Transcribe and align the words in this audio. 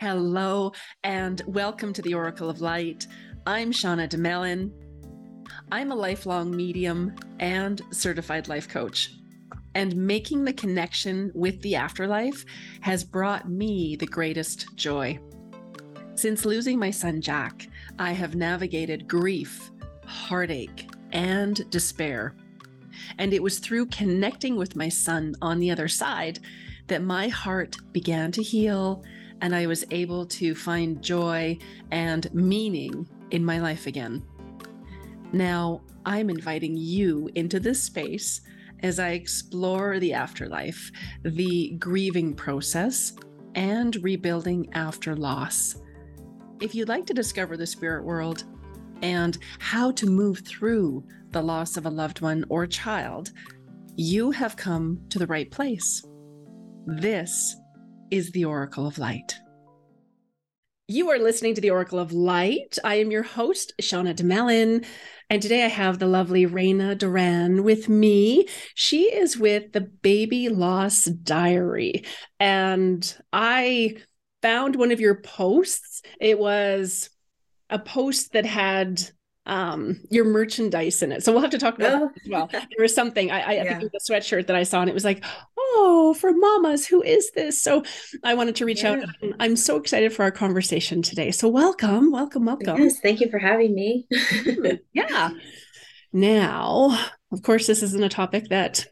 Hello, 0.00 0.70
and 1.02 1.42
welcome 1.48 1.92
to 1.92 2.02
the 2.02 2.14
Oracle 2.14 2.48
of 2.48 2.60
Light. 2.60 3.08
I'm 3.48 3.72
Shauna 3.72 4.08
Domalain. 4.08 4.70
I'm 5.72 5.90
a 5.90 5.96
lifelong 5.96 6.56
medium 6.56 7.16
and 7.40 7.82
certified 7.90 8.46
life 8.46 8.68
coach. 8.68 9.10
And 9.74 9.96
making 9.96 10.44
the 10.44 10.52
connection 10.52 11.32
with 11.34 11.60
the 11.62 11.74
afterlife 11.74 12.44
has 12.80 13.02
brought 13.02 13.50
me 13.50 13.96
the 13.96 14.06
greatest 14.06 14.76
joy. 14.76 15.18
Since 16.14 16.44
losing 16.44 16.78
my 16.78 16.92
son 16.92 17.20
Jack, 17.20 17.66
I 17.98 18.12
have 18.12 18.36
navigated 18.36 19.08
grief, 19.08 19.72
heartache, 20.06 20.88
and 21.10 21.68
despair. 21.70 22.36
And 23.18 23.34
it 23.34 23.42
was 23.42 23.58
through 23.58 23.86
connecting 23.86 24.54
with 24.54 24.76
my 24.76 24.90
son 24.90 25.34
on 25.42 25.58
the 25.58 25.72
other 25.72 25.88
side 25.88 26.38
that 26.86 27.02
my 27.02 27.26
heart 27.26 27.78
began 27.92 28.30
to 28.30 28.44
heal 28.44 29.02
and 29.40 29.54
I 29.54 29.66
was 29.66 29.84
able 29.90 30.26
to 30.26 30.54
find 30.54 31.02
joy 31.02 31.58
and 31.90 32.32
meaning 32.34 33.08
in 33.30 33.44
my 33.44 33.58
life 33.58 33.86
again. 33.86 34.24
Now, 35.32 35.82
I'm 36.06 36.30
inviting 36.30 36.76
you 36.76 37.30
into 37.34 37.60
this 37.60 37.82
space 37.82 38.40
as 38.82 38.98
I 38.98 39.10
explore 39.10 39.98
the 39.98 40.14
afterlife, 40.14 40.90
the 41.22 41.70
grieving 41.78 42.34
process, 42.34 43.14
and 43.54 43.96
rebuilding 44.02 44.68
after 44.72 45.16
loss. 45.16 45.76
If 46.60 46.74
you'd 46.74 46.88
like 46.88 47.06
to 47.06 47.14
discover 47.14 47.56
the 47.56 47.66
spirit 47.66 48.04
world 48.04 48.44
and 49.02 49.38
how 49.58 49.90
to 49.92 50.06
move 50.06 50.40
through 50.40 51.04
the 51.30 51.42
loss 51.42 51.76
of 51.76 51.86
a 51.86 51.90
loved 51.90 52.20
one 52.20 52.44
or 52.48 52.66
child, 52.66 53.32
you 53.96 54.30
have 54.30 54.56
come 54.56 55.00
to 55.10 55.18
the 55.18 55.26
right 55.26 55.50
place. 55.50 56.04
This 56.86 57.56
is 58.10 58.30
the 58.32 58.44
Oracle 58.44 58.86
of 58.86 58.98
Light. 58.98 59.38
You 60.86 61.10
are 61.10 61.18
listening 61.18 61.54
to 61.54 61.60
the 61.60 61.70
Oracle 61.70 61.98
of 61.98 62.12
Light. 62.12 62.78
I 62.82 62.94
am 62.94 63.10
your 63.10 63.22
host, 63.22 63.74
Shauna 63.82 64.16
Domalain. 64.16 64.86
And 65.28 65.42
today 65.42 65.64
I 65.64 65.68
have 65.68 65.98
the 65.98 66.06
lovely 66.06 66.46
Reyna 66.46 66.94
Duran 66.94 67.62
with 67.62 67.90
me. 67.90 68.48
She 68.74 69.12
is 69.14 69.36
with 69.36 69.72
the 69.72 69.82
Baby 69.82 70.48
Loss 70.48 71.04
Diary. 71.04 72.04
And 72.40 73.14
I 73.32 73.96
found 74.40 74.76
one 74.76 74.90
of 74.90 75.00
your 75.00 75.20
posts. 75.20 76.00
It 76.20 76.38
was 76.38 77.10
a 77.68 77.78
post 77.78 78.32
that 78.32 78.46
had 78.46 79.10
um, 79.48 80.00
your 80.10 80.26
merchandise 80.26 81.02
in 81.02 81.10
it. 81.10 81.24
So 81.24 81.32
we'll 81.32 81.40
have 81.40 81.50
to 81.50 81.58
talk 81.58 81.76
about 81.76 82.02
oh. 82.02 82.10
as 82.22 82.30
well. 82.30 82.48
There 82.52 82.62
was 82.78 82.94
something 82.94 83.30
I, 83.30 83.40
I, 83.40 83.52
yeah. 83.54 83.64
think 83.64 83.82
it 83.84 83.90
was 83.92 84.08
a 84.08 84.12
sweatshirt 84.12 84.46
that 84.46 84.56
I 84.56 84.62
saw, 84.62 84.80
and 84.80 84.90
it 84.90 84.94
was 84.94 85.04
like, 85.04 85.24
oh, 85.58 86.14
for 86.20 86.32
mamas, 86.32 86.86
who 86.86 87.02
is 87.02 87.30
this? 87.32 87.60
So 87.60 87.82
I 88.22 88.34
wanted 88.34 88.56
to 88.56 88.66
reach 88.66 88.82
yeah. 88.82 88.92
out. 88.92 89.04
I'm 89.40 89.56
so 89.56 89.76
excited 89.76 90.12
for 90.12 90.22
our 90.22 90.30
conversation 90.30 91.02
today. 91.02 91.30
So 91.30 91.48
welcome, 91.48 92.12
welcome, 92.12 92.44
welcome. 92.44 92.78
Yes, 92.78 93.00
thank 93.00 93.20
you 93.20 93.30
for 93.30 93.38
having 93.38 93.74
me. 93.74 94.06
yeah. 94.92 95.30
Now, 96.12 96.98
of 97.32 97.42
course, 97.42 97.66
this 97.66 97.82
isn't 97.82 98.02
a 98.02 98.08
topic 98.08 98.48
that 98.50 98.86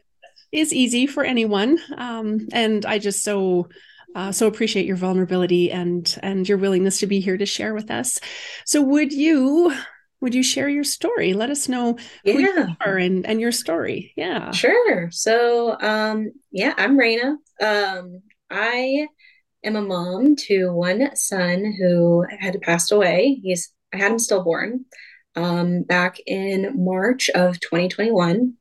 is 0.51 0.73
easy 0.73 1.07
for 1.07 1.23
anyone, 1.23 1.77
um, 1.97 2.47
and 2.51 2.85
I 2.85 2.99
just 2.99 3.23
so 3.23 3.69
uh, 4.15 4.31
so 4.31 4.47
appreciate 4.47 4.87
your 4.87 4.95
vulnerability 4.95 5.71
and 5.71 6.17
and 6.23 6.49
your 6.49 6.57
willingness 6.57 6.99
to 6.99 7.07
be 7.07 7.19
here 7.19 7.37
to 7.37 7.45
share 7.45 7.75
with 7.75 7.91
us. 7.91 8.19
So 8.65 8.81
would 8.81 9.13
you 9.13 9.73
would 10.21 10.33
you 10.33 10.43
share 10.43 10.69
your 10.69 10.83
story? 10.83 11.33
Let 11.33 11.49
us 11.49 11.69
know 11.69 11.97
who 12.25 12.39
yeah. 12.39 12.67
you 12.67 12.75
are 12.85 12.97
and, 12.97 13.25
and 13.25 13.39
your 13.39 13.51
story. 13.51 14.13
Yeah. 14.15 14.51
Sure. 14.51 15.11
So, 15.11 15.79
um, 15.79 16.31
yeah, 16.51 16.73
I'm 16.77 16.97
Reyna. 16.97 17.37
Um, 17.61 18.21
I 18.49 19.07
am 19.63 19.75
a 19.75 19.81
mom 19.81 20.35
to 20.47 20.71
one 20.71 21.15
son 21.15 21.73
who 21.79 22.25
had 22.39 22.61
passed 22.61 22.91
away. 22.91 23.39
He's, 23.43 23.71
I 23.93 23.97
had 23.97 24.11
him 24.11 24.19
stillborn 24.19 24.85
um, 25.35 25.83
back 25.83 26.17
in 26.25 26.83
March 26.83 27.29
of 27.29 27.59
2021. 27.59 28.53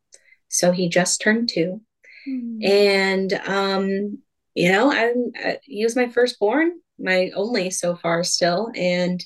So 0.49 0.73
he 0.73 0.89
just 0.89 1.21
turned 1.21 1.49
two. 1.53 1.81
Mm. 2.29 2.65
And, 2.65 3.33
um, 3.47 4.19
you 4.55 4.73
know, 4.73 4.93
I'm, 4.93 5.33
uh, 5.43 5.57
he 5.63 5.85
was 5.85 5.97
my 5.97 6.09
firstborn, 6.09 6.73
my 6.99 7.31
only 7.35 7.71
so 7.71 7.97
far 7.97 8.25
still. 8.25 8.71
And, 8.75 9.25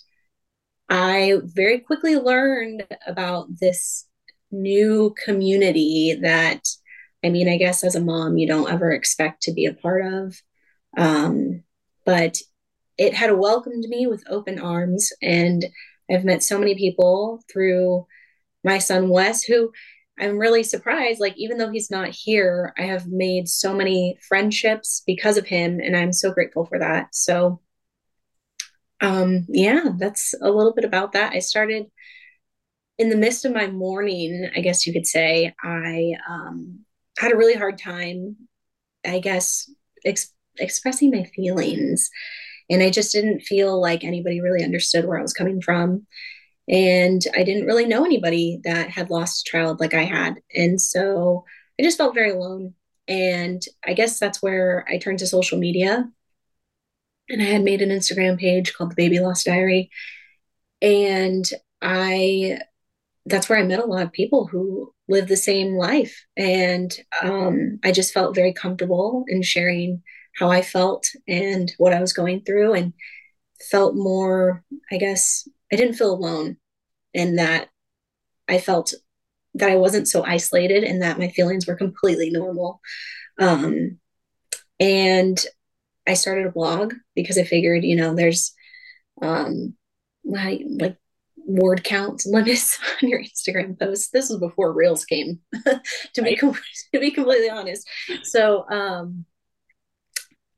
I 0.91 1.35
very 1.45 1.79
quickly 1.79 2.17
learned 2.17 2.85
about 3.07 3.47
this 3.61 4.09
new 4.51 5.15
community 5.25 6.19
that, 6.21 6.67
I 7.25 7.29
mean, 7.29 7.49
I 7.49 7.57
guess 7.57 7.85
as 7.85 7.95
a 7.95 8.01
mom, 8.01 8.37
you 8.37 8.49
don't 8.49 8.71
ever 8.71 8.91
expect 8.91 9.43
to 9.43 9.53
be 9.53 9.67
a 9.67 9.73
part 9.73 10.05
of. 10.05 10.43
Um, 10.99 11.63
but 12.05 12.39
it 12.99 13.15
had 13.15 13.39
welcomed 13.39 13.85
me 13.89 14.09
with 14.09 14.25
open 14.29 14.59
arms. 14.59 15.13
And 15.23 15.65
I've 16.11 16.25
met 16.25 16.43
so 16.43 16.59
many 16.59 16.75
people 16.75 17.41
through 17.51 18.07
my 18.65 18.79
son, 18.79 19.11
Wes, 19.11 19.45
who 19.45 19.71
I'm 20.19 20.39
really 20.39 20.65
surprised. 20.65 21.21
Like, 21.21 21.35
even 21.37 21.57
though 21.57 21.71
he's 21.71 21.91
not 21.91 22.09
here, 22.09 22.75
I 22.77 22.83
have 22.83 23.07
made 23.07 23.49
so 23.49 23.73
many 23.75 24.19
friendships 24.29 25.03
because 25.07 25.37
of 25.37 25.47
him. 25.47 25.79
And 25.79 25.97
I'm 25.97 26.13
so 26.13 26.33
grateful 26.33 26.67
for 26.67 26.81
that. 26.81 27.15
So, 27.15 27.61
um, 29.01 29.47
yeah, 29.49 29.85
that's 29.99 30.35
a 30.41 30.51
little 30.51 30.75
bit 30.75 30.85
about 30.85 31.13
that. 31.13 31.33
I 31.33 31.39
started 31.39 31.87
in 32.99 33.09
the 33.09 33.17
midst 33.17 33.45
of 33.45 33.53
my 33.53 33.67
mourning, 33.67 34.51
I 34.55 34.61
guess 34.61 34.87
you 34.87 34.93
could 34.93 35.07
say. 35.07 35.55
I 35.63 36.13
um, 36.29 36.81
had 37.19 37.33
a 37.33 37.37
really 37.37 37.55
hard 37.55 37.79
time, 37.79 38.37
I 39.07 39.21
guess, 39.21 39.71
ex- 40.05 40.35
expressing 40.59 41.11
my 41.11 41.25
feelings. 41.25 42.11
And 42.69 42.83
I 42.83 42.91
just 42.91 43.13
didn't 43.13 43.41
feel 43.41 43.81
like 43.81 44.05
anybody 44.05 44.41
really 44.41 44.63
understood 44.63 45.07
where 45.07 45.19
I 45.19 45.23
was 45.23 45.33
coming 45.33 45.63
from. 45.63 46.07
And 46.69 47.23
I 47.35 47.43
didn't 47.43 47.67
really 47.67 47.87
know 47.87 48.05
anybody 48.05 48.61
that 48.65 48.91
had 48.91 49.11
lost 49.11 49.49
a 49.49 49.51
child 49.51 49.81
like 49.81 49.95
I 49.95 50.05
had. 50.05 50.41
And 50.55 50.81
so 50.81 51.45
I 51.79 51.83
just 51.83 51.99
felt 51.99 52.15
very 52.15 52.31
alone. 52.31 52.75
And 53.09 53.63
I 53.85 53.95
guess 53.95 54.21
that's 54.21 54.43
where 54.43 54.85
I 54.89 54.99
turned 54.99 55.19
to 55.21 55.27
social 55.27 55.59
media 55.59 56.09
and 57.31 57.41
I 57.41 57.47
had 57.47 57.63
made 57.63 57.81
an 57.81 57.91
Instagram 57.91 58.39
page 58.39 58.75
called 58.75 58.91
the 58.91 58.97
Baby 58.97 59.21
Loss 59.21 59.45
Diary. 59.45 59.91
And 60.83 61.49
I, 61.81 62.61
that's 63.25 63.49
where 63.49 63.59
I 63.59 63.63
met 63.63 63.79
a 63.79 63.87
lot 63.87 64.03
of 64.03 64.13
people 64.13 64.47
who 64.47 64.93
live 65.09 65.29
the 65.29 65.37
same 65.37 65.75
life. 65.75 66.25
And 66.37 66.93
um, 67.23 67.79
I 67.85 67.93
just 67.93 68.13
felt 68.13 68.35
very 68.35 68.53
comfortable 68.53 69.25
in 69.29 69.43
sharing 69.43 70.03
how 70.37 70.51
I 70.51 70.63
felt 70.63 71.09
and 71.29 71.73
what 71.79 71.93
I 71.93 72.01
was 72.01 72.13
going 72.13 72.43
through 72.43 72.75
and 72.75 72.93
felt 73.71 73.95
more, 73.95 74.65
I 74.91 74.97
guess, 74.97 75.49
I 75.73 75.77
didn't 75.77 75.95
feel 75.95 76.13
alone 76.13 76.57
in 77.15 77.37
that 77.37 77.69
I 78.49 78.59
felt 78.59 78.93
that 79.55 79.71
I 79.71 79.77
wasn't 79.77 80.09
so 80.09 80.25
isolated 80.25 80.85
and 80.85 81.03
that 81.03 81.19
my 81.19 81.29
feelings 81.29 81.67
were 81.67 81.77
completely 81.77 82.31
normal. 82.31 82.81
Um, 83.39 83.99
and 84.79 85.39
I 86.07 86.15
started 86.15 86.47
a 86.47 86.53
blog 86.53 86.95
because 87.15 87.39
I 87.39 87.45
figured, 87.45 87.85
you 87.85 87.97
know, 87.97 88.15
there's 88.15 88.53
um 89.23 89.75
like 90.25 90.63
like 90.67 90.97
word 91.37 91.85
count 91.85 92.23
limits 92.27 92.79
on 93.03 93.09
your 93.09 93.23
Instagram 93.23 93.79
posts. 93.79 94.11
This 94.11 94.31
was 94.31 94.39
before 94.39 94.73
Reels 94.73 95.05
came, 95.05 95.41
to 96.15 96.23
be 96.23 96.37
to 96.37 97.01
be 97.01 97.11
completely 97.11 97.51
honest. 97.51 97.89
So 98.23 98.69
um 98.71 99.25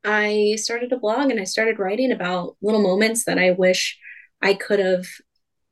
I 0.05 0.57
started 0.57 0.93
a 0.93 0.97
blog 0.97 1.31
and 1.31 1.41
I 1.41 1.45
started 1.45 1.79
writing 1.79 2.11
about 2.11 2.57
little 2.61 2.83
moments 2.83 3.25
that 3.25 3.39
I 3.39 3.53
wish 3.53 3.99
I 4.41 4.55
could 4.55 4.81
have 4.81 5.07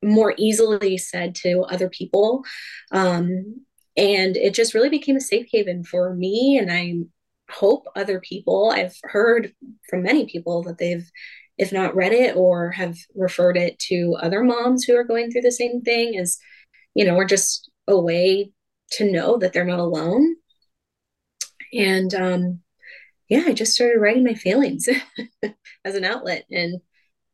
more 0.03 0.35
easily 0.39 0.97
said 0.97 1.35
to 1.37 1.63
other 1.63 1.89
people. 1.89 2.45
Um, 2.93 3.63
and 3.97 4.37
it 4.37 4.55
just 4.55 4.73
really 4.73 4.89
became 4.89 5.17
a 5.17 5.21
safe 5.21 5.49
haven 5.51 5.85
for 5.85 6.15
me. 6.15 6.59
And 6.59 6.71
I 6.71 6.95
hope 7.51 7.87
other 7.97 8.21
people 8.21 8.71
i've 8.71 8.97
heard 9.05 9.53
from 9.89 10.03
many 10.03 10.27
people 10.27 10.63
that 10.63 10.79
they've 10.79 11.11
if 11.59 11.73
not 11.73 11.95
read 11.95 12.13
it 12.13 12.37
or 12.37 12.71
have 12.71 12.97
referred 13.15 13.57
it 13.57 13.79
to 13.79 14.17
other 14.21 14.43
moms 14.43 14.85
who 14.85 14.97
are 14.97 15.05
going 15.05 15.31
through 15.31 15.43
the 15.43 15.53
same 15.53 15.83
thing 15.83 16.17
as 16.17 16.39
you 16.95 17.05
know 17.05 17.15
or 17.15 17.25
just 17.25 17.71
a 17.87 18.01
way 18.01 18.51
to 18.93 19.11
know 19.11 19.37
that 19.39 19.53
they're 19.53 19.65
not 19.65 19.79
alone. 19.79 20.37
And 21.73 22.13
um 22.15 22.61
yeah 23.29 23.45
i 23.47 23.53
just 23.53 23.75
started 23.75 24.01
writing 24.01 24.25
my 24.25 24.35
feelings 24.35 24.89
as 25.85 25.95
an 25.95 26.05
outlet 26.05 26.45
and 26.51 26.81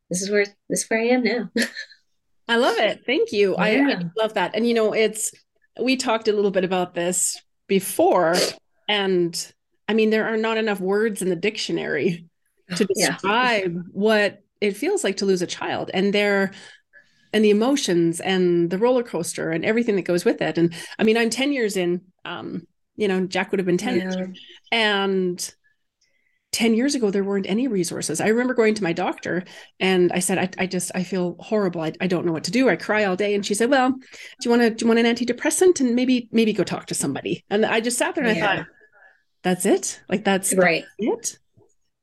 this 0.09 0.21
is 0.21 0.29
where 0.29 0.45
this 0.69 0.83
is 0.83 0.89
where 0.89 0.99
i 0.99 1.05
am 1.05 1.23
now. 1.23 1.49
I 2.49 2.55
love 2.55 2.77
it. 2.77 3.01
Thank 3.05 3.33
you. 3.33 3.55
Yeah. 3.57 3.61
I, 3.61 3.91
I 3.91 4.03
love 4.15 4.35
that. 4.35 4.55
And 4.55 4.65
you 4.65 4.73
know 4.73 4.93
it's 4.93 5.31
we 5.81 5.97
talked 5.97 6.27
a 6.27 6.33
little 6.33 6.51
bit 6.51 6.63
about 6.63 6.93
this 6.93 7.41
before 7.67 8.35
and 8.87 9.53
I 9.87 9.93
mean, 9.93 10.09
there 10.09 10.27
are 10.27 10.37
not 10.37 10.57
enough 10.57 10.79
words 10.79 11.21
in 11.21 11.29
the 11.29 11.35
dictionary 11.35 12.25
to 12.75 12.85
describe 12.85 13.73
yeah. 13.73 13.81
what 13.91 14.43
it 14.59 14.75
feels 14.75 15.03
like 15.03 15.17
to 15.17 15.25
lose 15.25 15.41
a 15.41 15.47
child 15.47 15.91
and 15.93 16.13
there 16.13 16.51
and 17.33 17.43
the 17.43 17.49
emotions 17.49 18.19
and 18.19 18.69
the 18.69 18.77
roller 18.77 19.03
coaster 19.03 19.51
and 19.51 19.65
everything 19.65 19.95
that 19.95 20.03
goes 20.03 20.25
with 20.25 20.41
it. 20.41 20.57
And 20.57 20.73
I 20.97 21.03
mean, 21.03 21.17
I'm 21.17 21.29
10 21.29 21.51
years 21.51 21.77
in, 21.77 22.01
um, 22.25 22.65
you 22.95 23.07
know, 23.07 23.25
Jack 23.27 23.51
would 23.51 23.59
have 23.59 23.65
been 23.65 23.77
10 23.77 23.97
yeah. 23.97 24.25
and 24.71 25.53
10 26.53 26.73
years 26.73 26.95
ago 26.95 27.11
there 27.11 27.25
weren't 27.25 27.47
any 27.47 27.67
resources 27.67 28.21
i 28.21 28.27
remember 28.27 28.53
going 28.53 28.73
to 28.73 28.81
my 28.81 28.93
doctor 28.93 29.43
and 29.81 30.11
i 30.13 30.19
said 30.19 30.37
i, 30.37 30.49
I 30.57 30.65
just 30.65 30.91
i 30.95 31.03
feel 31.03 31.35
horrible 31.39 31.81
I, 31.81 31.91
I 31.99 32.07
don't 32.07 32.25
know 32.25 32.31
what 32.31 32.45
to 32.45 32.51
do 32.51 32.69
i 32.69 32.75
cry 32.77 33.03
all 33.03 33.17
day 33.17 33.35
and 33.35 33.45
she 33.45 33.53
said 33.53 33.69
well 33.69 33.91
do 33.91 33.99
you 34.45 34.49
want 34.49 34.61
to 34.63 34.69
do 34.69 34.85
you 34.85 34.87
want 34.87 35.05
an 35.05 35.13
antidepressant 35.13 35.81
and 35.81 35.93
maybe 35.93 36.29
maybe 36.31 36.53
go 36.53 36.63
talk 36.63 36.85
to 36.87 36.95
somebody 36.95 37.43
and 37.49 37.65
i 37.65 37.81
just 37.81 37.97
sat 37.97 38.15
there 38.15 38.23
and 38.23 38.37
yeah. 38.37 38.49
i 38.49 38.55
thought 38.55 38.65
that's 39.43 39.65
it? 39.65 40.01
Like 40.09 40.23
that's 40.23 40.53
right. 40.53 40.85
that's 40.99 41.33
it? 41.33 41.39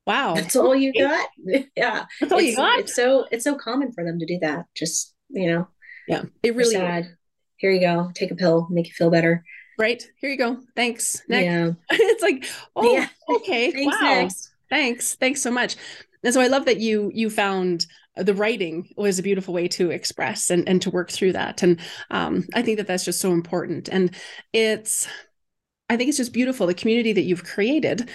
Wow. 0.06 0.34
That's 0.34 0.56
all 0.56 0.74
you 0.74 0.92
got? 0.92 1.28
Yeah. 1.76 2.04
That's 2.20 2.32
all 2.32 2.38
it's, 2.38 2.48
you 2.48 2.56
got? 2.56 2.78
it's 2.80 2.94
so 2.94 3.26
it's 3.30 3.44
so 3.44 3.56
common 3.56 3.92
for 3.92 4.04
them 4.04 4.18
to 4.18 4.26
do 4.26 4.38
that. 4.40 4.66
Just 4.74 5.14
you 5.30 5.50
know 5.50 5.68
yeah. 6.06 6.24
It 6.42 6.54
really 6.54 6.74
sad. 6.74 7.16
here 7.56 7.70
you 7.70 7.80
go. 7.80 8.10
Take 8.14 8.30
a 8.30 8.34
pill. 8.34 8.68
Make 8.70 8.88
you 8.88 8.92
feel 8.92 9.10
better. 9.10 9.44
Right. 9.78 10.02
Here 10.18 10.30
you 10.30 10.36
go. 10.36 10.58
Thanks. 10.76 11.22
Next. 11.28 11.44
yeah. 11.44 11.70
It's 11.90 12.22
like 12.22 12.46
oh 12.76 12.92
yeah. 12.92 13.08
okay. 13.36 13.70
Thanks, 13.72 13.96
wow. 13.96 14.08
next. 14.08 14.52
thanks. 14.68 15.14
Thanks 15.14 15.42
so 15.42 15.50
much. 15.50 15.76
And 16.22 16.32
so 16.32 16.40
i 16.40 16.46
love 16.46 16.64
that 16.66 16.80
you 16.80 17.10
you 17.14 17.30
found 17.30 17.86
the 18.16 18.34
writing 18.34 18.88
was 18.96 19.18
a 19.18 19.24
beautiful 19.24 19.52
way 19.52 19.66
to 19.66 19.90
express 19.90 20.48
and, 20.48 20.68
and 20.68 20.80
to 20.82 20.90
work 20.90 21.10
through 21.10 21.32
that. 21.32 21.62
And 21.62 21.80
um, 22.10 22.44
i 22.54 22.62
think 22.62 22.76
that 22.78 22.86
that's 22.86 23.04
just 23.04 23.20
so 23.20 23.32
important. 23.32 23.88
And 23.88 24.14
it's 24.52 25.08
i 25.88 25.96
think 25.96 26.08
it's 26.08 26.18
just 26.18 26.32
beautiful 26.32 26.66
the 26.66 26.74
community 26.74 27.12
that 27.12 27.24
you've 27.24 27.44
created. 27.44 28.08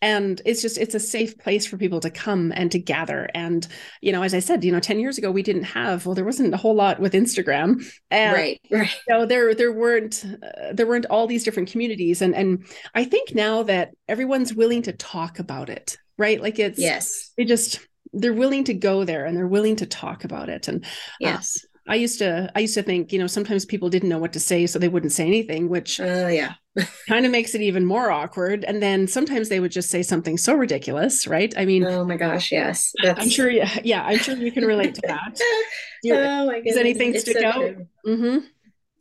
And 0.00 0.40
it's 0.46 0.62
just 0.62 0.78
it's 0.78 0.94
a 0.94 1.00
safe 1.00 1.36
place 1.38 1.66
for 1.66 1.76
people 1.76 1.98
to 1.98 2.10
come 2.10 2.52
and 2.54 2.70
to 2.70 2.78
gather. 2.78 3.28
And 3.34 3.66
you 4.00 4.12
know 4.12 4.22
as 4.22 4.32
i 4.32 4.38
said 4.38 4.62
you 4.62 4.70
know 4.70 4.78
10 4.78 5.00
years 5.00 5.18
ago 5.18 5.32
we 5.32 5.42
didn't 5.42 5.64
have 5.64 6.06
well 6.06 6.14
there 6.14 6.24
wasn't 6.24 6.54
a 6.54 6.56
whole 6.56 6.76
lot 6.76 7.00
with 7.00 7.14
instagram. 7.14 7.84
And 8.08 8.32
right 8.32 8.60
right. 8.70 8.94
you 9.08 9.14
know 9.14 9.26
there 9.26 9.56
there 9.56 9.72
weren't 9.72 10.24
uh, 10.24 10.72
there 10.72 10.86
weren't 10.86 11.06
all 11.06 11.26
these 11.26 11.42
different 11.42 11.72
communities. 11.72 12.22
And 12.22 12.32
and 12.36 12.64
i 12.94 13.02
think 13.02 13.34
now 13.34 13.64
that 13.64 13.90
everyone's 14.08 14.54
willing 14.54 14.82
to 14.82 14.92
talk 14.92 15.40
about 15.40 15.68
it 15.68 15.96
right? 16.18 16.42
Like 16.42 16.58
it's 16.58 16.78
yes. 16.78 17.32
they 17.36 17.44
just 17.44 17.80
they're 18.12 18.34
willing 18.34 18.64
to 18.64 18.74
go 18.74 19.04
there 19.04 19.24
and 19.24 19.36
they're 19.36 19.46
willing 19.46 19.76
to 19.76 19.86
talk 19.86 20.24
about 20.24 20.48
it. 20.48 20.68
And 20.68 20.84
uh, 20.84 20.88
yes 21.20 21.64
I 21.88 21.94
used 21.94 22.18
to 22.18 22.50
I 22.54 22.60
used 22.60 22.74
to 22.74 22.82
think, 22.82 23.12
you 23.12 23.18
know, 23.18 23.26
sometimes 23.26 23.64
people 23.64 23.88
didn't 23.88 24.08
know 24.08 24.18
what 24.18 24.32
to 24.34 24.40
say, 24.40 24.66
so 24.66 24.78
they 24.78 24.88
wouldn't 24.88 25.12
say 25.12 25.26
anything, 25.26 25.68
which 25.68 25.98
uh, 26.00 26.28
yeah. 26.30 26.54
kind 27.08 27.24
of 27.24 27.32
makes 27.32 27.54
it 27.54 27.62
even 27.62 27.84
more 27.84 28.10
awkward. 28.10 28.64
And 28.64 28.82
then 28.82 29.08
sometimes 29.08 29.48
they 29.48 29.58
would 29.58 29.72
just 29.72 29.90
say 29.90 30.02
something 30.02 30.36
so 30.36 30.54
ridiculous, 30.54 31.26
right? 31.26 31.52
I 31.56 31.64
mean, 31.64 31.84
oh 31.84 32.04
my 32.04 32.16
gosh, 32.16 32.52
yes. 32.52 32.92
That's... 33.02 33.20
I'm 33.20 33.30
sure, 33.30 33.50
yeah, 33.50 33.78
yeah, 33.82 34.04
I'm 34.04 34.18
sure 34.18 34.36
you 34.36 34.52
can 34.52 34.64
relate 34.64 34.94
to 34.96 35.02
that. 35.06 35.40
oh 36.12 36.46
my 36.46 36.54
goodness. 36.54 36.74
Does 36.74 36.80
anything 36.80 37.14
it's 37.14 37.22
stick 37.22 37.38
so 37.38 37.46
out? 37.46 37.74
Mm-hmm. 38.06 38.38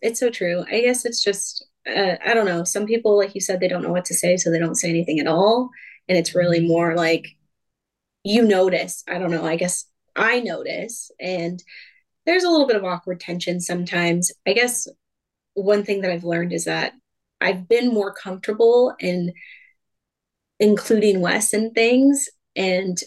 It's 0.01 0.19
so 0.19 0.29
true. 0.29 0.63
I 0.71 0.81
guess 0.81 1.05
it's 1.05 1.23
just, 1.23 1.65
uh, 1.87 2.15
I 2.25 2.33
don't 2.33 2.45
know. 2.45 2.63
Some 2.63 2.85
people, 2.85 3.17
like 3.17 3.35
you 3.35 3.41
said, 3.41 3.59
they 3.59 3.67
don't 3.67 3.83
know 3.83 3.91
what 3.91 4.05
to 4.05 4.13
say, 4.13 4.37
so 4.37 4.49
they 4.49 4.59
don't 4.59 4.75
say 4.75 4.89
anything 4.89 5.19
at 5.19 5.27
all. 5.27 5.69
And 6.07 6.17
it's 6.17 6.35
really 6.35 6.59
mm-hmm. 6.59 6.69
more 6.69 6.95
like 6.95 7.27
you 8.23 8.43
notice. 8.43 9.03
I 9.07 9.19
don't 9.19 9.31
know. 9.31 9.45
I 9.45 9.55
guess 9.57 9.85
I 10.15 10.39
notice. 10.39 11.11
And 11.19 11.61
there's 12.27 12.43
a 12.43 12.49
little 12.49 12.67
bit 12.67 12.75
of 12.75 12.83
awkward 12.83 13.19
tension 13.19 13.59
sometimes. 13.59 14.31
I 14.45 14.53
guess 14.53 14.87
one 15.53 15.83
thing 15.83 16.01
that 16.01 16.11
I've 16.11 16.25
learned 16.25 16.53
is 16.53 16.65
that 16.65 16.93
I've 17.41 17.67
been 17.67 17.93
more 17.93 18.13
comfortable 18.13 18.93
in 18.99 19.33
including 20.59 21.21
Wes 21.21 21.53
in 21.53 21.71
things 21.71 22.27
and 22.55 22.97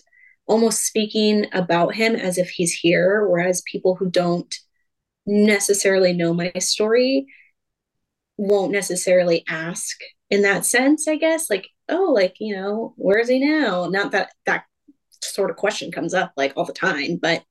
almost 0.47 0.85
speaking 0.85 1.47
about 1.53 1.95
him 1.95 2.17
as 2.17 2.39
if 2.39 2.49
he's 2.49 2.73
here, 2.73 3.29
whereas 3.29 3.63
people 3.71 3.95
who 3.95 4.11
don't 4.11 4.53
necessarily 5.27 6.13
know 6.13 6.33
my 6.33 6.51
story 6.59 7.27
won't 8.39 8.73
necessarily 8.73 9.45
ask 9.49 9.99
in 10.31 10.43
that 10.43 10.65
sense, 10.65 11.07
I 11.07 11.17
guess. 11.17 11.51
Like, 11.51 11.69
oh, 11.91 12.11
like, 12.15 12.37
you 12.41 12.57
know, 12.57 12.95
where 12.97 13.19
is 13.19 13.29
he 13.29 13.39
now? 13.39 13.87
Not 13.87 14.13
that 14.13 14.31
that 14.47 14.65
sort 15.23 15.51
of 15.51 15.57
question 15.57 15.93
comes 15.93 16.15
up 16.15 16.33
like 16.37 16.55
all 16.57 16.65
the 16.65 16.73
time, 16.73 17.19
but 17.21 17.45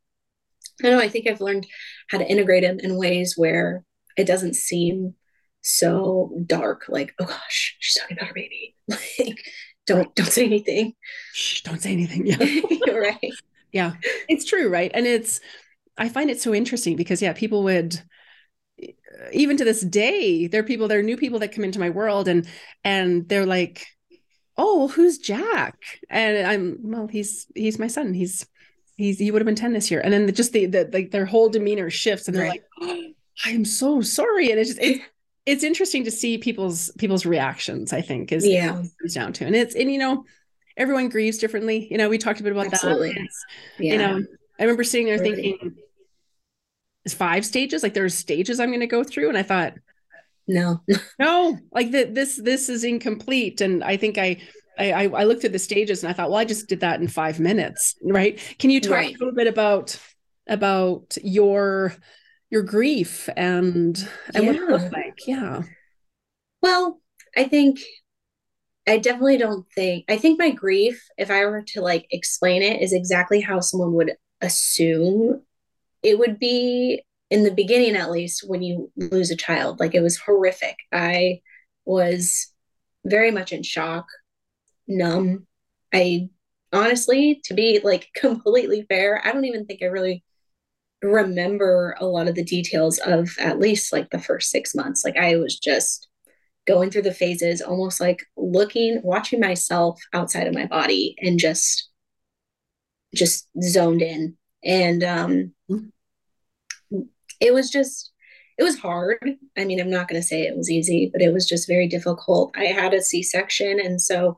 I 0.82 0.88
don't 0.88 0.98
know 0.98 1.04
I 1.04 1.10
think 1.10 1.28
I've 1.28 1.42
learned 1.42 1.68
how 2.10 2.18
to 2.18 2.28
integrate 2.28 2.64
him 2.64 2.80
in 2.80 2.98
ways 2.98 3.34
where 3.38 3.84
it 4.18 4.26
doesn't 4.26 4.56
seem 4.56 5.16
so 5.62 6.32
dark 6.46 6.86
like 6.88 7.14
oh 7.20 7.26
gosh 7.26 7.76
she's 7.80 8.02
talking 8.02 8.18
about 8.18 8.30
her 8.30 8.34
baby. 8.34 8.76
Like 8.88 9.44
don't 9.86 10.14
don't 10.16 10.32
say 10.32 10.46
anything. 10.46 10.94
Shh, 11.34 11.62
don't 11.62 11.82
say 11.82 11.92
anything. 11.92 12.26
Yeah. 12.26 12.38
Right. 13.00 13.34
Yeah. 13.72 13.94
It's 14.28 14.46
true 14.46 14.70
right? 14.70 14.92
And 14.94 15.06
it's 15.06 15.42
i 15.98 16.08
find 16.08 16.30
it 16.30 16.42
so 16.42 16.54
interesting 16.54 16.96
because 16.96 17.22
yeah 17.22 17.34
people 17.34 17.64
would 17.64 18.02
even 19.34 19.58
to 19.58 19.66
this 19.66 19.82
day 19.82 20.48
there 20.48 20.62
are 20.62 20.66
people 20.66 20.88
there 20.88 21.00
are 21.00 21.04
new 21.04 21.18
people 21.18 21.40
that 21.40 21.54
come 21.54 21.64
into 21.64 21.80
my 21.80 21.90
world 21.90 22.28
and 22.28 22.48
and 22.84 23.28
they're 23.28 23.46
like 23.46 23.86
oh 24.58 24.88
who's 24.90 25.18
jack? 25.18 25.76
And 26.10 26.48
i'm 26.48 26.80
well 26.84 27.08
he's 27.08 27.48
he's 27.56 27.80
my 27.80 27.88
son. 27.88 28.14
He's 28.14 28.46
he's 29.00 29.18
he 29.18 29.32
would 29.32 29.42
have 29.42 29.46
been 29.46 29.56
10 29.56 29.72
this 29.72 29.90
year. 29.90 30.02
And 30.02 30.12
then 30.12 30.32
just 30.34 30.52
the, 30.52 30.66
the 30.66 30.90
like 30.92 31.12
their 31.12 31.26
whole 31.26 31.48
demeanor 31.48 31.90
shifts 31.90 32.28
and 32.28 32.36
they're 32.36 32.50
right. 32.50 32.64
like 32.82 32.92
oh, 32.92 33.04
i'm 33.46 33.64
so 33.64 34.02
sorry. 34.02 34.52
And 34.52 34.60
it's 34.60 34.72
just 34.72 34.82
it's, 34.82 35.04
it's 35.46 35.64
interesting 35.64 36.04
to 36.04 36.12
see 36.12 36.38
people's 36.38 36.92
people's 36.98 37.26
reactions 37.26 37.94
i 37.94 38.02
think 38.02 38.32
is 38.32 38.46
yeah. 38.46 38.74
comes 39.00 39.14
down 39.14 39.32
to. 39.34 39.46
And 39.46 39.56
it's 39.56 39.74
and 39.74 39.90
you 39.92 39.98
know 39.98 40.26
everyone 40.76 41.08
grieves 41.08 41.38
differently. 41.38 41.88
You 41.90 41.98
know 41.98 42.10
we 42.10 42.18
talked 42.18 42.42
a 42.42 42.44
bit 42.44 42.52
about 42.52 42.68
Absolutely. 42.68 43.14
that 43.14 43.28
yeah. 43.80 43.94
you 43.94 43.98
know 43.98 44.26
i 44.60 44.64
remember 44.64 44.84
sitting 44.84 45.08
there 45.08 45.18
really. 45.18 45.36
thinking 45.36 45.76
it's 47.06 47.16
five 47.16 47.46
stages 47.46 47.82
like 47.82 47.94
there's 47.94 48.14
stages 48.14 48.60
i'm 48.60 48.70
going 48.70 48.82
to 48.82 48.88
go 48.88 49.04
through. 49.04 49.30
And 49.30 49.38
i 49.38 49.44
thought 49.44 49.76
no. 50.46 50.82
No 51.20 51.58
like 51.72 51.92
that 51.92 52.16
this 52.16 52.36
this 52.36 52.68
is 52.68 52.84
incomplete. 52.84 53.62
And 53.62 53.82
i 53.82 53.96
think 53.96 54.18
i 54.18 54.42
I, 54.80 55.04
I 55.08 55.24
looked 55.26 55.44
at 55.44 55.52
the 55.52 55.60
stages 55.60 56.04
and 56.04 56.10
I 56.10 56.14
thought, 56.14 56.30
well, 56.30 56.40
I 56.40 56.46
just 56.46 56.68
did 56.68 56.80
that 56.80 57.02
in 57.02 57.08
five 57.08 57.40
minutes, 57.40 57.96
right? 58.04 58.40
Can 58.60 58.70
you 58.70 58.82
talk 58.82 58.92
right. 58.92 59.16
a 59.16 59.20
little 59.20 59.36
bit 59.36 59.48
about 59.48 60.00
about 60.48 61.18
your 61.24 61.94
your 62.50 62.64
grief 62.64 63.30
and 63.36 63.98
and 64.34 64.44
yeah. 64.44 64.52
what 64.52 64.56
it 64.56 64.70
looked 64.70 64.94
like? 64.94 65.28
Yeah. 65.28 65.64
Well, 66.62 67.02
I 67.36 67.46
think 67.46 67.80
I 68.88 68.98
definitely 68.98 69.38
don't 69.38 69.66
think 69.76 70.06
I 70.10 70.18
think 70.18 70.40
my 70.40 70.52
grief, 70.52 71.04
if 71.18 71.30
I 71.30 71.46
were 71.46 71.64
to 71.74 71.82
like 71.82 72.08
explain 72.12 72.62
it, 72.62 72.82
is 72.82 72.94
exactly 72.94 73.42
how 73.42 73.60
someone 73.60 73.94
would 73.94 74.14
assume 74.42 75.42
it 76.02 76.18
would 76.18 76.40
be 76.40 77.04
in 77.30 77.44
the 77.44 77.52
beginning 77.52 77.96
at 77.96 78.10
least 78.10 78.44
when 78.48 78.64
you 78.64 78.92
lose 78.96 79.30
a 79.30 79.36
child. 79.36 79.80
Like 79.80 79.94
it 79.94 80.02
was 80.02 80.18
horrific. 80.18 80.78
I 80.92 81.42
was 81.86 82.52
very 83.06 83.32
much 83.32 83.52
in 83.52 83.64
shock 83.64 84.06
numb. 84.90 85.48
I 85.94 86.30
honestly, 86.74 87.42
to 87.46 87.54
be 87.54 87.80
like 87.84 88.10
completely 88.16 88.86
fair, 88.90 89.26
I 89.26 89.32
don't 89.32 89.46
even 89.46 89.66
think 89.66 89.82
I 89.82 89.88
really 89.88 90.24
remember 91.02 91.96
a 92.00 92.06
lot 92.06 92.28
of 92.28 92.36
the 92.36 92.44
details 92.44 93.00
of 93.00 93.30
at 93.40 93.60
least 93.60 93.94
like 93.94 94.10
the 94.10 94.20
first 94.20 94.50
six 94.50 94.76
months. 94.76 95.06
Like 95.06 95.18
I 95.18 95.38
was 95.38 95.58
just 95.58 96.10
going 96.68 96.92
through 96.92 97.04
the 97.04 97.14
phases, 97.14 97.62
almost 97.62 98.02
like 98.02 98.20
looking, 98.36 99.02
watching 99.04 99.40
myself 99.40 100.00
outside 100.14 100.48
of 100.48 100.54
my 100.54 100.66
body 100.66 101.16
and 101.22 101.40
just 101.40 101.90
just 103.16 103.48
zoned 103.62 104.02
in. 104.02 104.38
And 104.64 105.04
um 105.04 105.54
it 107.40 107.54
was 107.54 107.70
just 107.70 108.12
it 108.58 108.64
was 108.64 108.78
hard. 108.78 109.20
I 109.58 109.64
mean, 109.64 109.80
I'm 109.80 109.90
not 109.90 110.10
going 110.10 110.22
to 110.22 110.28
say 110.28 110.42
it 110.42 110.58
was 110.58 110.70
easy, 110.70 111.10
but 111.14 111.22
it 111.22 111.32
was 111.32 111.48
just 111.48 111.66
very 111.66 111.88
difficult. 111.88 112.54
I 112.58 112.66
had 112.66 112.94
a 112.94 113.02
C-section 113.02 113.80
and 113.80 114.02
so 114.02 114.36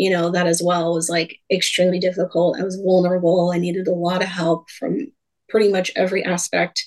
you 0.00 0.08
know, 0.08 0.30
that 0.30 0.46
as 0.46 0.62
well 0.62 0.94
was 0.94 1.10
like 1.10 1.36
extremely 1.52 1.98
difficult. 1.98 2.58
I 2.58 2.64
was 2.64 2.76
vulnerable. 2.76 3.50
I 3.50 3.58
needed 3.58 3.86
a 3.86 3.92
lot 3.92 4.22
of 4.22 4.28
help 4.28 4.70
from 4.70 5.12
pretty 5.50 5.70
much 5.70 5.92
every 5.94 6.24
aspect. 6.24 6.82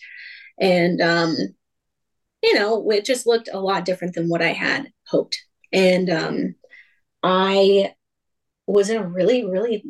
And, 0.60 1.00
um, 1.00 1.36
you 2.42 2.56
know, 2.56 2.90
it 2.90 3.06
just 3.06 3.28
looked 3.28 3.50
a 3.54 3.60
lot 3.60 3.86
different 3.86 4.16
than 4.16 4.30
what 4.30 4.42
I 4.42 4.52
had 4.52 4.92
hoped. 5.06 5.38
And 5.72 6.10
um, 6.10 6.56
I 7.22 7.94
was 8.66 8.90
in 8.90 8.98
a 8.98 9.08
really, 9.08 9.46
really 9.46 9.86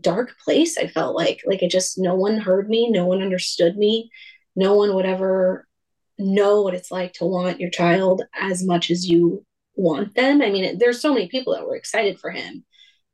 dark 0.00 0.32
place. 0.42 0.78
I 0.78 0.86
felt 0.86 1.14
like, 1.14 1.42
like 1.44 1.62
it 1.62 1.70
just, 1.70 1.98
no 1.98 2.14
one 2.14 2.38
heard 2.38 2.70
me, 2.70 2.88
no 2.88 3.04
one 3.04 3.20
understood 3.20 3.76
me, 3.76 4.10
no 4.56 4.72
one 4.74 4.94
would 4.94 5.04
ever 5.04 5.68
know 6.16 6.62
what 6.62 6.72
it's 6.72 6.90
like 6.90 7.12
to 7.14 7.26
want 7.26 7.60
your 7.60 7.70
child 7.70 8.22
as 8.40 8.64
much 8.64 8.90
as 8.90 9.06
you 9.06 9.44
want 9.74 10.14
them. 10.14 10.42
I 10.42 10.50
mean, 10.50 10.78
there's 10.78 11.00
so 11.00 11.12
many 11.12 11.28
people 11.28 11.54
that 11.54 11.66
were 11.66 11.76
excited 11.76 12.18
for 12.20 12.30
him. 12.30 12.64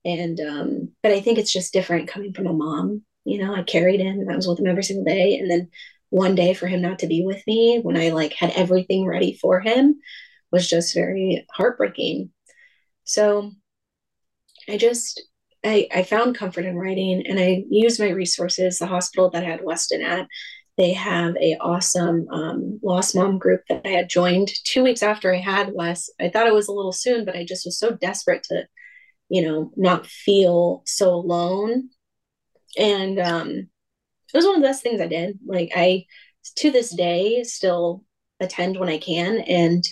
And, 0.05 0.40
um, 0.40 0.93
but 1.02 1.12
I 1.12 1.21
think 1.21 1.38
it's 1.38 1.52
just 1.52 1.73
different 1.73 2.09
coming 2.09 2.33
from 2.33 2.47
a 2.47 2.52
mom. 2.52 3.02
You 3.25 3.38
know, 3.38 3.55
I 3.55 3.62
carried 3.62 4.00
him 4.00 4.21
and 4.21 4.31
I 4.31 4.37
was 4.37 4.47
with 4.47 4.59
him 4.59 4.67
every 4.67 4.83
single 4.83 5.05
day. 5.05 5.37
And 5.37 5.50
then 5.50 5.69
one 6.09 6.35
day 6.35 6.55
for 6.55 6.67
him 6.67 6.83
not 6.83 6.99
to 7.00 7.07
be 7.07 7.25
with 7.25 7.47
me 7.47 7.81
when 7.83 7.97
I 7.97 8.11
like 8.11 8.33
had 8.33 8.50
everything 8.50 9.07
ready 9.07 9.35
for 9.35 9.61
him 9.61 10.00
was 10.50 10.69
just 10.69 10.95
very 10.95 11.47
heartbreaking. 11.52 12.31
So 13.05 13.52
I 14.69 14.76
just, 14.76 15.23
I, 15.64 15.87
I 15.95 16.02
found 16.02 16.37
comfort 16.37 16.64
in 16.64 16.76
writing 16.76 17.26
and 17.26 17.38
I 17.38 17.64
used 17.69 18.00
my 18.00 18.09
resources, 18.09 18.79
the 18.79 18.87
hospital 18.87 19.31
that 19.31 19.45
I 19.45 19.49
had 19.49 19.64
Weston 19.64 20.02
at, 20.02 20.26
they 20.80 20.92
have 20.94 21.37
a 21.37 21.56
awesome 21.60 22.26
um, 22.30 22.80
lost 22.82 23.14
mom 23.14 23.38
group 23.38 23.60
that 23.68 23.82
I 23.84 23.90
had 23.90 24.08
joined 24.08 24.50
two 24.64 24.82
weeks 24.82 25.02
after 25.02 25.32
I 25.32 25.38
had 25.38 25.72
Wes. 25.72 26.10
I 26.20 26.28
thought 26.28 26.46
it 26.49 26.54
was 26.54 26.68
a 26.68 26.72
little 26.72 26.92
soon, 26.92 27.25
but 27.25 27.37
I 27.37 27.44
just 27.44 27.64
was 27.64 27.78
so 27.78 27.92
desperate 27.92 28.42
to 28.44 28.64
you 29.30 29.42
know, 29.42 29.70
not 29.76 30.06
feel 30.06 30.82
so 30.84 31.14
alone. 31.14 31.88
And 32.76 33.18
um, 33.18 33.49
it 33.49 33.68
was 34.34 34.44
one 34.44 34.56
of 34.56 34.60
the 34.60 34.68
best 34.68 34.82
things 34.82 35.00
I 35.00 35.06
did. 35.06 35.38
Like 35.46 35.70
I, 35.75 36.04
to 36.56 36.70
this 36.70 36.94
day, 36.94 37.42
still 37.44 38.04
attend 38.40 38.78
when 38.78 38.88
I 38.88 38.99
can, 38.99 39.38
and 39.38 39.84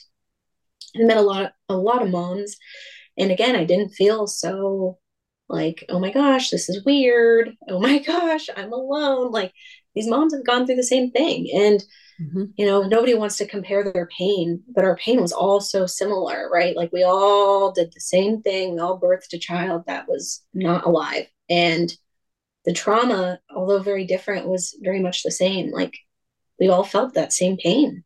I 0.97 1.05
met 1.05 1.17
a 1.17 1.23
lot, 1.23 1.53
a 1.69 1.77
lot 1.77 2.03
of 2.03 2.11
moms. 2.11 2.57
And 3.17 3.31
again, 3.31 3.57
I 3.57 3.65
didn't 3.65 3.91
feel 3.91 4.27
so 4.27 4.99
like, 5.49 5.85
oh 5.89 6.01
my 6.01 6.11
gosh, 6.11 6.51
this 6.51 6.69
is 6.69 6.85
weird. 6.85 7.55
Oh 7.69 7.81
my 7.81 7.99
gosh, 8.07 8.49
I'm 8.57 8.73
alone. 8.73 9.31
Like 9.31 9.53
these 9.99 10.09
moms 10.09 10.33
have 10.33 10.47
gone 10.47 10.67
through 10.67 10.77
the 10.77 10.83
same 10.83 11.11
thing, 11.11 11.49
and 11.53 11.85
Mm-hmm. 12.21 12.45
You 12.57 12.67
know, 12.67 12.83
nobody 12.83 13.15
wants 13.15 13.37
to 13.37 13.47
compare 13.47 13.85
their 13.85 14.07
pain, 14.07 14.63
but 14.75 14.85
our 14.85 14.97
pain 14.97 15.21
was 15.21 15.33
all 15.33 15.61
so 15.61 15.87
similar, 15.87 16.49
right? 16.53 16.77
Like 16.77 16.93
we 16.93 17.05
all 17.05 17.71
did 17.71 17.93
the 17.93 18.01
same 18.01 18.43
thing. 18.43 18.75
We 18.75 18.81
all 18.81 19.01
birthed 19.01 19.33
a 19.35 19.39
child 19.39 19.85
that 19.87 20.09
was 20.09 20.45
not 20.53 20.85
alive. 20.85 21.27
And 21.49 21.93
the 22.65 22.73
trauma, 22.73 23.39
although 23.55 23.79
very 23.81 24.05
different, 24.05 24.49
was 24.49 24.77
very 24.83 25.01
much 25.01 25.23
the 25.23 25.31
same. 25.31 25.71
Like 25.71 25.97
we 26.59 26.69
all 26.69 26.83
felt 26.83 27.15
that 27.15 27.33
same 27.33 27.57
pain. 27.57 28.03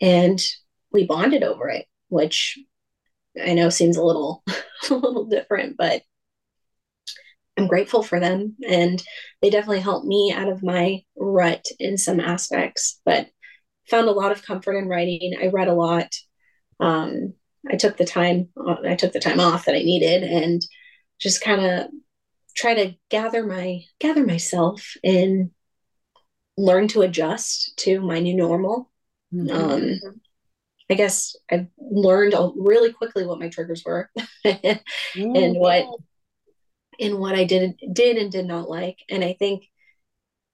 And 0.00 0.42
we 0.90 1.06
bonded 1.06 1.42
over 1.42 1.68
it, 1.68 1.86
which 2.08 2.58
I 3.42 3.52
know 3.52 3.68
seems 3.68 3.98
a 3.98 4.02
little 4.02 4.42
a 4.90 4.94
little 4.94 5.26
different, 5.26 5.76
but 5.76 6.02
I'm 7.56 7.66
grateful 7.66 8.02
for 8.02 8.20
them 8.20 8.56
and 8.68 9.02
they 9.40 9.50
definitely 9.50 9.80
helped 9.80 10.06
me 10.06 10.32
out 10.34 10.48
of 10.48 10.62
my 10.62 11.02
rut 11.16 11.64
in 11.78 11.96
some 11.96 12.20
aspects, 12.20 13.00
but 13.04 13.28
found 13.88 14.08
a 14.08 14.12
lot 14.12 14.32
of 14.32 14.44
comfort 14.44 14.76
in 14.76 14.88
writing. 14.88 15.34
I 15.40 15.46
read 15.46 15.68
a 15.68 15.74
lot. 15.74 16.12
Um, 16.80 17.34
I 17.70 17.76
took 17.76 17.96
the 17.96 18.04
time, 18.04 18.48
I 18.84 18.94
took 18.94 19.12
the 19.12 19.20
time 19.20 19.40
off 19.40 19.64
that 19.64 19.74
I 19.74 19.78
needed 19.78 20.22
and 20.22 20.62
just 21.18 21.40
kind 21.40 21.64
of 21.64 21.86
try 22.54 22.74
to 22.74 22.94
gather 23.10 23.46
my, 23.46 23.82
gather 24.00 24.24
myself 24.24 24.94
and 25.02 25.50
learn 26.58 26.88
to 26.88 27.02
adjust 27.02 27.72
to 27.78 28.00
my 28.00 28.20
new 28.20 28.36
normal. 28.36 28.90
Mm-hmm. 29.32 30.04
Um, 30.04 30.20
I 30.88 30.94
guess 30.94 31.34
I've 31.50 31.66
learned 31.78 32.34
really 32.56 32.92
quickly 32.92 33.26
what 33.26 33.40
my 33.40 33.48
triggers 33.48 33.82
were 33.84 34.10
and 34.44 34.80
what 35.14 35.86
in 36.98 37.18
what 37.18 37.34
I 37.34 37.44
did 37.44 37.74
did 37.92 38.16
and 38.16 38.30
did 38.30 38.46
not 38.46 38.68
like. 38.68 38.98
And 39.10 39.24
I 39.24 39.34
think 39.38 39.64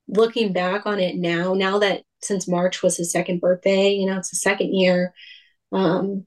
looking 0.08 0.52
back 0.52 0.86
on 0.86 1.00
it 1.00 1.16
now, 1.16 1.54
now 1.54 1.78
that 1.78 2.02
since 2.22 2.48
March 2.48 2.82
was 2.82 2.96
his 2.96 3.12
second 3.12 3.40
birthday, 3.40 3.92
you 3.92 4.06
know, 4.06 4.18
it's 4.18 4.30
the 4.30 4.36
second 4.36 4.74
year. 4.74 5.14
Um, 5.72 6.26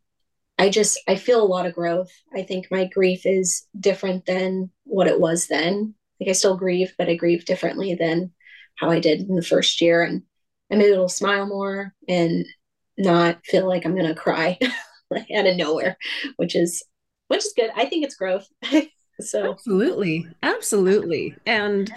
I 0.58 0.70
just 0.70 1.00
I 1.08 1.16
feel 1.16 1.42
a 1.42 1.46
lot 1.46 1.66
of 1.66 1.76
growth. 1.76 2.12
I 2.34 2.44
think 2.44 2.68
my 2.72 2.86
grief 2.86 3.26
is 3.26 3.68
different 3.80 4.26
than 4.26 4.72
what 4.84 5.08
it 5.08 5.20
was 5.20 5.48
then. 5.48 5.96
Like 6.20 6.30
I 6.30 6.34
still 6.34 6.58
grieve, 6.58 6.94
but 6.98 7.10
I 7.10 7.16
grieve 7.16 7.46
differently 7.46 7.96
than 7.96 8.32
how 8.76 8.90
I 8.90 9.00
did 9.00 9.22
in 9.22 9.36
the 9.36 9.42
first 9.44 9.82
year. 9.82 10.02
And 10.02 10.24
I'm 10.72 10.82
able 10.82 11.08
to 11.08 11.14
smile 11.14 11.46
more 11.46 11.94
and 12.08 12.46
not 12.98 13.46
feel 13.46 13.68
like 13.68 13.86
I'm 13.86 13.96
gonna 13.96 14.16
cry 14.16 14.58
out 15.14 15.48
of 15.48 15.58
nowhere, 15.58 15.98
which 16.38 16.56
is 16.56 16.84
which 17.28 17.46
is 17.46 17.54
good. 17.56 17.72
I 17.76 17.86
think 17.86 18.06
it's 18.06 18.16
growth. 18.16 18.48
So 19.20 19.52
absolutely, 19.52 20.28
absolutely. 20.44 21.36
And 21.46 21.92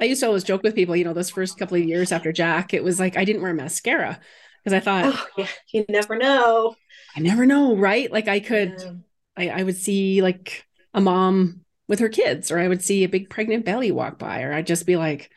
I 0.00 0.04
used 0.04 0.20
to 0.20 0.26
always 0.26 0.44
joke 0.44 0.62
with 0.62 0.74
people, 0.74 0.96
you 0.96 1.04
know, 1.04 1.12
those 1.12 1.30
first 1.30 1.58
couple 1.58 1.76
of 1.76 1.84
years 1.84 2.12
after 2.12 2.32
Jack, 2.32 2.74
it 2.74 2.84
was 2.84 3.00
like 3.00 3.16
I 3.16 3.24
didn't 3.24 3.42
wear 3.42 3.54
mascara 3.54 4.20
because 4.62 4.76
I 4.76 4.80
thought, 4.80 5.14
oh, 5.14 5.26
yeah, 5.36 5.46
you 5.72 5.84
never 5.88 6.16
know. 6.16 6.74
I 7.16 7.20
never 7.20 7.46
know, 7.46 7.76
right? 7.76 8.10
Like 8.10 8.28
I 8.28 8.40
could, 8.40 8.80
yeah. 8.80 8.92
I, 9.36 9.60
I 9.60 9.62
would 9.62 9.76
see 9.76 10.22
like 10.22 10.64
a 10.94 11.00
mom 11.00 11.60
with 11.88 11.98
her 11.98 12.08
kids, 12.08 12.50
or 12.50 12.58
I 12.58 12.68
would 12.68 12.82
see 12.82 13.04
a 13.04 13.08
big 13.08 13.28
pregnant 13.28 13.64
belly 13.64 13.90
walk 13.90 14.18
by, 14.18 14.42
or 14.42 14.52
I'd 14.52 14.66
just 14.66 14.86
be 14.86 14.96
like, 14.96 15.30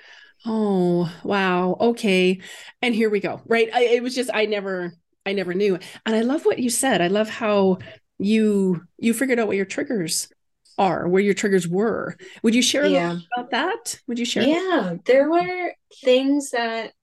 oh 0.45 1.11
wow, 1.23 1.75
okay, 1.79 2.39
and 2.81 2.93
here 2.93 3.09
we 3.09 3.19
go, 3.19 3.41
right? 3.45 3.69
I, 3.73 3.83
it 3.85 4.03
was 4.03 4.15
just 4.15 4.29
I 4.33 4.45
never, 4.45 4.93
I 5.25 5.33
never 5.33 5.53
knew, 5.53 5.79
and 6.05 6.15
I 6.15 6.21
love 6.21 6.45
what 6.45 6.59
you 6.59 6.69
said. 6.69 7.01
I 7.01 7.07
love 7.07 7.29
how 7.29 7.79
you 8.17 8.83
you 8.97 9.13
figured 9.13 9.39
out 9.39 9.47
what 9.47 9.57
your 9.57 9.65
triggers 9.65 10.29
are, 10.77 11.07
where 11.07 11.21
your 11.21 11.33
triggers 11.33 11.67
were. 11.67 12.17
Would 12.43 12.55
you 12.55 12.61
share 12.61 12.83
a 12.83 12.89
yeah. 12.89 13.17
about 13.37 13.51
that? 13.51 13.99
Would 14.07 14.19
you 14.19 14.25
share? 14.25 14.43
Yeah, 14.43 14.95
there 15.05 15.29
were 15.29 15.73
things 16.03 16.51
that 16.51 16.93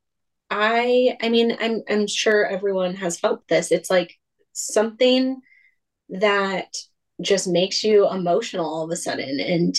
I 0.50 1.16
I 1.22 1.28
mean, 1.28 1.56
I'm 1.60 1.82
I'm 1.88 2.06
sure 2.06 2.46
everyone 2.46 2.94
has 2.96 3.18
felt 3.18 3.46
this. 3.48 3.72
It's 3.72 3.90
like 3.90 4.14
something 4.52 5.40
that 6.10 6.76
just 7.20 7.48
makes 7.48 7.84
you 7.84 8.10
emotional 8.10 8.66
all 8.66 8.84
of 8.84 8.90
a 8.90 8.96
sudden. 8.96 9.40
And 9.40 9.74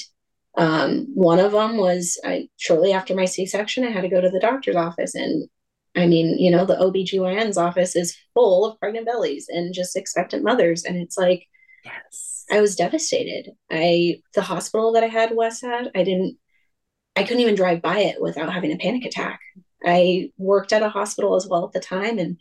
um, 0.58 1.08
one 1.14 1.40
of 1.40 1.52
them 1.52 1.78
was 1.78 2.20
I 2.24 2.50
shortly 2.58 2.94
after 2.94 3.16
my 3.16 3.26
C-section, 3.26 3.84
I 3.84 3.92
had 3.92 4.02
to 4.02 4.10
go 4.10 4.22
to 4.22 4.30
the 4.30 4.40
doctor's 4.40 4.76
office 4.76 5.16
and 5.16 5.48
I 5.96 6.08
mean, 6.08 6.40
you 6.40 6.50
know, 6.50 6.66
the 6.66 6.76
OBGYN's 6.76 7.58
office 7.58 7.96
is 7.96 8.18
full 8.34 8.66
of 8.66 8.80
pregnant 8.80 9.06
bellies 9.06 9.46
and 9.48 9.76
just 9.76 9.96
expectant 9.96 10.44
mothers. 10.44 10.86
And 10.86 10.98
it's 10.98 11.20
like, 11.20 11.46
yes 11.86 12.33
I 12.52 12.62
was 12.62 12.76
devastated. 12.76 13.52
I 13.72 14.22
the 14.34 14.42
hospital 14.42 14.94
that 14.94 15.04
I 15.04 15.08
had 15.08 15.36
Wes 15.36 15.62
had, 15.62 15.92
I 15.96 16.04
didn't 16.04 16.38
I 17.16 17.24
couldn't 17.24 17.42
even 17.42 17.56
drive 17.56 17.82
by 17.82 18.00
it 18.00 18.22
without 18.22 18.52
having 18.52 18.72
a 18.72 18.78
panic 18.78 19.06
attack. 19.06 19.40
I 19.86 20.32
worked 20.38 20.74
at 20.74 20.82
a 20.82 20.90
hospital 20.90 21.36
as 21.36 21.48
well 21.48 21.66
at 21.66 21.74
the 21.74 21.80
time 21.80 22.18
and 22.18 22.38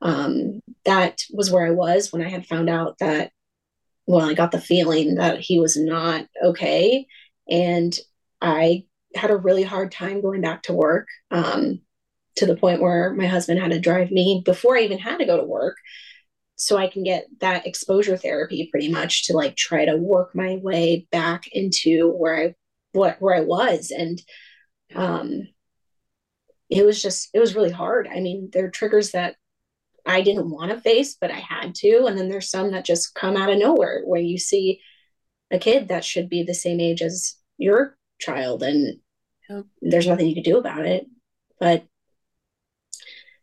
um, 0.00 0.60
that 0.84 1.22
was 1.32 1.50
where 1.50 1.66
I 1.66 1.70
was 1.70 2.12
when 2.12 2.22
I 2.22 2.28
had 2.28 2.46
found 2.46 2.70
out 2.70 2.98
that 2.98 3.32
well, 4.06 4.28
I 4.28 4.32
got 4.32 4.52
the 4.52 4.60
feeling 4.60 5.16
that 5.16 5.40
he 5.40 5.60
was 5.60 5.76
not 5.76 6.26
okay 6.42 7.06
and 7.48 7.98
I 8.40 8.84
had 9.14 9.30
a 9.30 9.36
really 9.36 9.64
hard 9.64 9.92
time 9.92 10.22
going 10.22 10.40
back 10.40 10.62
to 10.64 10.72
work 10.72 11.08
um, 11.30 11.80
to 12.36 12.46
the 12.46 12.56
point 12.56 12.80
where 12.80 13.12
my 13.12 13.26
husband 13.26 13.60
had 13.60 13.72
to 13.72 13.80
drive 13.80 14.10
me 14.10 14.42
before 14.44 14.76
I 14.76 14.82
even 14.82 14.98
had 14.98 15.18
to 15.18 15.26
go 15.26 15.36
to 15.36 15.44
work 15.44 15.76
so 16.58 16.76
I 16.76 16.88
can 16.88 17.04
get 17.04 17.26
that 17.40 17.66
exposure 17.66 18.16
therapy 18.16 18.68
pretty 18.70 18.90
much 18.90 19.26
to 19.26 19.32
like 19.32 19.56
try 19.56 19.84
to 19.84 19.96
work 19.96 20.34
my 20.34 20.56
way 20.56 21.06
back 21.10 21.48
into 21.52 22.10
where 22.10 22.36
I 22.36 22.54
what 22.92 23.16
where 23.20 23.34
I 23.34 23.40
was 23.40 23.90
and 23.90 24.20
um 24.94 25.46
it 26.68 26.84
was 26.84 27.00
just 27.00 27.30
it 27.32 27.38
was 27.38 27.54
really 27.54 27.70
hard. 27.70 28.08
I 28.08 28.20
mean, 28.20 28.50
there 28.52 28.66
are 28.66 28.70
triggers 28.70 29.12
that 29.12 29.36
I 30.04 30.20
didn't 30.20 30.50
want 30.50 30.70
to 30.70 30.80
face, 30.80 31.16
but 31.20 31.30
I 31.30 31.38
had 31.38 31.74
to. 31.76 32.06
And 32.06 32.18
then 32.18 32.28
there's 32.28 32.50
some 32.50 32.72
that 32.72 32.84
just 32.84 33.14
come 33.14 33.36
out 33.36 33.50
of 33.50 33.58
nowhere 33.58 34.02
where 34.04 34.20
you 34.20 34.38
see 34.38 34.80
a 35.50 35.58
kid 35.58 35.88
that 35.88 36.04
should 36.04 36.28
be 36.28 36.42
the 36.42 36.54
same 36.54 36.80
age 36.80 37.02
as 37.02 37.36
your 37.56 37.96
child 38.18 38.62
and 38.62 38.98
there's 39.80 40.06
nothing 40.06 40.26
you 40.26 40.34
can 40.34 40.42
do 40.42 40.58
about 40.58 40.84
it. 40.84 41.06
But 41.58 41.86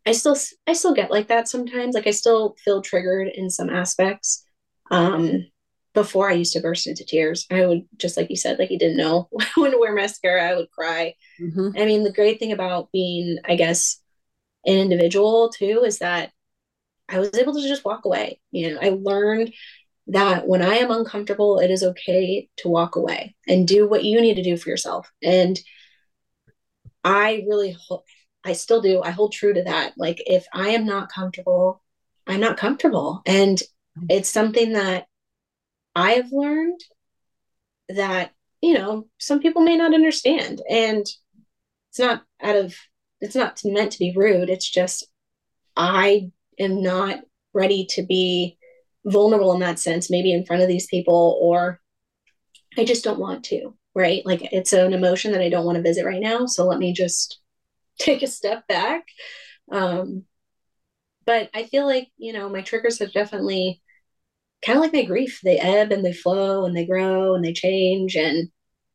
I 0.06 0.12
still 0.12 0.38
I 0.68 0.74
still 0.74 0.94
get 0.94 1.12
like 1.12 1.28
that 1.28 1.48
sometimes. 1.48 1.96
Like 1.96 2.08
I 2.08 2.12
still 2.12 2.56
feel 2.64 2.82
triggered 2.82 3.30
in 3.30 3.50
some 3.50 3.70
aspects. 3.70 4.46
Um, 4.92 5.48
before 5.96 6.30
I 6.30 6.34
used 6.34 6.54
to 6.54 6.60
burst 6.60 6.86
into 6.86 7.04
tears. 7.06 7.48
I 7.50 7.66
would 7.66 7.88
just 7.98 8.18
like 8.18 8.30
you 8.30 8.36
said, 8.36 8.60
like 8.60 8.70
you 8.70 8.78
didn't 8.78 8.98
know 8.98 9.30
when 9.56 9.72
to 9.72 9.80
wear 9.80 9.96
mascara, 9.96 10.44
I 10.44 10.56
would 10.56 10.70
cry. 10.70 11.16
Mm-hmm. 11.42 11.70
I 11.76 11.86
mean, 11.86 12.04
the 12.04 12.12
great 12.12 12.38
thing 12.38 12.52
about 12.52 12.92
being, 12.92 13.40
I 13.46 13.56
guess, 13.56 14.00
an 14.66 14.78
individual 14.78 15.50
too 15.50 15.84
is 15.84 16.00
that 16.00 16.32
I 17.10 17.20
was 17.20 17.34
able 17.36 17.54
to 17.54 17.68
just 17.68 17.86
walk 17.86 18.06
away. 18.06 18.40
You 18.52 18.74
know, 18.74 18.80
I 18.82 18.90
learned 18.90 19.54
that 20.08 20.48
when 20.48 20.62
I 20.62 20.76
am 20.76 20.92
uncomfortable, 20.92 21.60
it 21.60 21.72
is 21.72 21.82
okay 21.82 22.50
to 22.58 22.70
walk 22.70 22.96
away 22.96 23.36
and 23.48 23.68
do 23.68 23.88
what 23.88 24.04
you 24.04 24.22
need 24.22 24.36
to 24.36 24.44
do 24.44 24.58
for 24.58 24.70
yourself. 24.70 25.12
And 25.24 25.60
I 27.04 27.44
really 27.48 27.76
I 28.46 28.54
still 28.54 28.82
do. 28.82 29.02
I 29.02 29.10
hold 29.10 29.34
true 29.34 29.54
to 29.54 29.64
that. 29.64 29.94
Like 29.98 30.22
if 30.26 30.46
I 30.54 30.70
am 30.70 30.86
not 30.86 31.12
comfortable, 31.12 31.82
I'm 32.28 32.40
not 32.40 32.58
comfortable. 32.58 33.22
And 33.26 33.62
it's 34.10 34.30
something 34.30 34.74
that 34.74 35.08
I've 35.96 36.32
learned 36.32 36.80
that, 37.90 38.32
you 38.62 38.74
know, 38.74 39.08
some 39.18 39.40
people 39.40 39.62
may 39.62 39.78
not 39.78 39.94
understand. 39.94 40.62
And 40.70 41.06
it's 41.90 42.00
not 42.00 42.24
out 42.42 42.56
of, 42.56 42.76
it's 43.20 43.36
not 43.36 43.60
meant 43.66 43.94
to 43.94 44.00
be 44.00 44.14
rude. 44.16 44.50
It's 44.50 44.70
just, 44.70 45.08
I 45.76 46.32
am 46.60 46.82
not 46.82 47.22
ready 47.54 47.86
to 47.92 48.04
be 48.04 48.58
vulnerable 49.06 49.54
in 49.54 49.62
that 49.62 49.80
sense, 49.80 50.12
maybe 50.12 50.34
in 50.34 50.46
front 50.46 50.62
of 50.62 50.68
these 50.68 50.88
people, 50.88 51.38
or 51.42 51.80
I 52.78 52.86
just 52.86 53.04
don't 53.04 53.20
want 53.20 53.46
to, 53.46 53.76
right? 53.94 54.26
Like 54.26 54.52
it's 54.52 54.74
an 54.74 54.94
emotion 54.94 55.32
that 55.32 55.42
I 55.42 55.50
don't 55.50 55.66
want 55.66 55.78
to 55.78 55.84
visit 55.84 56.06
right 56.06 56.22
now. 56.22 56.46
So 56.46 56.66
let 56.66 56.80
me 56.80 56.92
just 56.94 57.40
take 58.00 58.22
a 58.22 58.28
step 58.28 58.68
back. 58.68 59.06
Um, 59.72 60.24
but 61.26 61.50
I 61.54 61.64
feel 61.64 61.86
like, 61.86 62.10
you 62.18 62.34
know, 62.34 62.50
my 62.50 62.62
triggers 62.62 63.00
have 63.00 63.14
definitely 63.14 63.82
kind 64.64 64.78
of 64.78 64.84
like 64.84 64.94
my 64.94 65.04
grief, 65.04 65.40
they 65.44 65.58
ebb 65.58 65.92
and 65.92 66.06
they 66.06 66.14
flow 66.14 66.66
and 66.66 66.76
they 66.76 66.86
grow 66.86 67.36
and 67.36 67.44
they 67.44 67.54
change. 67.54 68.16
And 68.16 68.50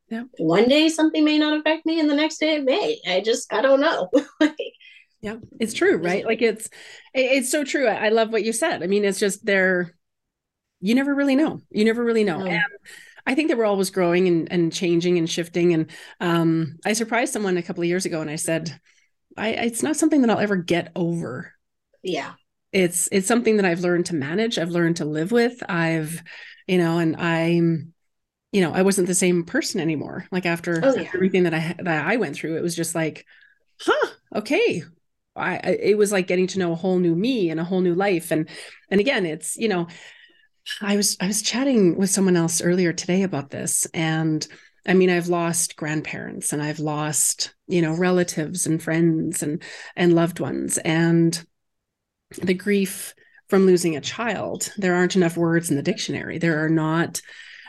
yeah. 0.09 0.25
one 0.39 0.69
day 0.69 0.89
something 0.89 1.25
may 1.25 1.39
not 1.39 1.59
affect 1.59 1.87
me 1.87 2.01
and 2.01 2.09
the 2.09 2.15
next 2.15 2.39
day 2.39 2.57
it 2.57 2.65
may. 2.65 3.01
I 3.07 3.21
just, 3.21 3.53
I 3.53 3.63
don't 3.63 3.81
know. 3.81 4.11
yeah, 5.21 5.37
it's 5.59 5.75
true, 5.75 5.97
right? 5.97 6.25
Like 6.25 6.43
it's, 6.43 6.69
it's 7.15 7.51
so 7.51 7.65
true. 7.65 7.87
I 7.87 8.11
love 8.11 8.31
what 8.31 8.45
you 8.45 8.53
said. 8.53 8.83
I 8.83 8.87
mean, 8.87 9.05
it's 9.05 9.21
just 9.21 9.45
there, 9.45 9.95
you 10.81 10.95
never 10.95 11.15
really 11.15 11.37
know. 11.37 11.61
You 11.71 11.85
never 11.85 12.03
really 12.03 12.25
know. 12.25 12.41
And 12.41 12.63
I 13.31 13.37
think 13.37 13.49
that 13.49 13.57
we're 13.57 13.65
always 13.65 13.91
growing 13.91 14.27
and, 14.27 14.51
and 14.51 14.73
changing 14.73 15.17
and 15.17 15.31
shifting. 15.31 15.73
And 15.73 15.87
um, 16.19 16.81
I 16.85 16.95
surprised 16.95 17.33
someone 17.33 17.57
a 17.57 17.63
couple 17.63 17.85
of 17.85 17.89
years 17.89 18.05
ago 18.05 18.21
and 18.21 18.29
I 18.29 18.35
said, 18.35 18.77
I, 19.37 19.51
it's 19.51 19.85
not 19.85 19.95
something 19.95 20.21
that 20.23 20.31
I'll 20.31 20.41
ever 20.41 20.57
get 20.57 20.91
over. 20.97 21.53
Yeah. 22.03 22.33
It's 22.73 23.09
it's 23.13 23.29
something 23.29 23.59
that 23.59 23.65
I've 23.65 23.83
learned 23.83 24.07
to 24.07 24.17
manage. 24.17 24.59
I've 24.59 24.71
learned 24.71 24.97
to 24.97 25.05
live 25.05 25.31
with. 25.31 25.63
I've, 25.69 26.21
you 26.67 26.79
know, 26.79 26.99
and 26.99 27.15
I'm, 27.15 27.95
you 28.51 28.63
know, 28.63 28.73
I 28.73 28.83
wasn't 28.83 29.07
the 29.07 29.15
same 29.15 29.45
person 29.45 29.81
anymore. 29.81 30.27
Like 30.33 30.45
after, 30.45 30.81
oh, 30.83 30.97
yeah. 30.97 31.11
everything 31.15 31.45
that 31.45 31.55
I 31.55 31.77
that 31.79 32.07
I 32.07 32.17
went 32.17 32.35
through, 32.35 32.57
it 32.57 32.63
was 32.63 32.75
just 32.75 32.97
like, 32.97 33.25
huh, 33.81 34.09
okay. 34.35 34.83
I 35.37 35.57
it 35.59 35.97
was 35.97 36.11
like 36.11 36.27
getting 36.27 36.49
to 36.49 36.59
know 36.59 36.73
a 36.73 36.77
whole 36.77 36.99
new 36.99 37.15
me 37.15 37.51
and 37.51 37.61
a 37.61 37.65
whole 37.65 37.81
new 37.81 37.95
life. 37.95 38.33
And 38.33 38.49
and 38.91 39.01
again, 39.01 39.25
it's, 39.25 39.57
you 39.57 39.69
know, 39.69 39.87
I 40.81 40.97
was 40.97 41.17
I 41.21 41.27
was 41.27 41.43
chatting 41.43 41.97
with 41.97 42.11
someone 42.11 42.37
else 42.37 42.61
earlier 42.61 42.93
today 42.93 43.23
about 43.23 43.51
this 43.51 43.87
and 43.95 44.47
I 44.87 44.95
mean 44.95 45.11
I've 45.11 45.29
lost 45.29 45.77
grandparents 45.77 46.53
and 46.53 46.63
I've 46.63 46.81
lost 46.81 47.55
you 47.67 47.83
know 47.83 47.95
relatives 47.95 48.67
and 48.67 48.83
friends 48.83 49.43
and 49.43 49.63
and 49.97 50.15
loved 50.15 50.41
ones 50.41 50.79
and 50.79 51.45
the 52.43 52.55
grief 52.55 53.15
from 53.49 53.67
losing 53.67 53.97
a 53.97 54.01
child 54.01 54.73
there 54.77 54.95
aren't 54.95 55.17
enough 55.17 55.37
words 55.37 55.71
in 55.71 55.77
the 55.77 55.83
dictionary. 55.83 56.39
There 56.39 56.65
are 56.65 56.69
not 56.69 57.21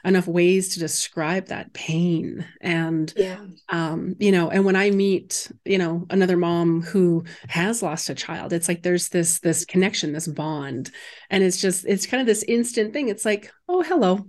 enough 0.03 0.27
ways 0.27 0.73
to 0.73 0.79
describe 0.79 1.47
that 1.47 1.73
pain. 1.73 2.45
And 2.61 3.13
yeah. 3.15 3.39
um 3.69 4.15
you 4.19 4.31
know 4.31 4.49
and 4.49 4.65
when 4.65 4.75
i 4.75 4.89
meet 4.89 5.51
you 5.65 5.77
know 5.77 6.05
another 6.09 6.37
mom 6.37 6.81
who 6.81 7.23
has 7.47 7.81
lost 7.81 8.09
a 8.09 8.15
child 8.15 8.53
it's 8.53 8.67
like 8.67 8.83
there's 8.83 9.09
this 9.09 9.39
this 9.39 9.65
connection 9.65 10.13
this 10.13 10.27
bond. 10.27 10.91
And 11.29 11.43
it's 11.43 11.61
just 11.61 11.85
it's 11.85 12.05
kind 12.05 12.21
of 12.21 12.27
this 12.27 12.43
instant 12.43 12.93
thing. 12.93 13.09
It's 13.09 13.25
like 13.25 13.51
oh 13.69 13.81
hello. 13.81 14.25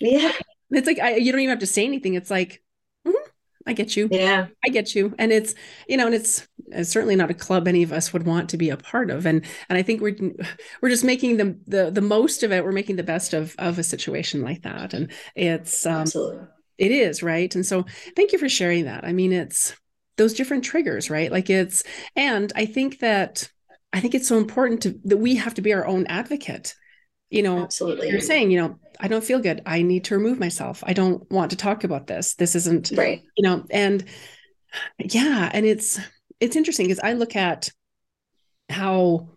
Yeah. 0.00 0.32
It's 0.70 0.86
like 0.86 0.98
I, 0.98 1.16
you 1.16 1.32
don't 1.32 1.40
even 1.40 1.50
have 1.50 1.60
to 1.60 1.66
say 1.66 1.84
anything. 1.84 2.14
It's 2.14 2.30
like 2.30 2.62
I 3.68 3.74
get 3.74 3.94
you. 3.96 4.08
Yeah. 4.10 4.46
I 4.64 4.70
get 4.70 4.94
you. 4.94 5.14
And 5.18 5.30
it's, 5.30 5.54
you 5.86 5.98
know, 5.98 6.06
and 6.06 6.14
it's, 6.14 6.47
it's, 6.72 6.90
certainly 6.90 7.16
not 7.16 7.30
a 7.30 7.34
club 7.34 7.66
any 7.66 7.82
of 7.82 7.92
us 7.92 8.12
would 8.12 8.26
want 8.26 8.50
to 8.50 8.56
be 8.56 8.70
a 8.70 8.76
part 8.76 9.10
of. 9.10 9.26
And 9.26 9.44
and 9.68 9.78
I 9.78 9.82
think 9.82 10.00
we're 10.00 10.16
we're 10.82 10.90
just 10.90 11.04
making 11.04 11.36
the 11.36 11.58
the 11.66 11.90
the 11.90 12.00
most 12.00 12.42
of 12.42 12.52
it. 12.52 12.64
We're 12.64 12.72
making 12.72 12.96
the 12.96 13.02
best 13.02 13.34
of 13.34 13.54
of 13.58 13.78
a 13.78 13.82
situation 13.82 14.42
like 14.42 14.62
that. 14.62 14.94
And 14.94 15.10
it's 15.34 15.86
um 15.86 16.02
Absolutely. 16.02 16.46
it 16.78 16.90
is, 16.90 17.22
right? 17.22 17.54
And 17.54 17.64
so 17.64 17.84
thank 18.16 18.32
you 18.32 18.38
for 18.38 18.48
sharing 18.48 18.84
that. 18.84 19.04
I 19.04 19.12
mean, 19.12 19.32
it's 19.32 19.74
those 20.16 20.34
different 20.34 20.64
triggers, 20.64 21.10
right? 21.10 21.30
Like 21.30 21.50
it's 21.50 21.84
and 22.16 22.52
I 22.56 22.66
think 22.66 22.98
that 23.00 23.50
I 23.92 24.00
think 24.00 24.14
it's 24.14 24.28
so 24.28 24.36
important 24.36 24.82
to 24.82 24.98
that 25.04 25.16
we 25.16 25.36
have 25.36 25.54
to 25.54 25.62
be 25.62 25.72
our 25.72 25.86
own 25.86 26.06
advocate. 26.06 26.74
You 27.30 27.42
know, 27.42 27.62
absolutely. 27.62 28.08
You're 28.08 28.20
saying, 28.20 28.50
you 28.50 28.58
know, 28.58 28.78
I 29.00 29.08
don't 29.08 29.24
feel 29.24 29.38
good. 29.38 29.62
I 29.66 29.82
need 29.82 30.04
to 30.04 30.16
remove 30.16 30.38
myself. 30.38 30.82
I 30.86 30.92
don't 30.94 31.30
want 31.30 31.50
to 31.50 31.56
talk 31.56 31.84
about 31.84 32.06
this. 32.06 32.34
This 32.34 32.54
isn't 32.54 32.92
right. 32.96 33.22
You 33.36 33.48
know, 33.48 33.64
and 33.70 34.04
yeah, 34.98 35.50
and 35.52 35.66
it's 35.66 36.00
it's 36.40 36.56
interesting 36.56 36.86
because 36.86 37.00
I 37.00 37.14
look 37.14 37.36
at 37.36 37.70
how 38.68 39.28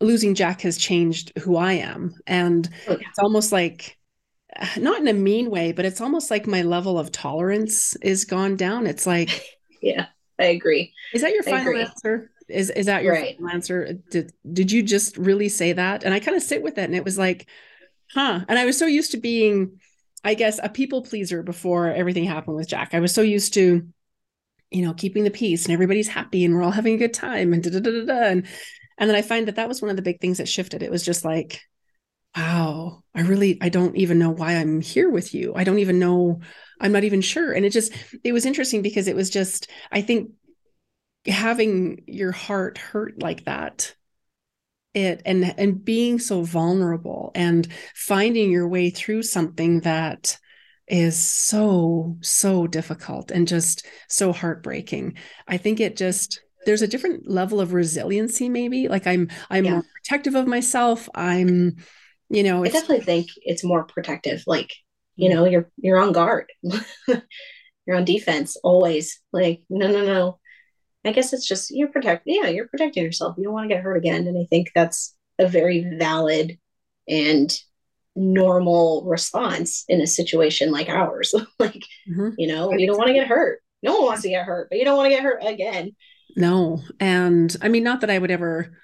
losing 0.00 0.34
Jack 0.34 0.62
has 0.62 0.76
changed 0.76 1.32
who 1.38 1.56
I 1.56 1.74
am. 1.74 2.14
And 2.26 2.68
oh, 2.88 2.92
yeah. 2.92 3.06
it's 3.08 3.18
almost 3.18 3.52
like 3.52 3.98
not 4.76 5.00
in 5.00 5.08
a 5.08 5.12
mean 5.12 5.50
way, 5.50 5.72
but 5.72 5.84
it's 5.84 6.00
almost 6.00 6.30
like 6.30 6.46
my 6.46 6.62
level 6.62 6.98
of 6.98 7.12
tolerance 7.12 7.96
is 7.96 8.24
gone 8.24 8.56
down. 8.56 8.86
It's 8.86 9.06
like 9.06 9.30
Yeah, 9.82 10.06
I 10.38 10.44
agree. 10.44 10.94
Is 11.12 11.22
that 11.22 11.32
your 11.32 11.42
final 11.42 11.76
answer? 11.76 12.30
Is 12.48 12.70
is 12.70 12.86
that 12.86 13.02
your 13.02 13.14
right. 13.14 13.36
final 13.36 13.50
answer? 13.50 13.94
Did 14.10 14.32
did 14.50 14.70
you 14.70 14.82
just 14.82 15.16
really 15.16 15.48
say 15.48 15.72
that? 15.72 16.04
And 16.04 16.14
I 16.14 16.20
kind 16.20 16.36
of 16.36 16.42
sit 16.42 16.62
with 16.62 16.78
it 16.78 16.84
and 16.84 16.94
it 16.94 17.04
was 17.04 17.18
like, 17.18 17.48
huh. 18.14 18.40
And 18.48 18.58
I 18.58 18.64
was 18.64 18.78
so 18.78 18.86
used 18.86 19.10
to 19.10 19.16
being, 19.16 19.80
I 20.22 20.34
guess, 20.34 20.60
a 20.62 20.68
people 20.68 21.02
pleaser 21.02 21.42
before 21.42 21.88
everything 21.88 22.24
happened 22.24 22.56
with 22.56 22.68
Jack. 22.68 22.94
I 22.94 23.00
was 23.00 23.12
so 23.12 23.22
used 23.22 23.54
to, 23.54 23.86
you 24.72 24.82
know, 24.82 24.94
keeping 24.94 25.24
the 25.24 25.30
peace 25.30 25.64
and 25.64 25.72
everybody's 25.72 26.08
happy 26.08 26.44
and 26.44 26.54
we're 26.54 26.62
all 26.62 26.70
having 26.70 26.94
a 26.94 26.98
good 26.98 27.14
time 27.14 27.52
and 27.52 27.62
da 27.62 27.70
da 27.70 27.80
da 27.80 27.90
da. 27.90 28.04
da. 28.06 28.22
And, 28.24 28.46
and 28.98 29.10
then 29.10 29.16
I 29.16 29.22
find 29.22 29.48
that 29.48 29.56
that 29.56 29.68
was 29.68 29.82
one 29.82 29.90
of 29.90 29.96
the 29.96 30.02
big 30.02 30.20
things 30.20 30.38
that 30.38 30.48
shifted. 30.48 30.82
It 30.82 30.90
was 30.90 31.04
just 31.04 31.24
like, 31.24 31.60
wow, 32.36 33.02
I 33.14 33.22
really, 33.22 33.58
I 33.60 33.68
don't 33.68 33.96
even 33.96 34.18
know 34.18 34.30
why 34.30 34.56
I'm 34.56 34.80
here 34.80 35.10
with 35.10 35.34
you. 35.34 35.52
I 35.54 35.64
don't 35.64 35.80
even 35.80 35.98
know, 35.98 36.40
I'm 36.80 36.92
not 36.92 37.04
even 37.04 37.20
sure. 37.20 37.52
And 37.52 37.64
it 37.64 37.70
just, 37.70 37.92
it 38.24 38.32
was 38.32 38.46
interesting 38.46 38.82
because 38.82 39.08
it 39.08 39.16
was 39.16 39.30
just, 39.30 39.70
I 39.90 40.02
think 40.02 40.30
having 41.26 42.04
your 42.06 42.32
heart 42.32 42.78
hurt 42.78 43.22
like 43.22 43.44
that 43.44 43.94
it 44.94 45.22
and 45.24 45.54
and 45.58 45.84
being 45.84 46.18
so 46.18 46.42
vulnerable 46.42 47.30
and 47.34 47.66
finding 47.94 48.50
your 48.50 48.68
way 48.68 48.90
through 48.90 49.22
something 49.22 49.80
that 49.80 50.38
is 50.92 51.18
so 51.18 52.18
so 52.20 52.66
difficult 52.66 53.30
and 53.30 53.48
just 53.48 53.86
so 54.08 54.30
heartbreaking. 54.30 55.14
I 55.48 55.56
think 55.56 55.80
it 55.80 55.96
just 55.96 56.40
there's 56.66 56.82
a 56.82 56.86
different 56.86 57.28
level 57.28 57.60
of 57.60 57.72
resiliency 57.72 58.48
maybe. 58.50 58.88
Like 58.88 59.06
i'm 59.06 59.28
i'm 59.50 59.64
yeah. 59.64 59.70
more 59.72 59.84
protective 59.94 60.34
of 60.34 60.46
myself. 60.46 61.08
I'm 61.14 61.76
you 62.28 62.42
know 62.42 62.64
i 62.64 62.68
definitely 62.68 63.04
think 63.04 63.28
it's 63.38 63.64
more 63.64 63.84
protective. 63.84 64.44
Like 64.46 64.70
you 65.16 65.30
mm-hmm. 65.30 65.38
know 65.38 65.44
you're 65.46 65.70
you're 65.78 65.98
on 65.98 66.12
guard. 66.12 66.46
You're 67.84 67.96
on 67.96 68.04
defense 68.04 68.56
always. 68.62 69.20
Like 69.32 69.62
no 69.68 69.90
no 69.90 70.04
no. 70.04 70.38
I 71.04 71.10
guess 71.10 71.32
it's 71.32 71.48
just 71.48 71.72
you're 71.72 71.88
protect 71.88 72.22
yeah, 72.26 72.46
you're 72.46 72.68
protecting 72.68 73.02
yourself. 73.02 73.34
You 73.36 73.42
don't 73.42 73.52
want 73.52 73.68
to 73.68 73.74
get 73.74 73.82
hurt 73.82 73.96
again. 73.96 74.28
And 74.28 74.38
I 74.38 74.46
think 74.48 74.70
that's 74.72 75.16
a 75.40 75.48
very 75.48 75.96
valid 75.98 76.58
and 77.08 77.52
normal 78.14 79.04
response 79.06 79.84
in 79.88 80.00
a 80.00 80.06
situation 80.06 80.70
like 80.70 80.88
ours. 80.88 81.34
like, 81.58 81.84
mm-hmm. 82.08 82.30
you 82.38 82.48
know, 82.48 82.72
you 82.72 82.86
don't 82.86 82.98
want 82.98 83.08
to 83.08 83.14
get 83.14 83.26
hurt. 83.26 83.60
No 83.82 83.94
one 83.94 84.06
wants 84.06 84.22
to 84.22 84.28
get 84.28 84.44
hurt, 84.44 84.68
but 84.70 84.78
you 84.78 84.84
don't 84.84 84.96
want 84.96 85.06
to 85.06 85.16
get 85.16 85.24
hurt 85.24 85.42
again. 85.42 85.92
No. 86.36 86.80
And 87.00 87.54
I 87.60 87.68
mean, 87.68 87.84
not 87.84 88.00
that 88.00 88.10
I 88.10 88.18
would 88.18 88.30
ever, 88.30 88.78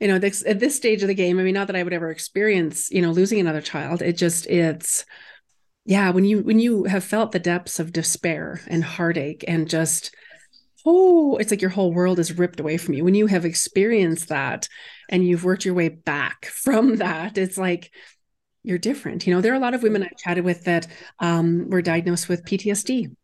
you 0.00 0.08
know, 0.08 0.18
this, 0.18 0.44
at 0.46 0.60
this 0.60 0.76
stage 0.76 1.02
of 1.02 1.08
the 1.08 1.14
game, 1.14 1.38
I 1.38 1.42
mean, 1.42 1.54
not 1.54 1.68
that 1.68 1.76
I 1.76 1.82
would 1.82 1.92
ever 1.92 2.10
experience, 2.10 2.90
you 2.90 3.00
know, 3.00 3.12
losing 3.12 3.40
another 3.40 3.60
child. 3.60 4.02
It 4.02 4.16
just, 4.16 4.46
it's, 4.46 5.04
yeah, 5.84 6.10
when 6.10 6.24
you, 6.24 6.42
when 6.42 6.58
you 6.58 6.84
have 6.84 7.04
felt 7.04 7.32
the 7.32 7.38
depths 7.38 7.78
of 7.78 7.92
despair 7.92 8.60
and 8.66 8.82
heartache 8.82 9.44
and 9.46 9.68
just, 9.68 10.14
oh, 10.86 11.36
it's 11.36 11.50
like 11.50 11.60
your 11.60 11.70
whole 11.70 11.92
world 11.92 12.18
is 12.18 12.36
ripped 12.36 12.60
away 12.60 12.76
from 12.76 12.94
you. 12.94 13.04
When 13.04 13.14
you 13.14 13.26
have 13.26 13.44
experienced 13.44 14.28
that 14.28 14.68
and 15.08 15.26
you've 15.26 15.44
worked 15.44 15.64
your 15.64 15.74
way 15.74 15.88
back 15.88 16.46
from 16.46 16.96
that, 16.96 17.38
it's 17.38 17.58
like 17.58 17.92
you're 18.64 18.78
different. 18.78 19.26
You 19.26 19.34
know, 19.34 19.40
there 19.40 19.52
are 19.52 19.56
a 19.56 19.60
lot 19.60 19.74
of 19.74 19.82
women 19.82 20.02
I've 20.02 20.16
chatted 20.16 20.44
with 20.44 20.64
that 20.64 20.86
um, 21.20 21.70
were 21.70 21.82
diagnosed 21.82 22.28
with 22.28 22.44
PTSD, 22.44 23.14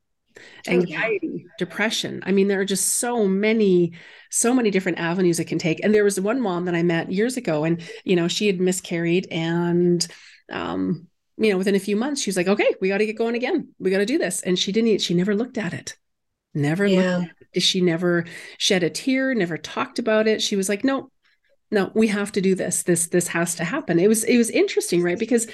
anxiety, 0.68 1.46
depression. 1.58 2.22
I 2.24 2.32
mean, 2.32 2.46
there 2.46 2.60
are 2.60 2.64
just 2.64 2.98
so 2.98 3.26
many, 3.26 3.92
so 4.30 4.54
many 4.54 4.70
different 4.70 4.98
avenues 4.98 5.40
it 5.40 5.46
can 5.46 5.58
take. 5.58 5.82
And 5.82 5.94
there 5.94 6.04
was 6.04 6.20
one 6.20 6.40
mom 6.40 6.66
that 6.66 6.74
I 6.74 6.82
met 6.82 7.10
years 7.10 7.36
ago, 7.36 7.64
and 7.64 7.82
you 8.04 8.14
know, 8.14 8.28
she 8.28 8.46
had 8.46 8.60
miscarried 8.60 9.26
and 9.30 10.06
um, 10.52 11.08
you 11.36 11.50
know, 11.50 11.58
within 11.58 11.74
a 11.74 11.80
few 11.80 11.96
months, 11.96 12.20
she 12.20 12.28
was 12.28 12.36
like, 12.36 12.48
okay, 12.48 12.74
we 12.80 12.88
got 12.88 12.98
to 12.98 13.06
get 13.06 13.16
going 13.16 13.34
again. 13.34 13.68
We 13.78 13.90
got 13.90 13.98
to 13.98 14.06
do 14.06 14.18
this. 14.18 14.42
And 14.42 14.58
she 14.58 14.72
didn't, 14.72 15.00
she 15.00 15.14
never 15.14 15.34
looked 15.34 15.56
at 15.56 15.72
it. 15.72 15.96
Never 16.52 16.84
yeah. 16.84 17.18
looked 17.18 17.32
she 17.58 17.80
never 17.80 18.24
shed 18.58 18.82
a 18.82 18.90
tear, 18.90 19.34
never 19.34 19.58
talked 19.58 19.98
about 19.98 20.28
it. 20.28 20.42
She 20.42 20.56
was 20.56 20.68
like, 20.68 20.84
no, 20.84 21.10
no, 21.70 21.90
we 21.94 22.08
have 22.08 22.32
to 22.32 22.40
do 22.40 22.54
this. 22.54 22.82
This, 22.82 23.06
this 23.08 23.28
has 23.28 23.54
to 23.56 23.64
happen. 23.64 23.98
It 23.98 24.08
was, 24.08 24.24
it 24.24 24.36
was 24.36 24.50
interesting, 24.50 25.02
right? 25.02 25.18
Because 25.18 25.46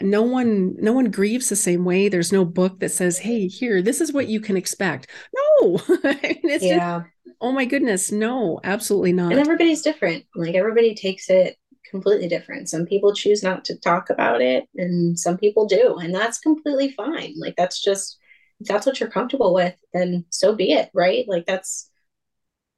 no 0.00 0.22
one, 0.22 0.76
no 0.76 0.92
one 0.92 1.10
grieves 1.10 1.48
the 1.48 1.56
same 1.56 1.84
way. 1.84 2.08
There's 2.08 2.32
no 2.32 2.44
book 2.44 2.80
that 2.80 2.90
says, 2.90 3.18
hey, 3.18 3.46
here, 3.46 3.82
this 3.82 4.00
is 4.00 4.12
what 4.12 4.28
you 4.28 4.40
can 4.40 4.56
expect. 4.56 5.08
No, 5.34 5.80
it's 5.88 6.64
yeah. 6.64 7.00
Just, 7.00 7.36
oh 7.40 7.52
my 7.52 7.64
goodness, 7.64 8.12
no, 8.12 8.60
absolutely 8.64 9.12
not. 9.12 9.32
And 9.32 9.40
everybody's 9.40 9.82
different. 9.82 10.24
Like 10.34 10.54
everybody 10.54 10.94
takes 10.94 11.28
it 11.30 11.56
completely 11.90 12.28
different. 12.28 12.68
Some 12.68 12.86
people 12.86 13.14
choose 13.14 13.42
not 13.42 13.64
to 13.66 13.78
talk 13.78 14.10
about 14.10 14.40
it, 14.40 14.68
and 14.76 15.18
some 15.18 15.36
people 15.36 15.66
do, 15.66 15.96
and 15.96 16.14
that's 16.14 16.38
completely 16.38 16.90
fine. 16.92 17.34
Like 17.36 17.56
that's 17.56 17.82
just 17.82 18.18
if 18.60 18.68
that's 18.68 18.86
what 18.86 19.00
you're 19.00 19.10
comfortable 19.10 19.54
with, 19.54 19.74
then 19.92 20.24
so 20.30 20.54
be 20.54 20.72
it, 20.72 20.90
right? 20.94 21.26
Like 21.28 21.46
that's 21.46 21.90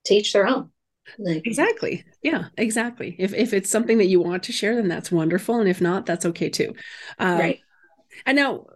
teach 0.04 0.32
their 0.32 0.46
own. 0.46 0.70
Like, 1.18 1.46
exactly. 1.46 2.04
Yeah, 2.22 2.46
exactly. 2.56 3.16
If 3.18 3.34
if 3.34 3.52
it's 3.52 3.70
something 3.70 3.98
that 3.98 4.06
you 4.06 4.20
want 4.20 4.44
to 4.44 4.52
share, 4.52 4.76
then 4.76 4.88
that's 4.88 5.12
wonderful, 5.12 5.60
and 5.60 5.68
if 5.68 5.80
not, 5.80 6.06
that's 6.06 6.26
okay 6.26 6.48
too. 6.48 6.74
Um, 7.18 7.38
right. 7.38 7.60
And 8.26 8.36
now, 8.36 8.66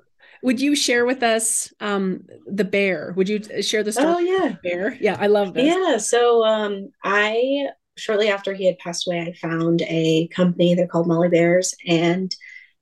would 0.43 0.61
you 0.61 0.75
share 0.75 1.07
with 1.07 1.23
us 1.23 1.73
um, 1.81 2.27
the 2.47 2.65
bear? 2.65 3.13
Would 3.17 3.29
you 3.29 3.63
share 3.63 3.83
the 3.83 3.93
story? 3.93 4.07
Oh 4.09 4.19
yeah, 4.19 4.57
bear. 4.63 4.97
Yeah, 5.01 5.17
I 5.19 5.27
love 5.29 5.55
this. 5.55 5.65
Yeah. 5.65 5.99
So 5.99 6.45
um, 6.45 6.91
I 7.03 7.69
shortly 7.97 8.29
after 8.29 8.53
he 8.55 8.67
had 8.67 8.79
passed 8.79 9.07
away, 9.07 9.21
I 9.21 9.33
found 9.33 9.83
a 9.83 10.29
company. 10.29 10.75
They're 10.75 10.87
called 10.87 11.09
Molly 11.09 11.29
Bears, 11.29 11.75
and 11.87 12.35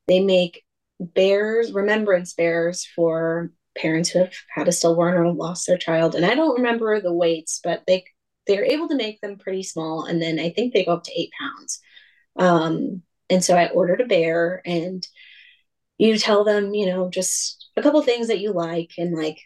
they 0.08 0.20
make 0.20 0.64
bears, 1.00 1.72
remembrance 1.72 2.34
bears 2.34 2.86
for 2.94 3.50
parents 3.76 4.08
who 4.08 4.20
have 4.20 4.32
had 4.54 4.68
a 4.68 4.72
stillborn 4.72 5.14
or 5.14 5.32
lost 5.32 5.66
their 5.66 5.78
child. 5.78 6.14
And 6.14 6.24
I 6.24 6.34
don't 6.34 6.56
remember 6.56 7.00
the 7.00 7.12
weights, 7.12 7.60
but 7.62 7.82
they 7.86 8.04
they're 8.46 8.64
able 8.64 8.88
to 8.88 8.96
make 8.96 9.20
them 9.20 9.38
pretty 9.38 9.62
small. 9.62 10.04
And 10.04 10.20
then 10.20 10.38
I 10.38 10.50
think 10.50 10.72
they 10.72 10.84
go 10.84 10.92
up 10.92 11.04
to 11.04 11.18
eight 11.18 11.30
pounds. 11.40 11.80
Um, 12.36 13.02
and 13.30 13.42
so 13.42 13.56
I 13.56 13.68
ordered 13.68 14.00
a 14.00 14.06
bear 14.06 14.60
and 14.66 15.06
you 15.98 16.18
tell 16.18 16.44
them, 16.44 16.74
you 16.74 16.86
know, 16.86 17.08
just 17.08 17.68
a 17.76 17.82
couple 17.82 18.02
things 18.02 18.28
that 18.28 18.40
you 18.40 18.52
like 18.52 18.92
and 18.98 19.16
like 19.16 19.38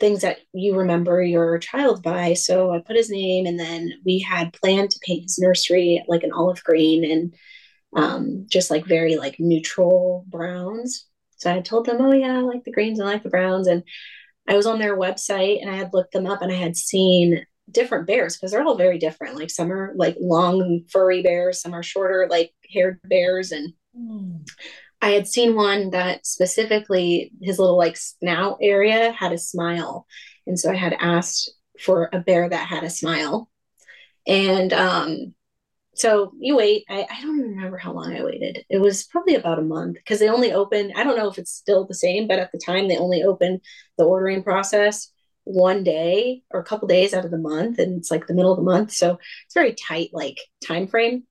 things 0.00 0.22
that 0.22 0.38
you 0.52 0.76
remember 0.76 1.22
your 1.22 1.58
child 1.58 2.02
by. 2.02 2.34
So 2.34 2.72
I 2.72 2.80
put 2.80 2.96
his 2.96 3.10
name, 3.10 3.46
and 3.46 3.58
then 3.58 3.92
we 4.04 4.18
had 4.18 4.52
planned 4.52 4.90
to 4.90 5.00
paint 5.02 5.24
his 5.24 5.38
nursery 5.38 6.04
like 6.08 6.22
an 6.22 6.32
olive 6.32 6.62
green 6.64 7.10
and 7.10 7.34
um, 7.96 8.46
just 8.48 8.70
like 8.70 8.86
very 8.86 9.16
like 9.16 9.36
neutral 9.38 10.24
browns. 10.28 11.06
So 11.36 11.52
I 11.52 11.60
told 11.60 11.86
them, 11.86 11.98
oh 12.00 12.12
yeah, 12.12 12.38
I 12.38 12.40
like 12.40 12.64
the 12.64 12.72
greens 12.72 12.98
and 12.98 13.08
I 13.08 13.12
like 13.12 13.22
the 13.22 13.28
browns. 13.28 13.66
And 13.66 13.84
I 14.48 14.56
was 14.56 14.66
on 14.66 14.78
their 14.78 14.96
website 14.96 15.60
and 15.60 15.70
I 15.70 15.76
had 15.76 15.92
looked 15.92 16.12
them 16.12 16.26
up 16.26 16.42
and 16.42 16.50
I 16.50 16.56
had 16.56 16.76
seen 16.76 17.44
different 17.70 18.06
bears 18.06 18.36
because 18.36 18.52
they're 18.52 18.64
all 18.64 18.76
very 18.76 18.98
different. 18.98 19.36
Like 19.36 19.50
some 19.50 19.72
are 19.72 19.92
like 19.96 20.16
long 20.20 20.82
furry 20.90 21.22
bears, 21.22 21.60
some 21.60 21.74
are 21.74 21.82
shorter 21.82 22.26
like 22.30 22.52
haired 22.72 23.00
bears, 23.04 23.52
and 23.52 23.72
mm. 23.96 24.46
I 25.00 25.10
had 25.10 25.28
seen 25.28 25.54
one 25.54 25.90
that 25.90 26.26
specifically 26.26 27.30
his 27.42 27.58
little 27.58 27.76
like 27.76 27.96
snout 27.96 28.58
area 28.62 29.12
had 29.12 29.32
a 29.32 29.38
smile. 29.38 30.06
And 30.46 30.58
so 30.58 30.70
I 30.70 30.76
had 30.76 30.96
asked 30.98 31.52
for 31.80 32.08
a 32.12 32.20
bear 32.20 32.48
that 32.48 32.68
had 32.68 32.84
a 32.84 32.90
smile. 32.90 33.50
And 34.26 34.72
um, 34.72 35.34
so 35.94 36.32
you 36.38 36.56
wait. 36.56 36.84
I, 36.88 37.06
I 37.10 37.22
don't 37.22 37.38
remember 37.38 37.76
how 37.76 37.92
long 37.92 38.16
I 38.16 38.24
waited. 38.24 38.64
It 38.68 38.78
was 38.78 39.04
probably 39.04 39.34
about 39.34 39.58
a 39.58 39.62
month 39.62 39.96
because 39.96 40.20
they 40.20 40.28
only 40.28 40.52
opened, 40.52 40.92
I 40.96 41.04
don't 41.04 41.16
know 41.16 41.28
if 41.28 41.38
it's 41.38 41.52
still 41.52 41.86
the 41.86 41.94
same, 41.94 42.26
but 42.26 42.38
at 42.38 42.50
the 42.52 42.60
time 42.64 42.88
they 42.88 42.96
only 42.96 43.22
opened 43.22 43.60
the 43.98 44.04
ordering 44.04 44.42
process 44.42 45.10
one 45.44 45.84
day 45.84 46.42
or 46.50 46.60
a 46.60 46.64
couple 46.64 46.88
days 46.88 47.14
out 47.14 47.24
of 47.24 47.30
the 47.30 47.38
month. 47.38 47.78
And 47.78 47.98
it's 47.98 48.10
like 48.10 48.26
the 48.26 48.34
middle 48.34 48.52
of 48.52 48.58
the 48.58 48.64
month. 48.64 48.92
So 48.92 49.18
it's 49.44 49.54
very 49.54 49.74
tight, 49.74 50.10
like 50.12 50.38
time 50.66 50.86
frame. 50.86 51.24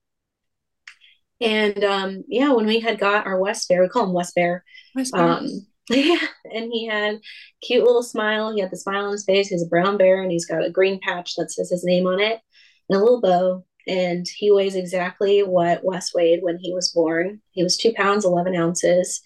And 1.40 1.84
um, 1.84 2.24
yeah, 2.28 2.52
when 2.52 2.66
we 2.66 2.80
had 2.80 2.98
got 2.98 3.26
our 3.26 3.38
West 3.38 3.68
Bear, 3.68 3.82
we 3.82 3.88
call 3.88 4.04
him 4.04 4.12
West 4.12 4.34
Bear. 4.34 4.64
West 4.94 5.12
Bear. 5.12 5.22
Um, 5.24 5.66
yeah, 5.90 6.16
and 6.50 6.70
he 6.72 6.86
had 6.86 7.20
cute 7.60 7.84
little 7.84 8.02
smile. 8.02 8.54
He 8.54 8.60
had 8.60 8.70
the 8.70 8.76
smile 8.76 9.04
on 9.04 9.12
his 9.12 9.24
face. 9.24 9.48
He's 9.48 9.62
a 9.62 9.68
brown 9.68 9.98
bear, 9.98 10.22
and 10.22 10.32
he's 10.32 10.46
got 10.46 10.64
a 10.64 10.70
green 10.70 10.98
patch 11.00 11.34
that 11.36 11.50
says 11.50 11.70
his 11.70 11.84
name 11.84 12.06
on 12.06 12.20
it, 12.20 12.40
and 12.88 12.96
a 12.96 13.02
little 13.02 13.20
bow. 13.20 13.66
And 13.86 14.26
he 14.34 14.50
weighs 14.50 14.76
exactly 14.76 15.42
what 15.42 15.84
Wes 15.84 16.14
weighed 16.14 16.42
when 16.42 16.56
he 16.56 16.72
was 16.72 16.90
born. 16.90 17.42
He 17.50 17.62
was 17.62 17.76
two 17.76 17.92
pounds 17.92 18.24
eleven 18.24 18.56
ounces, 18.56 19.20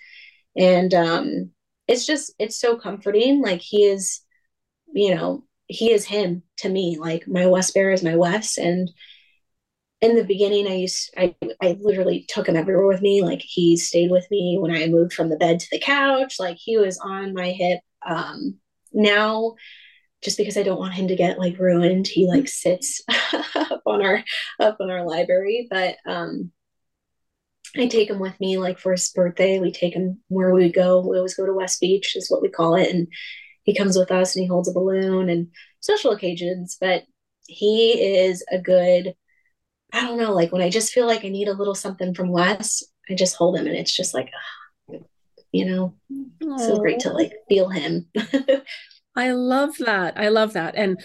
and 0.57 0.93
um, 0.95 1.51
it's 1.87 2.05
just 2.05 2.33
it's 2.41 2.59
so 2.59 2.77
comforting. 2.77 3.41
Like 3.41 3.61
he 3.61 3.85
is, 3.85 4.21
you 4.93 5.15
know, 5.15 5.45
he 5.67 5.91
is 5.93 6.05
him 6.05 6.43
to 6.59 6.69
me. 6.69 6.99
Like 6.99 7.29
my 7.29 7.47
West 7.47 7.75
Bear 7.75 7.91
is 7.91 8.03
my 8.03 8.17
Wes. 8.17 8.59
and 8.59 8.91
in 10.01 10.15
the 10.15 10.25
beginning 10.25 10.67
i 10.67 10.75
used 10.75 11.13
i 11.17 11.35
i 11.61 11.77
literally 11.81 12.25
took 12.29 12.49
him 12.49 12.57
everywhere 12.57 12.87
with 12.87 13.01
me 13.03 13.23
like 13.23 13.43
he 13.43 13.77
stayed 13.77 14.11
with 14.11 14.27
me 14.31 14.57
when 14.61 14.71
i 14.71 14.87
moved 14.87 15.13
from 15.13 15.29
the 15.29 15.37
bed 15.37 15.59
to 15.59 15.67
the 15.73 15.81
couch 15.81 16.37
like 16.39 16.57
he 16.59 16.79
was 16.79 16.99
on 16.99 17.35
my 17.35 17.51
hip 17.51 17.81
um 18.07 18.57
now 18.93 19.55
just 20.23 20.39
because 20.39 20.57
i 20.57 20.63
don't 20.63 20.79
want 20.79 20.95
him 20.95 21.09
to 21.09 21.17
get 21.17 21.39
like 21.39 21.59
ruined 21.59 22.07
he 22.07 22.27
like 22.27 22.49
sits 22.49 23.03
up 23.55 23.83
on 23.87 24.05
our 24.05 24.23
up 24.61 24.77
on 24.81 24.91
our 24.91 25.05
library 25.05 25.67
but 25.71 25.97
um 26.07 26.51
I 27.77 27.87
take 27.87 28.09
him 28.09 28.19
with 28.19 28.39
me 28.41 28.57
like 28.57 28.79
for 28.79 28.93
his 28.93 29.11
birthday. 29.11 29.59
We 29.59 29.71
take 29.71 29.93
him 29.93 30.21
where 30.29 30.55
we 30.55 30.73
go. 30.73 31.07
We 31.07 31.19
always 31.19 31.35
go 31.35 31.45
to 31.45 31.53
West 31.53 31.79
Beach, 31.81 32.17
is 32.17 32.31
what 32.31 32.41
we 32.41 32.49
call 32.49 32.77
it. 32.77 32.89
And 32.89 33.09
he 33.69 33.75
comes 33.75 33.99
with 33.99 34.11
us 34.11 34.35
and 34.35 34.43
he 34.43 34.49
holds 34.49 34.67
a 34.67 34.73
balloon 34.73 35.29
and 35.29 35.49
social 35.81 36.13
occasions. 36.13 36.79
But 36.81 37.03
he 37.47 37.93
is 38.01 38.43
a 38.51 38.59
good 38.59 39.15
I 39.93 40.01
don't 40.03 40.19
know, 40.19 40.33
like 40.33 40.53
when 40.53 40.63
I 40.63 40.71
just 40.71 40.93
feel 40.93 41.07
like 41.07 41.25
I 41.25 41.29
need 41.29 41.49
a 41.49 41.53
little 41.53 41.75
something 41.75 42.15
from 42.15 42.31
Wes, 42.31 42.83
I 43.11 43.15
just 43.15 43.37
hold 43.37 43.59
him 43.59 43.67
and 43.67 43.77
it's 43.77 43.95
just 43.95 44.15
like, 44.15 44.31
you 45.53 45.67
know, 45.67 45.95
Aww. 46.43 46.59
so 46.59 46.79
great 46.79 47.01
to 47.01 47.11
like 47.11 47.35
feel 47.47 47.69
him. 47.69 48.07
I 49.17 49.33
love 49.33 49.77
that. 49.81 50.19
I 50.19 50.29
love 50.29 50.55
that. 50.55 50.77
And 50.77 50.99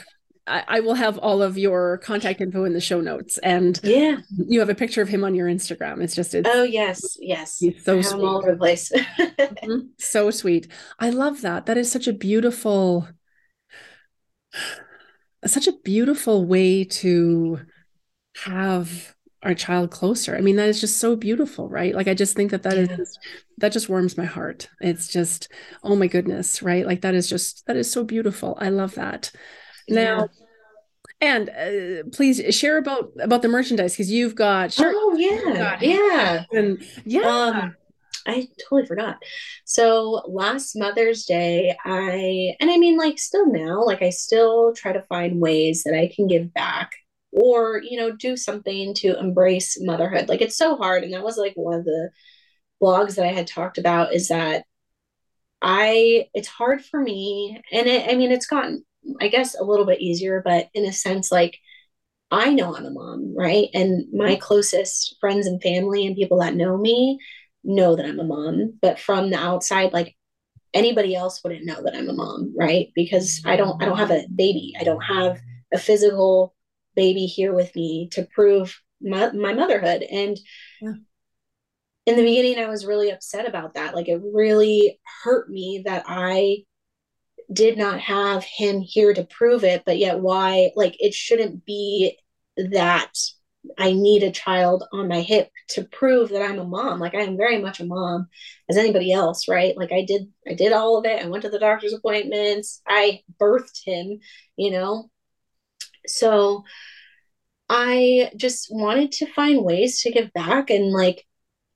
I, 0.46 0.64
I, 0.68 0.80
will 0.82 0.96
have 0.96 1.18
all 1.18 1.42
of 1.42 1.58
your 1.58 2.00
contact 2.00 2.42
info 2.42 2.66
in 2.66 2.74
the 2.74 2.82
show 2.82 3.00
notes. 3.02 3.38
And 3.40 3.80
yeah, 3.84 4.18
you 4.30 4.60
have 4.60 4.70
a 4.70 4.76
picture 4.76 5.02
of 5.02 5.08
him 5.08 5.24
on 5.24 5.36
your 5.36 5.48
Instagram. 5.48 6.02
It's 6.02 6.16
just, 6.16 6.34
it's, 6.34 6.50
oh, 6.52 6.64
yes, 6.64 7.18
yes. 7.20 7.60
He's 7.60 7.84
so 7.84 8.02
sweet. 8.02 8.22
all 8.22 8.38
over 8.38 8.52
the 8.52 8.58
place. 8.58 8.92
mm-hmm. 9.20 9.88
So 10.00 10.32
sweet. 10.32 10.68
I 11.00 11.10
love 11.12 11.42
that. 11.42 11.66
That 11.66 11.78
is 11.78 11.92
such 11.92 12.08
a 12.08 12.14
beautiful, 12.14 13.08
such 15.46 15.68
a 15.68 15.74
beautiful 15.84 16.46
way 16.46 16.84
to 16.84 17.60
have 18.44 19.16
our 19.44 19.54
child 19.54 19.92
closer. 19.92 20.36
I 20.36 20.42
mean, 20.42 20.56
that 20.56 20.70
is 20.70 20.82
just 20.82 20.98
so 20.98 21.16
beautiful, 21.16 21.70
right? 21.70 21.94
Like 21.94 22.08
I 22.08 22.14
just 22.14 22.36
think 22.36 22.52
that 22.52 22.64
that 22.64 22.78
yeah. 22.78 22.98
is 22.98 23.20
that 23.58 23.72
just 23.72 23.90
warms 23.90 24.18
my 24.18 24.26
heart. 24.26 24.70
It's 24.82 25.08
just 25.08 25.50
oh 25.84 25.96
my 25.96 26.08
goodness, 26.08 26.62
right? 26.62 26.86
Like 26.86 27.02
that 27.02 27.14
is 27.14 27.30
just 27.30 27.66
that 27.68 27.76
is 27.76 27.92
so 27.92 28.04
beautiful. 28.04 28.58
I 28.60 28.70
love 28.70 28.96
that. 28.96 29.32
Now 29.90 30.30
and 31.22 31.50
uh, 31.50 32.10
please 32.12 32.56
share 32.56 32.78
about 32.78 33.12
about 33.20 33.42
the 33.42 33.48
merchandise 33.48 33.94
because 33.94 34.12
you've 34.12 34.36
got 34.36 34.74
shirt, 34.74 34.94
oh 34.98 35.16
yeah. 35.18 35.54
Got 35.54 35.82
yeah. 35.82 36.44
And 36.52 36.84
yeah. 37.06 37.22
Um, 37.22 37.76
I 38.26 38.48
totally 38.62 38.86
forgot. 38.86 39.18
So 39.66 40.22
last 40.28 40.76
Mother's 40.76 41.26
Day, 41.26 41.76
I 41.86 42.56
and 42.60 42.70
I 42.70 42.78
mean 42.78 42.98
like 42.98 43.20
still 43.20 43.48
now, 43.48 43.84
like 43.84 44.02
I 44.02 44.10
still 44.10 44.74
try 44.74 44.94
to 44.94 45.02
find 45.04 45.40
ways 45.42 45.84
that 45.84 45.98
I 45.98 46.12
can 46.14 46.28
give 46.28 46.54
back 46.54 46.92
or 47.32 47.82
you 47.82 47.98
know 47.98 48.12
do 48.12 48.38
something 48.38 48.94
to 48.96 49.18
embrace 49.20 49.78
motherhood. 49.82 50.30
Like 50.30 50.42
it's 50.42 50.58
so 50.58 50.76
hard 50.76 51.04
and 51.04 51.14
that 51.14 51.24
was 51.24 51.38
like 51.38 51.54
one 51.56 51.80
of 51.80 51.86
the 51.86 52.12
blogs 52.84 53.16
that 53.16 53.26
i 53.26 53.32
had 53.32 53.48
talked 53.48 53.78
about 53.78 54.14
is 54.14 54.28
that 54.28 54.66
i 55.62 56.28
it's 56.34 56.50
hard 56.50 56.84
for 56.84 57.02
me 57.02 57.62
and 57.72 57.88
it, 57.88 58.12
i 58.12 58.16
mean 58.16 58.32
it's 58.32 58.46
gotten 58.46 58.84
i 59.22 59.28
guess 59.28 59.56
a 59.60 59.64
little 59.64 59.86
bit 59.86 60.02
easier 60.02 60.42
but 60.44 60.70
in 60.74 60.86
a 60.86 60.94
sense 60.94 61.32
like 61.32 61.58
i 62.32 62.52
know 62.52 62.76
i'm 62.76 62.86
a 62.86 62.92
mom 62.92 63.34
right 63.38 63.70
and 63.74 64.06
my 64.14 64.36
closest 64.36 65.16
friends 65.20 65.48
and 65.48 65.62
family 65.62 66.06
and 66.06 66.16
people 66.16 66.40
that 66.40 66.56
know 66.56 66.78
me 66.78 67.20
know 67.64 67.96
that 67.96 68.06
i'm 68.06 68.20
a 68.20 68.24
mom 68.24 68.74
but 68.82 69.00
from 69.00 69.30
the 69.30 69.38
outside 69.38 69.94
like 69.94 70.16
anybody 70.74 71.16
else 71.16 71.42
wouldn't 71.44 71.66
know 71.66 71.82
that 71.84 71.96
i'm 71.96 72.10
a 72.10 72.14
mom 72.14 72.54
right 72.58 72.90
because 72.96 73.42
i 73.46 73.56
don't 73.56 73.82
i 73.82 73.86
don't 73.86 73.98
have 73.98 74.12
a 74.12 74.26
baby 74.36 74.74
i 74.80 74.84
don't 74.84 75.02
have 75.02 75.40
a 75.74 75.78
physical 75.78 76.54
baby 76.96 77.26
here 77.26 77.54
with 77.54 77.76
me 77.76 78.10
to 78.12 78.28
prove 78.34 78.80
my, 79.04 79.32
my 79.32 79.54
motherhood. 79.54 80.04
And 80.04 80.40
yeah. 80.82 80.94
in 82.06 82.16
the 82.16 82.24
beginning, 82.24 82.60
I 82.60 82.70
was 82.70 82.86
really 82.86 83.12
upset 83.12 83.48
about 83.48 83.74
that. 83.74 83.96
Like 83.96 84.08
it 84.08 84.22
really 84.34 85.00
hurt 85.24 85.50
me 85.50 85.84
that 85.86 86.04
I 86.08 86.64
did 87.52 87.78
not 87.78 88.00
have 88.00 88.44
him 88.44 88.82
here 88.82 89.14
to 89.14 89.24
prove 89.26 89.64
it, 89.64 89.84
but 89.86 89.98
yet 89.98 90.20
why, 90.20 90.72
like, 90.76 90.96
it 91.00 91.14
shouldn't 91.14 91.66
be 91.66 92.18
that 92.58 93.12
I 93.78 93.94
need 93.94 94.24
a 94.24 94.32
child 94.32 94.84
on 94.92 95.08
my 95.08 95.22
hip 95.22 95.50
to 95.70 95.86
prove 95.86 96.30
that 96.30 96.42
I'm 96.42 96.60
a 96.60 96.66
mom. 96.66 97.00
Like 97.00 97.16
I 97.16 97.22
am 97.22 97.38
very 97.38 97.62
much 97.62 97.80
a 97.80 97.86
mom 97.86 98.28
as 98.70 98.78
anybody 98.78 99.12
else, 99.12 99.48
right? 99.48 99.76
Like 99.78 99.92
I 99.92 100.04
did 100.06 100.24
I 100.48 100.54
did 100.54 100.74
all 100.74 100.98
of 100.98 101.06
it. 101.06 101.24
I 101.24 101.30
went 101.30 101.44
to 101.44 101.50
the 101.50 101.60
doctor's 101.60 101.94
appointments. 101.94 102.82
I 102.88 103.22
birthed 103.42 103.84
him, 103.86 104.20
you 104.58 104.72
know. 104.72 105.10
So 106.08 106.64
I 107.70 108.32
just 108.36 108.68
wanted 108.70 109.12
to 109.14 109.34
find 109.34 109.64
ways 109.64 110.02
to 110.02 110.12
give 110.12 110.34
back 110.34 110.70
and 110.70 110.92
like 110.92 111.26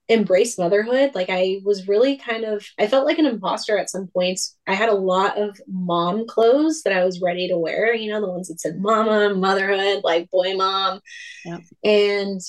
embrace 0.09 0.57
motherhood. 0.57 1.11
Like 1.15 1.29
I 1.29 1.59
was 1.63 1.87
really 1.87 2.17
kind 2.17 2.45
of 2.45 2.65
I 2.79 2.87
felt 2.87 3.05
like 3.05 3.19
an 3.19 3.25
imposter 3.25 3.77
at 3.77 3.89
some 3.89 4.07
points. 4.07 4.55
I 4.65 4.73
had 4.73 4.89
a 4.89 4.95
lot 4.95 5.37
of 5.37 5.59
mom 5.67 6.25
clothes 6.27 6.83
that 6.83 6.93
I 6.93 7.03
was 7.03 7.21
ready 7.21 7.47
to 7.49 7.57
wear, 7.57 7.93
you 7.93 8.11
know, 8.11 8.21
the 8.21 8.29
ones 8.29 8.47
that 8.47 8.59
said 8.59 8.79
mama, 8.79 9.33
motherhood, 9.35 10.03
like 10.03 10.29
boy 10.29 10.55
mom. 10.55 11.01
Yeah. 11.45 11.59
And 11.83 12.41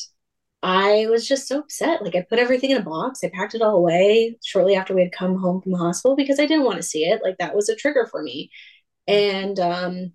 I 0.63 1.07
was 1.09 1.27
just 1.27 1.47
so 1.49 1.61
upset. 1.61 2.03
Like 2.03 2.15
I 2.17 2.27
put 2.29 2.39
everything 2.39 2.71
in 2.71 2.79
a 2.79 2.83
box. 2.83 3.21
I 3.23 3.31
packed 3.33 3.55
it 3.55 3.63
all 3.63 3.77
away 3.77 4.37
shortly 4.45 4.75
after 4.75 4.95
we 4.95 5.03
had 5.03 5.13
come 5.13 5.37
home 5.37 5.61
from 5.61 5.73
the 5.73 5.79
hospital 5.79 6.17
because 6.17 6.41
I 6.41 6.47
didn't 6.47 6.65
want 6.65 6.79
to 6.79 6.83
see 6.83 7.05
it. 7.05 7.23
Like 7.23 7.39
that 7.39 7.55
was 7.55 7.69
a 7.69 7.77
trigger 7.77 8.07
for 8.11 8.23
me. 8.23 8.51
And 9.07 9.59
um 9.59 10.13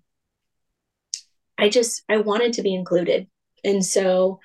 I 1.58 1.68
just 1.68 2.02
I 2.08 2.18
wanted 2.18 2.54
to 2.54 2.62
be 2.62 2.74
included. 2.74 3.28
And 3.64 3.84
so 3.84 4.40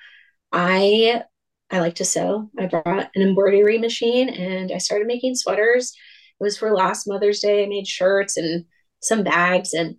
I 0.52 1.24
I 1.70 1.80
like 1.80 1.94
to 1.96 2.04
sew. 2.04 2.50
I 2.58 2.66
brought 2.66 3.10
an 3.14 3.22
embroidery 3.22 3.78
machine 3.78 4.28
and 4.28 4.72
I 4.72 4.78
started 4.78 5.06
making 5.06 5.36
sweaters. 5.36 5.92
It 6.40 6.42
was 6.42 6.58
for 6.58 6.74
last 6.74 7.06
Mother's 7.06 7.40
Day. 7.40 7.64
I 7.64 7.68
made 7.68 7.86
shirts 7.86 8.36
and 8.36 8.64
some 9.00 9.22
bags 9.22 9.72
and 9.72 9.96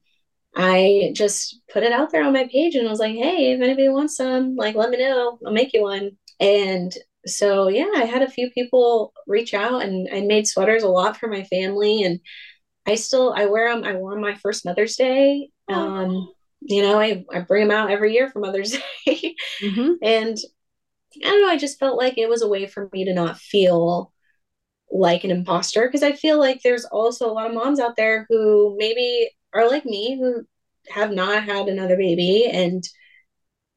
I 0.56 1.14
just 1.16 1.62
put 1.72 1.84
it 1.84 1.94
out 1.94 2.12
there 2.12 2.24
on 2.24 2.34
my 2.34 2.48
page 2.52 2.76
and 2.76 2.88
I 2.88 2.90
was 2.90 3.00
like, 3.00 3.16
hey, 3.16 3.54
if 3.54 3.62
anybody 3.62 3.88
wants 3.90 4.18
some, 4.18 4.56
like 4.56 4.76
let 4.76 4.90
me 4.90 4.98
know. 4.98 5.40
I'll 5.46 5.54
make 5.54 5.74
you 5.74 5.84
one. 5.84 6.12
And 6.40 6.92
so 7.26 7.70
yeah, 7.70 7.90
I 7.96 8.04
had 8.04 8.22
a 8.22 8.30
few 8.30 8.50
people 8.52 9.14
reach 9.28 9.54
out 9.54 9.84
and 9.84 10.10
I 10.14 10.22
made 10.22 10.48
sweaters 10.48 10.84
a 10.84 10.90
lot 10.90 11.18
for 11.18 11.28
my 11.28 11.44
family 11.44 12.04
and 12.04 12.20
I 12.86 12.96
still 12.96 13.34
I 13.34 13.46
wear 13.46 13.74
them. 13.74 13.84
I 13.84 13.94
wore 13.96 14.14
them 14.14 14.22
my 14.22 14.36
first 14.36 14.66
Mother's 14.66 14.96
Day. 14.96 15.50
Um, 15.70 16.34
you 16.60 16.82
know, 16.82 17.00
I, 17.00 17.24
I 17.34 17.40
bring 17.40 17.68
them 17.68 17.76
out 17.76 17.92
every 17.92 18.14
year 18.14 18.30
for 18.30 18.40
Mother's 18.40 18.72
Day. 19.06 19.36
mm-hmm. 19.62 19.94
And 20.02 20.38
I 21.24 21.30
don't 21.30 21.42
know, 21.42 21.50
I 21.50 21.58
just 21.58 21.80
felt 21.80 21.98
like 21.98 22.18
it 22.18 22.30
was 22.30 22.42
a 22.42 22.48
way 22.48 22.68
for 22.68 22.90
me 22.94 23.06
to 23.06 23.14
not 23.14 23.38
feel 23.38 24.12
like 24.92 25.24
an 25.24 25.32
imposter 25.32 25.88
because 25.88 26.04
I 26.04 26.12
feel 26.12 26.38
like 26.38 26.62
there's 26.64 26.86
also 26.86 27.30
a 27.30 27.34
lot 27.34 27.48
of 27.48 27.54
moms 27.54 27.80
out 27.80 27.96
there 27.96 28.26
who 28.30 28.76
maybe 28.78 29.30
are 29.54 29.70
like 29.70 29.86
me 29.86 30.18
who 30.20 30.46
have 30.90 31.12
not 31.12 31.44
had 31.44 31.68
another 31.68 31.96
baby 31.96 32.46
and 32.52 32.84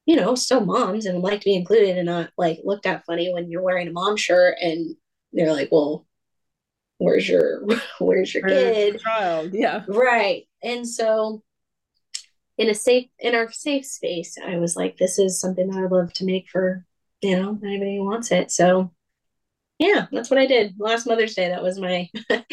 you 0.06 0.16
know 0.16 0.34
still 0.34 0.64
moms 0.64 1.06
and 1.06 1.20
like 1.20 1.40
to 1.40 1.44
be 1.44 1.54
included 1.54 1.96
and 1.96 2.06
not 2.06 2.30
like 2.36 2.58
looked 2.64 2.86
at 2.86 3.04
funny 3.06 3.32
when 3.32 3.48
you're 3.48 3.62
wearing 3.62 3.86
a 3.88 3.92
mom 3.92 4.16
shirt 4.16 4.56
and 4.60 4.96
they're 5.32 5.52
like 5.52 5.68
well 5.70 6.06
where's 6.98 7.28
your 7.28 7.62
where's 7.98 8.32
your 8.34 8.46
kid? 8.46 9.00
child? 9.00 9.50
Yeah. 9.52 9.84
Right 9.86 10.46
and 10.62 10.88
so 10.88 11.42
in 12.56 12.68
a 12.68 12.74
safe 12.74 13.08
in 13.18 13.34
our 13.34 13.50
safe 13.50 13.84
space 13.84 14.36
i 14.46 14.56
was 14.56 14.76
like 14.76 14.96
this 14.96 15.18
is 15.18 15.40
something 15.40 15.68
that 15.68 15.78
i 15.78 15.86
love 15.86 16.12
to 16.12 16.24
make 16.24 16.48
for 16.48 16.84
you 17.24 17.36
know 17.36 17.58
anybody 17.64 17.96
who 17.96 18.04
wants 18.04 18.30
it. 18.30 18.50
So 18.50 18.92
yeah 19.78 20.06
that's 20.12 20.30
what 20.30 20.38
i 20.38 20.46
did. 20.46 20.74
Last 20.78 21.06
mother's 21.06 21.34
day 21.34 21.48
that 21.48 21.62
was 21.62 21.78
my 21.78 22.08
that 22.28 22.44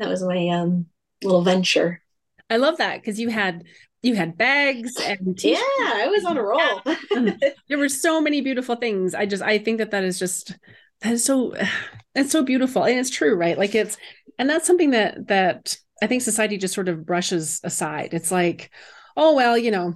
was 0.00 0.22
my 0.22 0.48
um 0.48 0.86
little 1.22 1.42
venture. 1.42 2.02
I 2.50 2.56
love 2.56 2.78
that 2.78 3.00
because 3.00 3.20
you 3.20 3.28
had 3.28 3.64
you 4.02 4.14
had 4.14 4.38
bags 4.38 4.96
and 5.00 5.38
yeah 5.42 5.56
i 5.58 6.08
was 6.08 6.24
on 6.24 6.36
a 6.36 6.42
roll. 6.42 6.82
There 7.68 7.78
were 7.78 7.88
so 7.88 8.20
many 8.20 8.40
beautiful 8.40 8.76
things. 8.76 9.14
I 9.14 9.26
just 9.26 9.42
i 9.42 9.58
think 9.58 9.78
that 9.78 9.92
that 9.92 10.04
is 10.04 10.18
just 10.18 10.56
that 11.00 11.12
is 11.12 11.24
so 11.24 11.54
it's 12.14 12.32
so 12.32 12.42
beautiful 12.42 12.84
and 12.84 12.98
it's 12.98 13.10
true 13.10 13.34
right? 13.34 13.58
Like 13.58 13.74
it's 13.74 13.96
and 14.38 14.48
that's 14.48 14.66
something 14.66 14.90
that 14.90 15.28
that 15.28 15.76
i 16.02 16.06
think 16.06 16.22
society 16.22 16.58
just 16.58 16.74
sort 16.74 16.88
of 16.88 17.06
brushes 17.06 17.60
aside. 17.64 18.14
It's 18.14 18.30
like 18.30 18.70
oh 19.16 19.34
well 19.34 19.56
you 19.56 19.70
know 19.70 19.94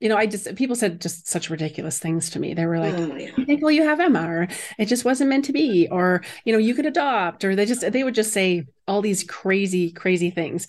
you 0.00 0.08
know 0.08 0.16
i 0.16 0.26
just 0.26 0.54
people 0.54 0.76
said 0.76 1.00
just 1.00 1.26
such 1.26 1.50
ridiculous 1.50 1.98
things 1.98 2.30
to 2.30 2.38
me. 2.38 2.54
They 2.54 2.66
were 2.66 2.78
like 2.78 2.94
oh, 2.94 3.16
yeah. 3.16 3.56
well 3.60 3.70
you 3.70 3.82
have 3.82 4.00
emma 4.00 4.28
or 4.28 4.48
it 4.78 4.86
just 4.86 5.04
wasn't 5.04 5.30
meant 5.30 5.44
to 5.46 5.52
be 5.52 5.88
or 5.90 6.22
you 6.44 6.52
know 6.52 6.58
you 6.58 6.74
could 6.74 6.86
adopt 6.86 7.44
or 7.44 7.56
they 7.56 7.66
just 7.66 7.90
they 7.92 8.04
would 8.04 8.14
just 8.14 8.32
say 8.32 8.66
all 8.86 9.02
these 9.02 9.24
crazy 9.24 9.90
crazy 9.90 10.30
things. 10.30 10.66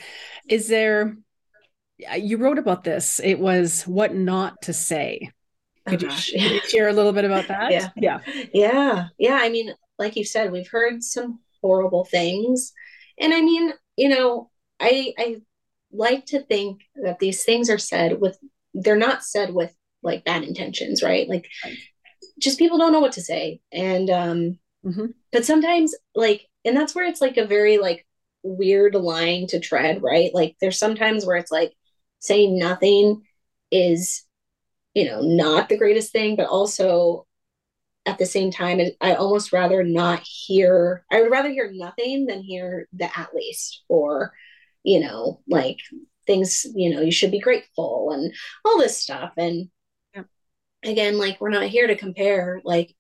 Is 0.48 0.68
there 0.68 1.18
uh, 2.10 2.16
you 2.16 2.38
wrote 2.38 2.58
about 2.58 2.84
this. 2.84 3.20
It 3.20 3.40
was 3.40 3.84
what 3.84 4.16
not 4.16 4.62
to 4.64 4.74
say. 4.74 5.32
Oh, 5.86 5.92
could, 5.92 6.02
you, 6.02 6.08
uh-huh. 6.08 6.22
could 6.32 6.52
you 6.52 6.60
share 6.62 6.88
a 6.88 6.94
little 6.94 7.12
bit 7.12 7.26
about 7.26 7.48
that? 7.50 7.72
Yeah. 7.72 7.90
Yeah. 7.96 8.20
Yeah. 8.54 9.08
Yeah. 9.18 9.38
I 9.42 9.50
mean 9.50 9.74
like 9.98 10.16
you 10.16 10.24
said 10.24 10.52
we've 10.52 10.70
heard 10.70 11.04
some 11.04 11.40
horrible 11.62 12.06
things. 12.06 12.74
And 13.20 13.34
i 13.34 13.42
mean 13.42 13.74
you 13.98 14.10
know 14.10 14.50
i 14.80 15.14
i 15.18 15.42
like 15.92 16.26
to 16.28 16.42
think 16.42 16.82
that 17.04 17.20
these 17.20 17.44
things 17.44 17.70
are 17.70 17.78
said 17.78 18.22
with 18.22 18.38
they're 18.80 18.98
not 18.98 19.24
said 19.24 19.54
with 19.54 19.74
like 20.04 20.26
bad 20.26 20.44
intentions, 20.44 21.04
right? 21.04 21.28
Like 21.28 21.48
just 22.40 22.60
people 22.60 22.78
don't 22.78 22.92
know 22.92 23.00
what 23.00 23.14
to 23.14 23.22
say. 23.22 23.62
And 23.72 24.10
um 24.10 24.60
mm-hmm. 24.86 25.08
but 25.32 25.46
sometimes 25.46 25.96
like 26.16 26.46
and 26.66 26.76
that's 26.76 26.96
where 26.96 27.06
it's 27.06 27.22
like 27.22 27.38
a 27.38 27.46
very 27.46 27.78
like 27.78 28.06
weird 28.44 28.96
line 28.96 29.48
to 29.48 29.60
tread, 29.60 30.02
right? 30.02 30.32
Like 30.34 30.56
there's 30.62 30.80
sometimes 30.80 31.26
where 31.26 31.38
it's 31.38 31.52
like 31.52 31.74
saying 32.20 32.58
nothing 32.58 33.24
is 33.72 34.24
you 34.94 35.06
know 35.06 35.22
not 35.22 35.70
the 35.70 35.78
greatest 35.78 36.12
thing, 36.12 36.36
but 36.36 36.48
also 36.48 37.26
at 38.06 38.18
the 38.18 38.26
same 38.26 38.50
time 38.50 38.80
I 39.02 39.14
almost 39.16 39.54
rather 39.54 39.84
not 39.84 40.22
hear 40.24 41.06
I 41.12 41.22
would 41.22 41.32
rather 41.32 41.52
hear 41.52 41.72
nothing 41.74 42.26
than 42.26 42.42
hear 42.42 42.88
the 42.94 43.06
at 43.18 43.36
least 43.36 43.84
or 43.90 44.34
you 44.84 45.00
know, 45.00 45.42
like 45.48 45.78
things, 46.30 46.66
you 46.76 46.94
know, 46.94 47.02
you 47.02 47.12
should 47.12 47.32
be 47.32 47.40
grateful 47.40 48.12
and 48.14 48.32
all 48.64 48.78
this 48.78 49.02
stuff. 49.02 49.34
And 49.36 49.70
yeah. 50.14 50.24
again, 50.84 51.18
like 51.18 51.42
we're 51.42 51.50
not 51.50 51.64
here 51.64 51.88
to 51.88 51.96
compare, 51.98 52.62
like, 52.64 52.96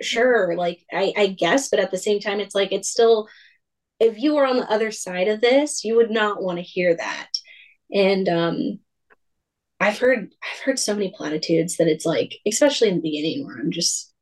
sure, 0.00 0.56
like 0.56 0.84
I, 0.92 1.12
I 1.16 1.26
guess, 1.28 1.68
but 1.68 1.78
at 1.78 1.92
the 1.92 1.98
same 1.98 2.18
time, 2.18 2.40
it's 2.40 2.54
like 2.54 2.72
it's 2.72 2.90
still 2.90 3.28
if 4.00 4.18
you 4.18 4.34
were 4.34 4.46
on 4.46 4.56
the 4.56 4.68
other 4.68 4.90
side 4.90 5.28
of 5.28 5.40
this, 5.40 5.84
you 5.84 5.94
would 5.96 6.10
not 6.10 6.42
want 6.42 6.58
to 6.58 6.62
hear 6.62 6.96
that. 6.96 7.28
And 7.92 8.28
um 8.28 8.80
I've 9.80 9.98
heard 9.98 10.32
I've 10.42 10.60
heard 10.64 10.78
so 10.78 10.94
many 10.94 11.12
platitudes 11.16 11.76
that 11.76 11.88
it's 11.88 12.04
like, 12.06 12.34
especially 12.46 12.88
in 12.88 12.96
the 12.96 13.02
beginning 13.02 13.46
where 13.46 13.58
I'm 13.58 13.70
just 13.70 14.12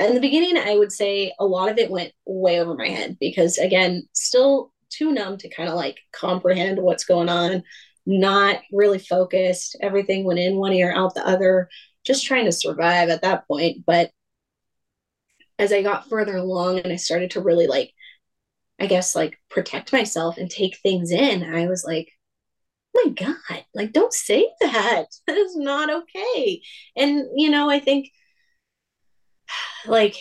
in 0.00 0.14
the 0.14 0.20
beginning, 0.20 0.56
I 0.56 0.76
would 0.76 0.92
say 0.92 1.32
a 1.38 1.44
lot 1.46 1.70
of 1.70 1.78
it 1.78 1.90
went 1.90 2.12
way 2.26 2.60
over 2.60 2.74
my 2.74 2.88
head 2.88 3.16
because 3.20 3.58
again, 3.58 4.08
still 4.12 4.72
too 4.90 5.12
numb 5.12 5.36
to 5.38 5.48
kind 5.48 5.68
of 5.68 5.74
like 5.74 5.98
comprehend 6.12 6.78
what's 6.80 7.04
going 7.04 7.28
on, 7.28 7.62
not 8.08 8.60
really 8.72 8.98
focused. 8.98 9.76
Everything 9.82 10.24
went 10.24 10.38
in 10.38 10.56
one 10.56 10.72
ear, 10.72 10.92
out 10.92 11.14
the 11.14 11.26
other, 11.26 11.68
just 12.06 12.24
trying 12.24 12.46
to 12.46 12.52
survive 12.52 13.10
at 13.10 13.20
that 13.20 13.46
point. 13.46 13.84
But 13.86 14.10
as 15.58 15.72
I 15.74 15.82
got 15.82 16.08
further 16.08 16.36
along 16.36 16.78
and 16.78 16.90
I 16.90 16.96
started 16.96 17.32
to 17.32 17.42
really 17.42 17.66
like, 17.66 17.92
I 18.80 18.86
guess, 18.86 19.14
like 19.14 19.38
protect 19.50 19.92
myself 19.92 20.38
and 20.38 20.50
take 20.50 20.78
things 20.78 21.10
in, 21.10 21.54
I 21.54 21.66
was 21.66 21.84
like, 21.84 22.10
oh 22.96 23.02
my 23.04 23.10
God, 23.10 23.64
like, 23.74 23.92
don't 23.92 24.12
say 24.12 24.48
that. 24.62 25.04
That 25.26 25.36
is 25.36 25.54
not 25.54 25.90
okay. 25.90 26.62
And, 26.96 27.26
you 27.36 27.50
know, 27.50 27.68
I 27.68 27.78
think 27.78 28.10
like 29.86 30.16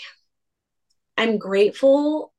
I'm 1.16 1.38
grateful 1.38 2.34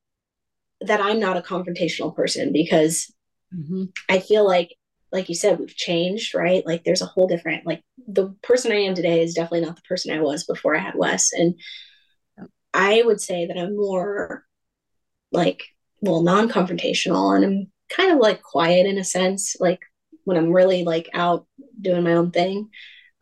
that 0.83 1.01
I'm 1.01 1.21
not 1.21 1.39
a 1.39 1.43
confrontational 1.43 2.15
person 2.15 2.53
because 2.53 3.11
mm-hmm. 3.55 3.85
I 4.11 4.21
feel 4.21 4.47
like, 4.47 4.75
like 5.13 5.29
you 5.29 5.35
said, 5.35 5.59
we've 5.59 5.75
changed, 5.75 6.35
right? 6.35 6.65
Like 6.67 6.85
there's 6.85 7.03
a 7.03 7.07
whole 7.07 7.27
different, 7.27 7.67
like 7.67 7.83
the 8.07 8.35
person 8.43 8.73
I 8.73 8.77
am 8.77 8.95
today 8.95 9.23
is 9.23 9.35
definitely 9.35 9.67
not 9.67 9.77
the 9.77 9.83
person 9.83 10.13
I 10.13 10.21
was 10.21 10.45
before 10.45 10.77
I 10.77 10.81
had 10.81 10.95
Wes. 10.95 11.33
And 11.33 11.55
I 12.75 13.03
would 13.05 13.21
say 13.21 13.47
that 13.47 13.57
I'm 13.57 13.77
more 13.77 14.45
like, 15.33 15.65
well, 16.01 16.23
non 16.23 16.49
confrontational 16.49 17.35
and 17.35 17.45
I'm 17.45 17.73
kind 17.91 18.13
of 18.13 18.19
like 18.19 18.43
quiet 18.43 18.87
in 18.87 18.99
a 18.99 19.05
sense, 19.05 19.57
like 19.59 19.81
when 20.25 20.37
I'm 20.37 20.53
really 20.53 20.85
like 20.85 21.09
out 21.15 21.47
doing 21.81 22.05
my 22.05 22.15
own 22.15 22.31
thing. 22.31 22.69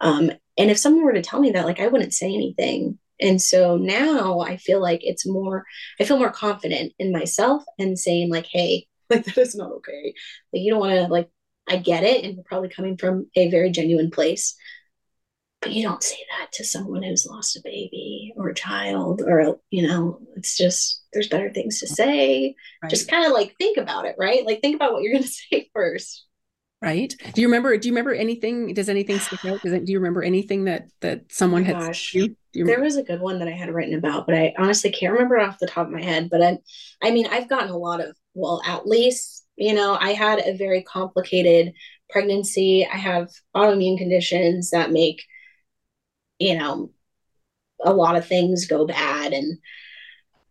Um, 0.01 0.31
and 0.59 0.71
if 0.71 0.79
someone 0.79 1.05
were 1.05 1.13
to 1.13 1.23
tell 1.23 1.41
me 1.41 1.53
that, 1.53 1.67
like 1.67 1.81
I 1.81 1.87
wouldn't 1.87 2.15
say 2.15 2.27
anything 2.27 2.99
and 3.21 3.41
so 3.41 3.77
now 3.77 4.41
I 4.41 4.57
feel 4.57 4.81
like 4.81 5.01
it's 5.03 5.27
more, 5.27 5.65
I 6.01 6.05
feel 6.05 6.19
more 6.19 6.31
confident 6.31 6.93
in 6.99 7.13
myself 7.13 7.65
and 7.79 7.99
saying, 7.99 8.31
like, 8.31 8.47
hey, 8.47 8.87
like, 9.11 9.25
that 9.25 9.39
is 9.39 9.55
not 9.55 9.71
okay. 9.73 10.15
Like, 10.53 10.63
you 10.63 10.71
don't 10.71 10.81
want 10.81 10.93
to, 10.93 11.07
like, 11.07 11.31
I 11.69 11.77
get 11.77 12.05
it. 12.05 12.25
And 12.25 12.35
you're 12.35 12.45
probably 12.45 12.69
coming 12.69 12.97
from 12.97 13.27
a 13.37 13.51
very 13.51 13.71
genuine 13.71 14.11
place. 14.11 14.57
But 15.63 15.73
you 15.73 15.83
don't 15.83 16.03
say 16.03 16.19
that 16.39 16.53
to 16.53 16.65
someone 16.65 17.03
who's 17.03 17.27
lost 17.27 17.57
a 17.57 17.61
baby 17.65 18.33
or 18.37 18.49
a 18.49 18.55
child, 18.55 19.23
or, 19.27 19.59
you 19.71 19.89
know, 19.89 20.21
it's 20.37 20.57
just, 20.57 21.03
there's 21.13 21.29
better 21.29 21.51
things 21.51 21.81
to 21.81 21.87
say. 21.87 22.55
Right. 22.83 22.91
Just 22.91 23.11
kind 23.11 23.27
of 23.27 23.33
like 23.33 23.57
think 23.57 23.79
about 23.79 24.05
it, 24.05 24.17
right? 24.19 24.45
Like, 24.45 24.61
think 24.61 24.77
about 24.77 24.93
what 24.93 25.03
you're 25.03 25.15
going 25.15 25.25
to 25.25 25.29
say 25.29 25.71
first 25.75 26.27
right 26.83 27.15
do 27.33 27.41
you 27.41 27.47
remember 27.47 27.77
do 27.79 27.89
you 27.89 27.93
remember 27.93 28.13
anything 28.13 28.75
does 28.75 28.89
anything 28.89 29.19
stick 29.19 29.45
out 29.47 29.63
does 29.63 29.73
it, 29.73 29.85
do 29.87 29.93
you 29.93 29.99
remember 29.99 30.23
anything 30.23 30.65
that 30.65 30.89
that 31.01 31.23
someone 31.31 31.63
oh 31.63 31.67
had 31.67 31.79
gosh. 31.79 32.15
You, 32.15 32.37
there 32.53 32.83
was 32.83 32.97
a 32.97 33.03
good 33.03 33.21
one 33.21 33.39
that 33.39 33.49
i 33.49 33.53
had 33.53 33.73
written 33.73 33.95
about 33.95 34.27
but 34.27 34.35
i 34.35 34.55
honestly 34.59 34.91
can't 34.91 35.15
remember 35.15 35.39
off 35.39 35.59
the 35.59 35.67
top 35.67 35.87
of 35.87 35.93
my 35.93 36.03
head 36.03 36.29
but 36.31 36.43
i 36.43 36.59
i 37.03 37.11
mean 37.11 37.27
i've 37.29 37.49
gotten 37.49 37.71
a 37.71 37.79
lot 37.79 38.03
of 38.03 38.15
well 38.35 38.61
at 38.67 38.87
least 38.87 39.46
you 39.57 39.75
know 39.75 39.97
i 40.01 40.13
had 40.13 40.39
a 40.41 40.57
very 40.57 40.83
complicated 40.83 41.73
pregnancy. 42.09 42.87
I 42.87 42.97
have 42.97 43.31
autoimmune 43.55 43.99
conditions 43.99 44.71
that 44.71 44.93
make 44.93 45.25
you 46.39 46.57
know 46.57 46.91
a 47.85 47.93
lot 47.93 48.17
of 48.17 48.27
things 48.27 48.67
go 48.67 48.87
bad 48.87 49.33
and 49.33 49.59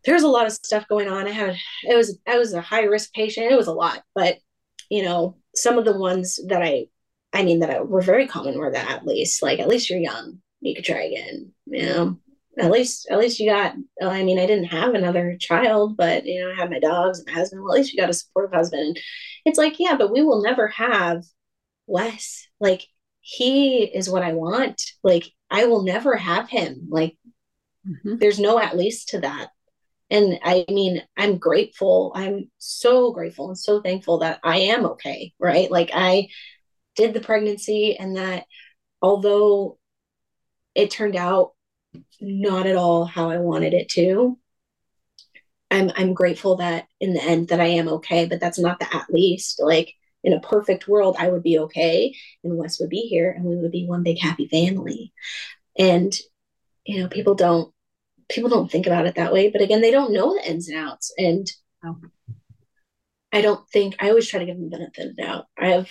there's 0.04 0.22
a 0.22 0.28
lot 0.28 0.46
of 0.46 0.52
stuff 0.52 0.86
going 0.88 1.08
on. 1.08 1.26
I 1.26 1.30
had 1.30 1.56
it 1.84 1.96
was 1.96 2.18
i 2.26 2.38
was 2.38 2.52
a 2.52 2.60
high 2.60 2.84
risk 2.84 3.12
patient. 3.14 3.50
It 3.50 3.56
was 3.56 3.66
a 3.66 3.72
lot 3.72 4.02
but 4.14 4.38
you 4.90 5.02
know 5.02 5.36
some 5.56 5.78
of 5.78 5.84
the 5.84 5.98
ones 5.98 6.38
that 6.48 6.62
I, 6.62 6.86
I 7.32 7.42
mean, 7.42 7.60
that 7.60 7.88
were 7.88 8.02
very 8.02 8.26
common 8.26 8.58
were 8.58 8.70
that 8.70 8.90
at 8.90 9.06
least, 9.06 9.42
like, 9.42 9.58
at 9.58 9.68
least 9.68 9.90
you're 9.90 9.98
young, 9.98 10.40
you 10.60 10.74
could 10.74 10.84
try 10.84 11.02
again, 11.02 11.52
you 11.66 11.82
know, 11.82 12.18
at 12.58 12.70
least, 12.70 13.08
at 13.10 13.18
least 13.18 13.38
you 13.38 13.50
got, 13.50 13.74
I 14.02 14.22
mean, 14.22 14.38
I 14.38 14.46
didn't 14.46 14.66
have 14.66 14.94
another 14.94 15.36
child, 15.38 15.96
but, 15.96 16.24
you 16.24 16.40
know, 16.40 16.50
I 16.50 16.54
had 16.54 16.70
my 16.70 16.78
dogs 16.78 17.18
and 17.18 17.26
my 17.28 17.34
husband. 17.34 17.62
Well, 17.62 17.72
at 17.72 17.78
least 17.78 17.92
you 17.92 18.00
got 18.00 18.10
a 18.10 18.14
supportive 18.14 18.54
husband. 18.54 18.82
And 18.82 18.98
it's 19.44 19.58
like, 19.58 19.78
yeah, 19.78 19.96
but 19.96 20.10
we 20.10 20.22
will 20.22 20.42
never 20.42 20.68
have 20.68 21.24
Wes. 21.86 22.46
Like, 22.60 22.86
he 23.20 23.84
is 23.84 24.08
what 24.08 24.22
I 24.22 24.32
want. 24.32 24.80
Like, 25.02 25.26
I 25.50 25.66
will 25.66 25.82
never 25.82 26.16
have 26.16 26.48
him. 26.48 26.88
Like, 26.88 27.16
mm-hmm. 27.86 28.16
there's 28.16 28.38
no 28.38 28.58
at 28.58 28.76
least 28.76 29.08
to 29.10 29.20
that 29.20 29.50
and 30.10 30.38
i 30.44 30.64
mean 30.68 31.02
i'm 31.16 31.38
grateful 31.38 32.12
i'm 32.14 32.50
so 32.58 33.12
grateful 33.12 33.48
and 33.48 33.58
so 33.58 33.80
thankful 33.80 34.18
that 34.18 34.38
i 34.44 34.58
am 34.58 34.86
okay 34.86 35.32
right 35.38 35.70
like 35.70 35.90
i 35.92 36.28
did 36.94 37.12
the 37.12 37.20
pregnancy 37.20 37.96
and 37.98 38.16
that 38.16 38.44
although 39.02 39.78
it 40.74 40.90
turned 40.90 41.16
out 41.16 41.52
not 42.20 42.66
at 42.66 42.76
all 42.76 43.04
how 43.04 43.30
i 43.30 43.38
wanted 43.38 43.74
it 43.74 43.88
to. 43.90 44.38
I'm 45.70 45.90
i'm 45.96 46.14
grateful 46.14 46.56
that 46.56 46.86
in 47.00 47.12
the 47.14 47.22
end 47.22 47.48
that 47.48 47.60
i 47.60 47.66
am 47.66 47.88
okay 47.88 48.26
but 48.26 48.40
that's 48.40 48.58
not 48.58 48.78
the 48.78 48.94
at 48.94 49.10
least. 49.10 49.60
Like 49.62 49.94
in 50.24 50.32
a 50.32 50.40
perfect 50.40 50.88
world 50.88 51.16
i 51.18 51.28
would 51.28 51.42
be 51.42 51.58
okay 51.58 52.14
and 52.42 52.56
wes 52.56 52.80
would 52.80 52.90
be 52.90 53.02
here 53.02 53.30
and 53.30 53.44
we 53.44 53.56
would 53.56 53.72
be 53.72 53.86
one 53.86 54.02
big 54.02 54.18
happy 54.18 54.48
family. 54.48 55.12
And 55.78 56.12
you 56.84 57.00
know 57.00 57.08
people 57.08 57.34
don't 57.34 57.72
people 58.28 58.50
don't 58.50 58.70
think 58.70 58.86
about 58.86 59.06
it 59.06 59.16
that 59.16 59.32
way 59.32 59.50
but 59.50 59.60
again 59.60 59.80
they 59.80 59.90
don't 59.90 60.12
know 60.12 60.34
the 60.34 60.50
ins 60.50 60.68
and 60.68 60.78
outs. 60.78 61.12
And 61.18 61.50
oh. 61.84 61.98
I 63.32 63.42
don't 63.42 63.68
think 63.68 63.96
I 63.98 64.08
always 64.08 64.28
try 64.28 64.40
to 64.40 64.46
give 64.46 64.56
them 64.56 64.70
the 64.70 64.76
benefit 64.78 65.10
of 65.10 65.16
the 65.16 65.22
doubt. 65.22 65.46
I 65.58 65.68
have 65.68 65.88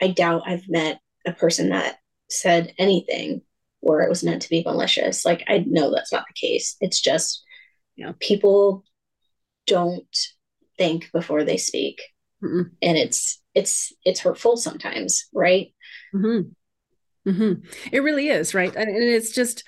I 0.00 0.08
doubt 0.08 0.42
I've 0.46 0.68
met 0.68 1.00
a 1.26 1.32
person 1.32 1.70
that 1.70 1.98
said 2.28 2.74
anything 2.78 3.42
where 3.84 4.00
it 4.00 4.08
was 4.08 4.24
meant 4.24 4.42
to 4.42 4.50
be 4.50 4.62
malicious. 4.64 5.24
Like 5.24 5.44
I 5.46 5.64
know 5.66 5.92
that's 5.92 6.12
not 6.12 6.24
the 6.26 6.46
case. 6.48 6.76
It's 6.80 7.00
just 7.00 7.44
you 7.96 8.06
know, 8.06 8.14
people 8.18 8.84
don't 9.66 10.16
think 10.76 11.10
before 11.12 11.44
they 11.44 11.56
speak. 11.56 12.02
Mm-mm. 12.42 12.70
And 12.82 12.96
it's 12.96 13.40
it's 13.54 13.92
it's 14.04 14.20
hurtful 14.20 14.56
sometimes, 14.56 15.26
right? 15.32 15.72
Mm-hmm. 16.14 17.30
Mm-hmm. 17.30 17.66
It 17.92 18.02
really 18.02 18.28
is, 18.28 18.54
right? 18.54 18.74
And 18.74 18.88
it's 18.96 19.32
just 19.32 19.64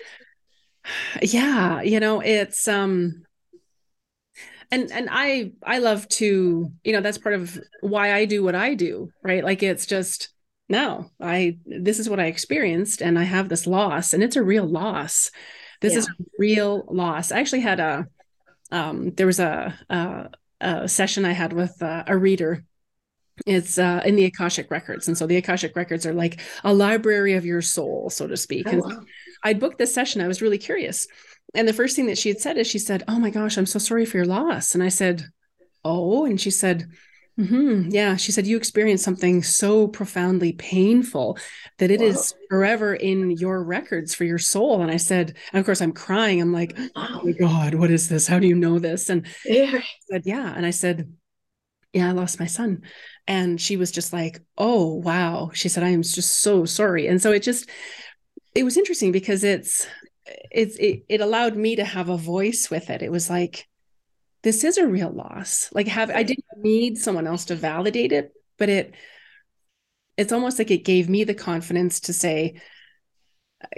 yeah, 1.22 1.82
you 1.82 2.00
know, 2.00 2.20
it's 2.20 2.66
um 2.68 3.22
and 4.70 4.90
and 4.90 5.08
i 5.10 5.52
i 5.62 5.78
love 5.78 6.08
to 6.08 6.72
you 6.82 6.92
know 6.92 7.00
that's 7.00 7.18
part 7.18 7.36
of 7.36 7.56
why 7.82 8.12
i 8.12 8.24
do 8.24 8.42
what 8.42 8.56
i 8.56 8.74
do 8.74 9.08
right 9.22 9.44
like 9.44 9.62
it's 9.62 9.86
just 9.86 10.30
no 10.68 11.10
i 11.20 11.56
this 11.64 11.98
is 11.98 12.08
what 12.08 12.20
i 12.20 12.26
experienced 12.26 13.00
and 13.00 13.18
i 13.18 13.22
have 13.22 13.48
this 13.48 13.66
loss 13.66 14.12
and 14.12 14.22
it's 14.22 14.36
a 14.36 14.42
real 14.42 14.66
loss. 14.66 15.30
This 15.80 15.92
yeah. 15.92 15.98
is 16.00 16.08
a 16.08 16.24
real 16.38 16.84
loss. 16.90 17.32
I 17.32 17.40
actually 17.40 17.60
had 17.60 17.80
a 17.80 18.06
um 18.72 19.12
there 19.12 19.26
was 19.26 19.40
a 19.40 19.78
a, 19.88 20.30
a 20.60 20.88
session 20.88 21.24
i 21.24 21.32
had 21.32 21.52
with 21.52 21.82
uh, 21.82 22.04
a 22.06 22.16
reader. 22.16 22.64
It's 23.44 23.76
uh, 23.76 24.00
in 24.06 24.16
the 24.16 24.24
akashic 24.24 24.70
records 24.70 25.08
and 25.08 25.18
so 25.18 25.26
the 25.26 25.36
akashic 25.36 25.76
records 25.76 26.06
are 26.06 26.14
like 26.14 26.40
a 26.64 26.72
library 26.72 27.34
of 27.34 27.44
your 27.44 27.62
soul 27.62 28.10
so 28.10 28.26
to 28.26 28.36
speak. 28.36 28.66
Oh, 28.66 28.70
and 28.70 28.82
wow. 28.82 29.02
i 29.44 29.52
booked 29.54 29.78
this 29.78 29.94
session. 29.94 30.22
I 30.22 30.28
was 30.28 30.42
really 30.42 30.58
curious. 30.58 31.06
And 31.54 31.68
the 31.68 31.72
first 31.72 31.96
thing 31.96 32.06
that 32.06 32.18
she 32.18 32.28
had 32.28 32.40
said 32.40 32.56
is 32.58 32.66
she 32.66 32.78
said, 32.78 33.04
"Oh 33.06 33.18
my 33.18 33.30
gosh, 33.30 33.56
I'm 33.56 33.66
so 33.66 33.78
sorry 33.78 34.04
for 34.04 34.16
your 34.16 34.26
loss." 34.26 34.74
And 34.74 34.82
I 34.82 34.88
said, 34.88 35.24
"Oh," 35.84 36.24
and 36.24 36.40
she 36.40 36.50
said, 36.50 36.88
mm-hmm, 37.38 37.90
"Yeah." 37.90 38.16
She 38.16 38.32
said, 38.32 38.46
"You 38.46 38.56
experienced 38.56 39.04
something 39.04 39.42
so 39.42 39.88
profoundly 39.88 40.52
painful 40.52 41.38
that 41.78 41.90
it 41.90 42.00
is 42.00 42.34
forever 42.48 42.94
in 42.94 43.32
your 43.32 43.62
records 43.62 44.14
for 44.14 44.24
your 44.24 44.38
soul." 44.38 44.82
And 44.82 44.90
I 44.90 44.96
said, 44.96 45.36
and 45.52 45.60
of 45.60 45.66
course, 45.66 45.80
I'm 45.80 45.92
crying. 45.92 46.40
I'm 46.40 46.52
like, 46.52 46.78
"Oh 46.96 47.20
my 47.24 47.32
god, 47.32 47.74
what 47.74 47.90
is 47.90 48.08
this? 48.08 48.26
How 48.26 48.38
do 48.38 48.46
you 48.46 48.56
know 48.56 48.78
this?" 48.78 49.08
And 49.08 49.26
yeah. 49.44 49.80
said, 50.10 50.22
"Yeah," 50.24 50.52
and 50.56 50.64
I 50.66 50.70
said, 50.70 51.12
"Yeah, 51.92 52.08
I 52.08 52.12
lost 52.12 52.40
my 52.40 52.46
son." 52.46 52.82
And 53.26 53.60
she 53.60 53.76
was 53.76 53.90
just 53.90 54.12
like, 54.12 54.40
"Oh 54.56 54.94
wow," 54.94 55.50
she 55.54 55.68
said, 55.68 55.82
"I 55.82 55.90
am 55.90 56.02
just 56.02 56.40
so 56.40 56.64
sorry." 56.64 57.06
And 57.08 57.20
so 57.20 57.32
it 57.32 57.42
just 57.42 57.68
it 58.54 58.64
was 58.64 58.76
interesting 58.76 59.12
because 59.12 59.44
it's 59.44 59.86
it's 60.50 60.76
it, 60.76 61.04
it 61.08 61.20
allowed 61.20 61.56
me 61.56 61.76
to 61.76 61.84
have 61.84 62.08
a 62.08 62.16
voice 62.16 62.68
with 62.70 62.90
it 62.90 63.02
it 63.02 63.12
was 63.12 63.30
like 63.30 63.66
this 64.46 64.62
is 64.62 64.78
a 64.78 64.86
real 64.86 65.10
loss 65.10 65.68
like 65.72 65.88
have 65.88 66.08
i 66.08 66.22
didn't 66.22 66.44
need 66.56 66.96
someone 66.96 67.26
else 67.26 67.46
to 67.46 67.56
validate 67.56 68.12
it 68.12 68.32
but 68.58 68.68
it 68.68 68.94
it's 70.16 70.32
almost 70.32 70.56
like 70.60 70.70
it 70.70 70.84
gave 70.84 71.08
me 71.08 71.24
the 71.24 71.34
confidence 71.34 71.98
to 71.98 72.12
say 72.12 72.54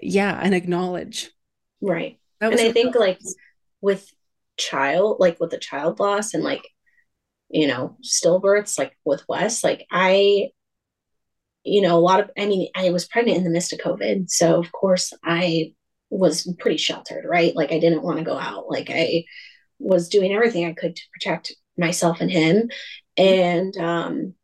yeah 0.02 0.38
and 0.42 0.54
acknowledge 0.54 1.30
right 1.80 2.18
and 2.42 2.60
i 2.60 2.70
think 2.70 2.94
like 2.94 3.18
with 3.80 4.12
child 4.58 5.16
like 5.18 5.40
with 5.40 5.48
the 5.48 5.56
child 5.56 5.98
loss 6.00 6.34
and 6.34 6.44
like 6.44 6.68
you 7.48 7.66
know 7.66 7.96
stillbirths 8.04 8.78
like 8.78 8.92
with 9.06 9.24
wes 9.26 9.64
like 9.64 9.86
i 9.90 10.48
you 11.64 11.80
know 11.80 11.96
a 11.96 11.98
lot 11.98 12.20
of 12.20 12.30
i 12.36 12.44
mean 12.44 12.68
i 12.76 12.90
was 12.90 13.08
pregnant 13.08 13.38
in 13.38 13.44
the 13.44 13.50
midst 13.50 13.72
of 13.72 13.78
covid 13.78 14.28
so 14.28 14.60
of 14.60 14.70
course 14.70 15.14
i 15.24 15.72
was 16.10 16.52
pretty 16.58 16.78
sheltered, 16.78 17.24
right? 17.28 17.54
Like 17.54 17.72
I 17.72 17.78
didn't 17.78 18.02
want 18.02 18.18
to 18.18 18.24
go 18.24 18.38
out. 18.38 18.70
Like 18.70 18.90
I 18.90 19.24
was 19.78 20.08
doing 20.08 20.32
everything 20.32 20.64
I 20.66 20.72
could 20.72 20.96
to 20.96 21.02
protect 21.12 21.54
myself 21.76 22.20
and 22.20 22.30
him. 22.30 22.70
And 23.16 23.76
um 23.76 24.34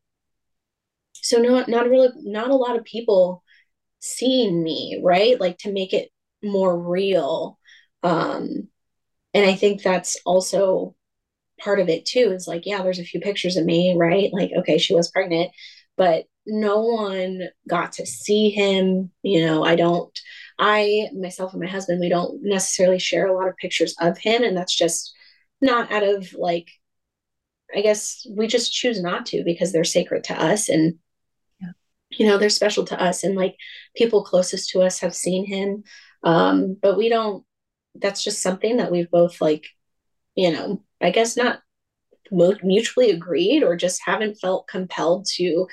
so 1.15 1.39
not 1.39 1.69
not 1.69 1.89
really 1.89 2.11
not 2.17 2.51
a 2.51 2.57
lot 2.57 2.77
of 2.77 2.85
people 2.85 3.43
seeing 4.01 4.63
me, 4.63 5.01
right? 5.03 5.41
Like 5.41 5.59
to 5.59 5.73
make 5.73 5.93
it 5.93 6.11
more 6.43 6.79
real. 6.79 7.59
Um 8.03 8.69
and 9.33 9.47
I 9.47 9.55
think 9.55 9.83
that's 9.83 10.17
also 10.25 10.95
part 11.61 11.81
of 11.81 11.89
it 11.89 12.05
too 12.05 12.33
is 12.33 12.49
like 12.49 12.67
yeah 12.67 12.83
there's 12.83 12.99
a 12.99 13.05
few 13.05 13.21
pictures 13.21 13.57
of 13.57 13.65
me 13.65 13.95
right 13.97 14.31
like 14.33 14.51
okay 14.59 14.77
she 14.77 14.93
was 14.93 15.09
pregnant 15.11 15.53
but 15.97 16.25
no 16.47 16.83
one 16.83 17.43
got 17.69 17.93
to 17.93 18.05
see 18.05 18.51
him 18.51 19.09
you 19.23 19.47
know 19.47 19.65
i 19.65 19.77
don't 19.77 20.21
I, 20.59 21.09
myself 21.15 21.53
and 21.53 21.63
my 21.63 21.69
husband, 21.69 22.01
we 22.01 22.09
don't 22.09 22.41
necessarily 22.43 22.99
share 22.99 23.27
a 23.27 23.35
lot 23.35 23.49
of 23.49 23.57
pictures 23.57 23.95
of 24.01 24.19
him. 24.19 24.43
And 24.43 24.57
that's 24.57 24.77
just 24.77 25.15
not 25.61 25.93
out 25.93 26.03
of 26.03 26.35
like, 26.35 26.69
I 27.75 27.81
guess 27.81 28.27
we 28.31 28.47
just 28.47 28.73
choose 28.73 29.03
not 29.03 29.27
to 29.27 29.43
because 29.45 29.73
they're 29.73 29.85
sacred 29.85 30.25
to 30.25 30.41
us. 30.41 30.69
And, 30.69 30.97
yeah. 31.61 31.71
you 32.11 32.27
know, 32.27 32.39
they're 32.39 32.51
special 32.51 32.85
to 32.87 33.03
us. 33.03 33.25
And 33.25 33.35
like 33.35 33.57
people 33.97 34.25
closest 34.25 34.71
to 34.71 34.83
us 34.83 35.01
have 35.01 35.15
seen 35.15 35.47
him. 35.47 35.85
Um, 36.23 36.77
but 36.81 36.97
we 36.97 37.09
don't, 37.09 37.45
that's 37.95 38.23
just 38.23 38.43
something 38.43 38.79
that 38.79 38.91
we've 38.91 39.11
both 39.11 39.41
like, 39.41 39.67
you 40.35 40.53
know, 40.53 40.83
I 41.01 41.11
guess 41.11 41.37
not 41.37 41.61
mutually 42.31 43.11
agreed 43.11 43.63
or 43.63 43.77
just 43.77 44.01
haven't 44.05 44.37
felt 44.41 44.67
compelled 44.67 45.27
to 45.37 45.67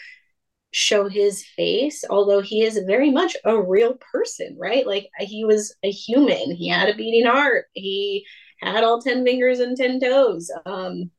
show 0.72 1.10
his 1.10 1.46
face, 1.56 2.04
although 2.10 2.42
he 2.42 2.64
is 2.64 2.80
very 2.88 3.12
much 3.12 3.36
a 3.44 3.62
real 3.62 3.96
person, 4.12 4.56
right? 4.60 4.86
Like 4.88 5.10
he 5.20 5.44
was 5.44 5.76
a 5.84 5.92
human. 5.92 6.56
He 6.56 6.70
had 6.70 6.90
a 6.90 6.96
beating 6.96 7.26
heart. 7.26 7.66
He 7.74 8.26
had 8.70 8.84
all 8.84 9.02
10 9.02 9.26
fingers 9.26 9.60
and 9.60 9.76
10 9.76 10.00
toes. 10.00 10.52
Um, 10.66 11.12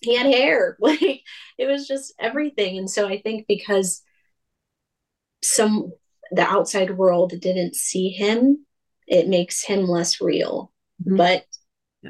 he 0.00 0.16
had 0.16 0.26
hair. 0.26 0.76
Like 0.80 1.22
it 1.58 1.66
was 1.66 1.88
just 1.88 2.14
everything. 2.18 2.78
And 2.78 2.90
so 2.90 3.08
I 3.08 3.20
think 3.20 3.46
because 3.48 4.02
some 5.42 5.92
the 6.30 6.42
outside 6.42 6.96
world 6.96 7.32
didn't 7.40 7.74
see 7.74 8.10
him, 8.10 8.66
it 9.06 9.28
makes 9.28 9.64
him 9.64 9.86
less 9.86 10.20
real. 10.20 10.72
Mm-hmm. 11.02 11.16
But 11.16 11.46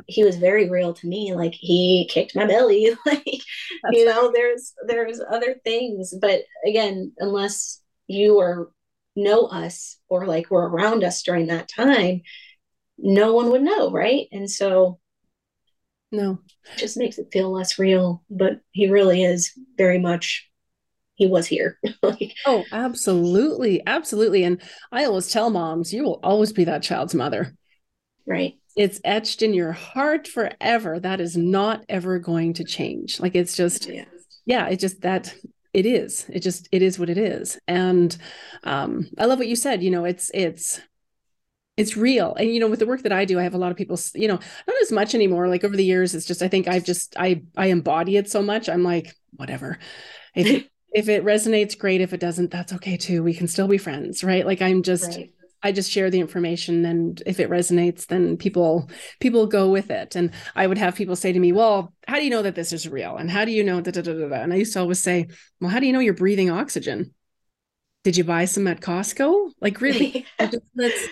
he 0.07 0.25
was 0.25 0.37
very 0.37 0.69
real 0.69 0.93
to 0.93 1.07
me 1.07 1.35
like 1.35 1.55
he 1.55 2.09
kicked 2.11 2.37
my 2.37 2.47
belly 2.47 2.91
like 3.07 3.25
That's 3.25 3.93
you 3.93 4.05
know 4.05 4.31
there's 4.33 4.75
there's 4.87 5.19
other 5.31 5.57
things 5.65 6.15
but 6.21 6.43
again 6.67 7.13
unless 7.19 7.81
you 8.07 8.37
or 8.37 8.71
know 9.17 9.47
us 9.47 9.99
or 10.09 10.27
like 10.27 10.51
were 10.51 10.69
around 10.69 11.05
us 11.05 11.23
during 11.23 11.47
that 11.47 11.69
time 11.69 12.21
no 12.99 13.33
one 13.35 13.51
would 13.51 13.63
know 13.63 13.91
right? 13.91 14.27
And 14.33 14.51
so 14.51 14.99
no. 16.11 16.39
it 16.75 16.79
just 16.79 16.97
makes 16.97 17.19
it 17.19 17.29
feel 17.33 17.51
less 17.51 17.79
real 17.79 18.25
but 18.31 18.61
he 18.73 18.89
really 18.89 19.23
is 19.23 19.53
very 19.77 19.99
much 19.99 20.49
he 21.19 21.27
was 21.27 21.47
here. 21.47 21.79
Like, 22.03 22.35
oh 22.47 22.65
absolutely. 22.73 23.83
Absolutely. 23.87 24.45
And 24.45 24.63
i 24.93 25.05
always 25.05 25.31
tell 25.31 25.51
moms 25.51 25.93
you 25.93 26.05
will 26.05 26.21
always 26.23 26.53
be 26.53 26.65
that 26.65 26.83
child's 26.83 27.15
mother. 27.15 27.55
Right. 28.27 28.55
It's 28.77 29.01
etched 29.05 29.43
in 29.43 29.53
your 29.53 29.73
heart 29.73 30.29
forever. 30.29 31.01
That 31.01 31.21
is 31.21 31.37
not 31.37 31.85
ever 31.89 32.19
going 32.19 32.55
to 32.55 32.65
change. 32.65 33.19
Like 33.21 33.35
it's 33.35 33.57
just 33.57 33.89
yeah, 33.89 34.05
yeah 34.47 34.69
it 34.69 34.79
just 34.79 35.01
that 35.03 35.35
it 35.75 35.87
is. 35.87 36.25
It 36.29 36.41
just 36.41 36.69
it 36.73 36.83
is 36.83 36.99
what 36.99 37.11
it 37.11 37.19
is. 37.19 37.59
And 37.67 38.17
um 38.65 39.09
i 39.19 39.27
love 39.27 39.39
what 39.39 39.49
you 39.49 39.57
said. 39.57 39.83
You 39.83 39.91
know 39.91 40.05
it's 40.05 40.31
it's 40.33 40.81
it's 41.79 41.97
real 41.97 42.35
and 42.35 42.53
you 42.53 42.61
know 42.61 42.69
with 42.69 42.81
the 42.81 42.87
work 42.87 43.03
that 43.03 43.13
i 43.13 43.25
do 43.25 43.39
i 43.39 43.43
have 43.43 43.55
a 43.55 43.59
lot 43.59 43.71
of 43.71 43.77
people 43.77 43.99
you 44.15 44.29
know 44.29 44.39
not 44.67 44.83
as 44.83 44.93
much 44.93 45.15
anymore 45.15 45.49
like 45.49 45.65
over 45.65 45.77
the 45.77 45.85
years 45.85 46.15
it's 46.15 46.27
just 46.27 46.43
i 46.43 46.49
think 46.49 46.69
i've 46.69 46.85
just 46.85 47.17
i 47.17 47.41
i 47.57 47.67
embody 47.67 48.17
it 48.17 48.29
so 48.29 48.43
much 48.43 48.69
i'm 48.69 48.83
like 48.83 49.15
whatever. 49.37 49.79
If 50.35 50.69
if 50.93 51.09
it 51.09 51.25
resonates 51.25 51.79
great 51.79 52.01
if 52.01 52.13
it 52.13 52.21
doesn't 52.21 52.51
that's 52.51 52.73
okay 52.75 52.97
too 52.97 53.23
we 53.23 53.35
can 53.35 53.47
still 53.47 53.69
be 53.69 53.79
friends 53.79 54.25
right? 54.25 54.45
Like 54.45 54.61
i'm 54.61 54.83
just 54.83 55.17
right. 55.17 55.31
I 55.61 55.73
just 55.73 55.91
share 55.91 56.09
the 56.09 56.21
information 56.21 56.85
and 56.87 57.21
if 57.27 57.41
it 57.41 57.51
resonates 57.51 58.07
then 58.07 58.37
people 58.37 58.89
people 59.19 59.47
go 59.49 59.71
with 59.71 59.91
it 59.91 60.15
and 60.15 60.31
I 60.55 60.69
would 60.69 60.79
have 60.79 60.95
people 60.95 61.17
say 61.17 61.33
to 61.33 61.39
me 61.39 61.51
well 61.51 61.93
how 62.07 62.17
do 62.17 62.25
you 62.25 62.31
know 62.31 62.43
that 62.43 62.55
this 62.55 62.73
is 62.73 62.89
real 62.89 63.17
and 63.17 63.31
how 63.31 63.45
do 63.45 63.51
you 63.51 63.65
know 63.65 63.81
da, 63.81 63.91
da, 63.91 64.03
da, 64.03 64.13
da, 64.13 64.35
and 64.37 64.53
I 64.53 64.57
used 64.57 64.73
to 64.75 64.81
always 64.81 65.01
say 65.01 65.27
well 65.61 65.71
how 65.71 65.81
do 65.81 65.87
you 65.87 65.93
know 65.93 65.99
you're 65.99 66.15
breathing 66.15 66.49
oxygen? 66.49 67.13
Did 68.05 68.17
you 68.17 68.25
buy 68.25 68.45
some 68.45 68.69
at 68.69 68.81
Costco? 68.81 69.51
Like 69.61 69.81
really? 69.81 70.25
Let's 70.77 71.09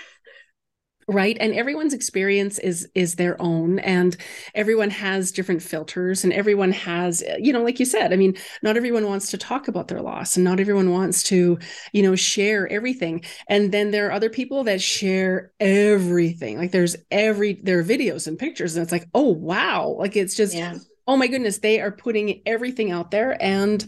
right? 1.09 1.37
And 1.41 1.55
everyone's 1.55 1.95
experience 1.95 2.59
is 2.59 2.89
is 2.95 3.15
their 3.15 3.41
own 3.41 3.79
and 3.79 4.17
everyone 4.55 4.91
has 4.91 5.31
different 5.33 5.63
filters 5.63 6.25
and 6.25 6.33
everyone 6.33 6.73
has 6.73 7.23
you 7.39 7.53
know 7.53 7.63
like 7.63 7.79
you 7.79 7.87
said 7.87 8.13
i 8.13 8.17
mean 8.17 8.37
not 8.63 8.77
everyone 8.77 9.07
wants 9.07 9.31
to 9.31 9.39
talk 9.39 9.69
about 9.69 9.87
their 9.87 10.01
loss 10.01 10.37
and 10.37 10.45
not 10.45 10.59
everyone 10.59 10.91
wants 10.91 11.23
to 11.23 11.59
you 11.93 12.03
know 12.03 12.17
share 12.17 12.69
everything. 12.69 13.25
And 13.49 13.73
then 13.73 13.91
there 13.91 14.09
are 14.09 14.13
other 14.13 14.31
people 14.31 14.65
that 14.65 14.83
share 14.83 15.53
everything. 15.61 16.59
Like 16.59 16.73
there's 16.73 16.97
every 17.11 17.55
there 17.63 17.79
are 17.79 17.85
videos 17.85 18.27
and 18.27 18.39
pictures 18.39 18.77
and 18.77 18.83
it's 18.83 18.93
like 18.93 19.09
oh 19.15 19.31
wow. 19.33 19.97
Like 19.99 20.17
it's 20.17 20.37
just 20.37 20.55
yeah. 20.55 20.77
oh 21.07 21.17
my 21.17 21.27
goodness 21.29 21.59
they 21.59 21.81
are 21.81 21.93
putting 21.93 22.43
everything 22.47 22.91
out 22.91 23.11
there 23.11 23.41
and 23.43 23.85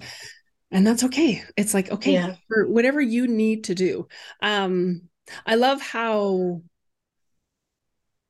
and 0.70 0.86
that's 0.86 1.04
okay. 1.04 1.42
It's 1.56 1.74
like 1.74 1.90
okay 1.90 2.12
yeah. 2.12 2.36
for 2.48 2.68
whatever 2.68 3.00
you 3.00 3.26
need 3.26 3.64
to 3.64 3.74
do. 3.74 4.08
Um 4.40 5.02
i 5.44 5.56
love 5.56 5.78
how 5.82 6.62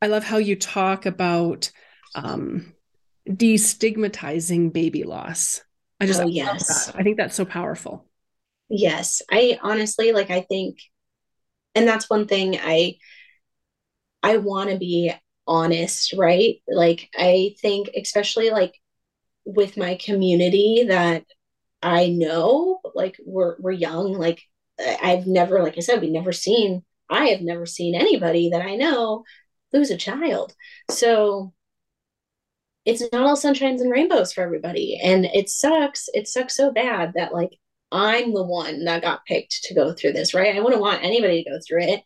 I 0.01 0.07
love 0.07 0.24
how 0.24 0.38
you 0.38 0.57
talk 0.57 1.07
about 1.07 1.70
um, 2.14 2.72
destigmatizing 3.28 4.72
baby 4.72 5.05
loss. 5.05 5.62
I 6.01 6.07
just, 6.07 6.20
oh, 6.20 6.24
I 6.24 6.28
yes. 6.28 6.92
I 6.94 7.03
think 7.03 7.16
that's 7.16 7.34
so 7.34 7.44
powerful. 7.44 8.07
Yes. 8.68 9.22
I 9.30 9.59
honestly, 9.62 10.12
like, 10.12 10.30
I 10.30 10.42
think, 10.42 10.78
and 11.74 11.86
that's 11.86 12.09
one 12.09 12.26
thing 12.26 12.57
I, 12.61 12.96
I 14.22 14.36
want 14.36 14.70
to 14.70 14.78
be 14.78 15.12
honest, 15.46 16.14
right? 16.16 16.57
Like, 16.68 17.09
I 17.16 17.57
think, 17.61 17.90
especially 17.96 18.51
like 18.51 18.74
with 19.44 19.76
my 19.76 19.96
community 19.96 20.84
that 20.88 21.24
I 21.82 22.09
know, 22.09 22.80
like, 22.94 23.16
we're, 23.24 23.57
we're 23.59 23.72
young, 23.72 24.12
like, 24.12 24.42
I've 24.78 25.26
never, 25.26 25.61
like 25.62 25.76
I 25.76 25.80
said, 25.80 26.01
we've 26.01 26.11
never 26.11 26.32
seen, 26.32 26.84
I 27.11 27.26
have 27.26 27.40
never 27.40 27.66
seen 27.66 27.94
anybody 27.96 28.51
that 28.51 28.62
I 28.62 28.76
know 28.76 29.24
lose 29.73 29.91
a 29.91 29.97
child. 29.97 30.55
So 30.91 31.53
it's 32.85 33.03
not 33.12 33.23
all 33.23 33.37
sunshines 33.37 33.81
and 33.81 33.91
rainbows 33.91 34.33
for 34.33 34.43
everybody. 34.43 34.99
And 35.03 35.27
it 35.27 35.51
sucks. 35.51 36.09
It 36.14 36.27
sucks 36.27 36.57
so 36.57 36.73
bad 36.73 37.12
that 37.14 37.35
like 37.35 37.51
I'm 37.93 38.33
the 38.33 38.45
one 38.45 38.85
that 38.85 39.03
got 39.03 39.25
picked 39.27 39.64
to 39.64 39.75
go 39.75 39.93
through 39.93 40.12
this, 40.12 40.35
right? 40.35 40.57
I 40.57 40.61
wouldn't 40.61 40.81
want 40.81 41.05
anybody 41.05 41.45
to 41.45 41.51
go 41.51 41.59
through 41.66 41.83
it. 41.83 42.03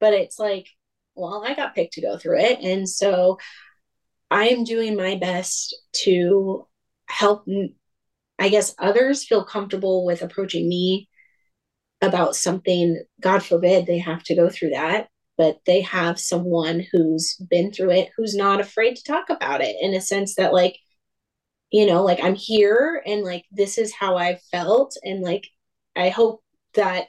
But 0.00 0.14
it's 0.14 0.38
like, 0.38 0.66
well, 1.14 1.44
I 1.46 1.54
got 1.54 1.74
picked 1.74 1.94
to 1.94 2.02
go 2.02 2.18
through 2.18 2.40
it. 2.40 2.60
And 2.60 2.88
so 2.88 3.38
I 4.30 4.48
am 4.48 4.64
doing 4.64 4.96
my 4.96 5.16
best 5.16 5.76
to 6.04 6.66
help, 7.08 7.46
I 8.38 8.48
guess, 8.48 8.74
others 8.78 9.24
feel 9.24 9.44
comfortable 9.44 10.04
with 10.04 10.22
approaching 10.22 10.68
me 10.68 11.08
about 12.02 12.36
something. 12.36 13.02
God 13.20 13.42
forbid 13.44 13.86
they 13.86 13.98
have 13.98 14.22
to 14.24 14.34
go 14.34 14.50
through 14.50 14.70
that 14.70 15.08
but 15.36 15.60
they 15.66 15.80
have 15.82 16.18
someone 16.18 16.84
who's 16.92 17.34
been 17.50 17.72
through 17.72 17.90
it 17.90 18.10
who's 18.16 18.34
not 18.34 18.60
afraid 18.60 18.96
to 18.96 19.04
talk 19.04 19.30
about 19.30 19.60
it 19.60 19.76
in 19.80 19.94
a 19.94 20.00
sense 20.00 20.34
that 20.36 20.52
like 20.52 20.78
you 21.70 21.86
know 21.86 22.02
like 22.02 22.22
i'm 22.22 22.34
here 22.34 23.02
and 23.06 23.22
like 23.22 23.44
this 23.50 23.78
is 23.78 23.92
how 23.94 24.16
i 24.16 24.38
felt 24.50 24.96
and 25.02 25.22
like 25.22 25.46
i 25.96 26.08
hope 26.08 26.42
that 26.74 27.06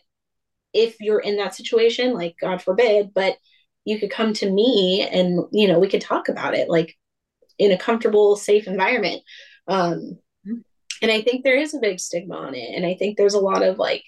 if 0.73 0.99
you're 0.99 1.19
in 1.19 1.37
that 1.37 1.55
situation 1.55 2.13
like 2.13 2.35
god 2.41 2.61
forbid 2.61 3.13
but 3.13 3.37
you 3.85 3.99
could 3.99 4.11
come 4.11 4.33
to 4.33 4.49
me 4.49 5.07
and 5.11 5.45
you 5.51 5.67
know 5.67 5.79
we 5.79 5.87
could 5.87 6.01
talk 6.01 6.27
about 6.27 6.53
it 6.53 6.69
like 6.69 6.95
in 7.57 7.71
a 7.71 7.77
comfortable 7.77 8.35
safe 8.35 8.67
environment 8.67 9.21
um 9.67 10.17
mm-hmm. 10.45 10.55
and 11.01 11.11
i 11.11 11.21
think 11.21 11.43
there 11.43 11.57
is 11.57 11.73
a 11.73 11.79
big 11.79 11.99
stigma 11.99 12.35
on 12.35 12.55
it 12.55 12.75
and 12.75 12.85
i 12.85 12.93
think 12.95 13.17
there's 13.17 13.33
a 13.33 13.39
lot 13.39 13.63
of 13.63 13.77
like 13.77 14.03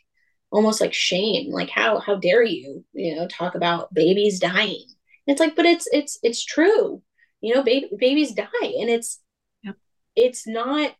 almost 0.51 0.81
like 0.81 0.93
shame 0.93 1.51
like 1.51 1.69
how 1.69 1.99
how 1.99 2.15
dare 2.15 2.43
you 2.43 2.83
you 2.93 3.15
know 3.15 3.27
talk 3.27 3.55
about 3.55 3.93
babies 3.93 4.39
dying? 4.39 4.85
It's 5.27 5.39
like 5.39 5.55
but 5.55 5.65
it's 5.65 5.87
it's 5.91 6.19
it's 6.23 6.43
true 6.43 7.01
you 7.41 7.55
know 7.55 7.63
baby, 7.63 7.89
babies 7.97 8.33
die 8.33 8.45
and 8.61 8.89
it's 8.89 9.19
yep. 9.63 9.75
it's 10.15 10.47
not 10.47 10.93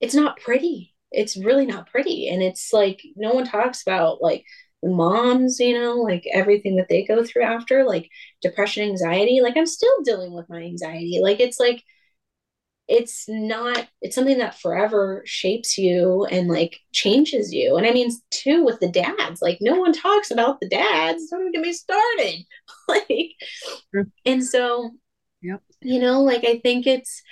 it's 0.00 0.14
not 0.14 0.40
pretty. 0.40 0.94
It's 1.10 1.36
really 1.36 1.66
not 1.66 1.90
pretty 1.90 2.28
and 2.28 2.42
it's 2.42 2.72
like 2.72 3.02
no 3.16 3.32
one 3.32 3.44
talks 3.44 3.82
about 3.82 4.22
like 4.22 4.44
moms 4.84 5.60
you 5.60 5.78
know 5.78 5.94
like 5.96 6.24
everything 6.32 6.76
that 6.76 6.88
they 6.88 7.04
go 7.04 7.22
through 7.22 7.44
after 7.44 7.84
like 7.84 8.08
depression 8.40 8.82
anxiety 8.82 9.40
like 9.40 9.56
i'm 9.56 9.64
still 9.64 10.02
dealing 10.04 10.32
with 10.32 10.48
my 10.48 10.60
anxiety. 10.60 11.20
Like 11.22 11.38
it's 11.38 11.60
like 11.60 11.84
it's 12.88 13.24
not 13.28 13.88
it's 14.00 14.14
something 14.14 14.38
that 14.38 14.58
forever 14.58 15.22
shapes 15.24 15.78
you 15.78 16.24
and 16.26 16.48
like 16.48 16.78
changes 16.92 17.52
you. 17.52 17.76
And 17.76 17.86
i 17.86 17.90
mean 17.92 18.10
too 18.30 18.64
with 18.64 18.80
the 18.80 18.90
dads 18.90 19.40
like 19.40 19.58
no 19.60 19.76
one 19.76 19.92
talks 19.92 20.30
about 20.30 20.60
the 20.60 20.68
dads. 20.68 21.28
Don't 21.30 21.52
get 21.52 21.62
me 21.62 21.72
started. 21.72 22.44
Like 22.88 23.34
mm. 23.94 24.10
and 24.26 24.44
so 24.44 24.90
yep. 25.40 25.62
you 25.80 26.00
know 26.00 26.20
like 26.20 26.44
i 26.44 26.58
think 26.58 26.86
it's 26.86 27.22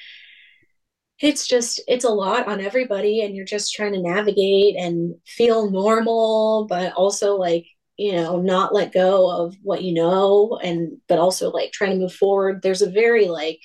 it's 1.20 1.46
just 1.46 1.82
it's 1.88 2.04
a 2.04 2.08
lot 2.08 2.46
on 2.46 2.60
everybody 2.60 3.20
and 3.22 3.34
you're 3.34 3.44
just 3.44 3.74
trying 3.74 3.92
to 3.92 4.00
navigate 4.00 4.76
and 4.76 5.16
feel 5.26 5.70
normal 5.70 6.66
but 6.68 6.92
also 6.92 7.34
like 7.34 7.66
you 8.00 8.12
know 8.12 8.40
not 8.40 8.72
let 8.72 8.94
go 8.94 9.30
of 9.30 9.54
what 9.62 9.82
you 9.82 9.92
know 9.92 10.58
and 10.62 10.96
but 11.08 11.18
also 11.18 11.50
like 11.50 11.72
trying 11.72 11.90
to 11.90 11.98
move 11.98 12.14
forward. 12.14 12.62
There's 12.62 12.80
a 12.80 12.90
very 12.90 13.28
like 13.28 13.60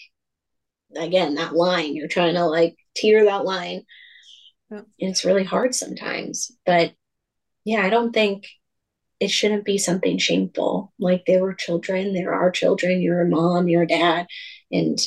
again 0.97 1.35
that 1.35 1.55
line 1.55 1.95
you're 1.95 2.07
trying 2.07 2.35
to 2.35 2.45
like 2.45 2.75
teeter 2.95 3.25
that 3.25 3.45
line. 3.45 3.83
Yeah. 4.71 4.81
it's 4.97 5.25
really 5.25 5.43
hard 5.43 5.75
sometimes 5.75 6.51
but 6.65 6.93
yeah 7.65 7.85
i 7.85 7.89
don't 7.89 8.13
think 8.13 8.47
it 9.19 9.29
shouldn't 9.29 9.65
be 9.65 9.77
something 9.77 10.17
shameful. 10.17 10.93
Like 10.99 11.25
they 11.25 11.39
were 11.39 11.53
children 11.53 12.13
there 12.13 12.33
are 12.33 12.51
children 12.51 13.01
you're 13.01 13.21
a 13.21 13.27
mom 13.27 13.67
you're 13.67 13.83
a 13.83 13.87
dad 13.87 14.27
and 14.71 14.99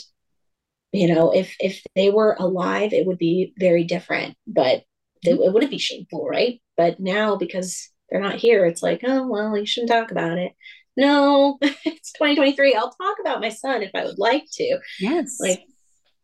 you 0.93 1.13
know 1.13 1.33
if 1.33 1.55
if 1.61 1.83
they 1.95 2.11
were 2.11 2.37
alive 2.39 2.93
it 2.93 3.07
would 3.07 3.19
be 3.19 3.53
very 3.59 3.85
different 3.85 4.37
but 4.47 4.85
they, 5.25 5.33
mm-hmm. 5.33 5.43
it 5.43 5.53
wouldn't 5.53 5.71
be 5.71 5.79
shameful 5.79 6.27
right? 6.27 6.61
But 6.77 7.01
now 7.01 7.37
because 7.37 7.91
they're 8.11 8.21
not 8.21 8.37
here 8.37 8.65
it's 8.65 8.83
like 8.83 9.01
oh 9.05 9.27
well 9.27 9.57
you 9.57 9.67
shouldn't 9.67 9.91
talk 9.91 10.11
about 10.11 10.39
it. 10.39 10.53
No 10.97 11.59
it's 11.63 12.13
2023 12.13 12.75
i'll 12.75 12.91
talk 12.91 13.19
about 13.21 13.41
my 13.41 13.51
son 13.51 13.83
if 13.83 13.91
i 13.95 14.05
would 14.05 14.19
like 14.19 14.45
to. 14.53 14.79
Yes. 14.99 15.37
Like 15.41 15.65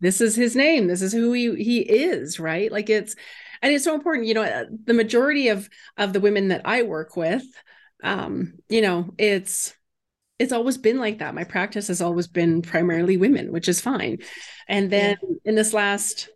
this 0.01 0.21
is 0.21 0.35
his 0.35 0.57
name 0.57 0.87
this 0.87 1.03
is 1.03 1.13
who 1.13 1.33
he 1.33 1.55
he 1.57 1.81
is 1.81 2.39
right 2.39 2.71
like 2.73 2.91
it's 2.91 3.15
and 3.63 3.73
it's 3.73 3.85
so 3.85 3.95
important 3.95 4.27
you 4.27 4.35
know 4.35 4.43
uh, 4.43 4.65
the 4.85 4.95
majority 4.95 5.49
of 5.49 5.69
of 5.97 6.13
the 6.13 6.21
women 6.21 6.49
that 6.49 6.63
i 6.65 6.83
work 6.83 7.17
with 7.17 7.45
um 8.03 8.55
you 8.69 8.81
know 8.81 9.13
it's 9.19 9.75
it's 10.39 10.53
always 10.53 10.77
been 10.77 10.99
like 10.99 11.19
that 11.19 11.35
my 11.35 11.45
practice 11.45 11.89
has 11.89 12.01
always 12.01 12.27
been 12.27 12.63
primarily 12.63 13.17
women 13.17 13.53
which 13.53 13.69
is 13.69 13.81
fine 13.81 14.19
and 14.69 14.91
then 14.91 15.17
yeah. 15.23 15.37
in 15.45 15.55
this 15.55 15.73
last 15.73 16.29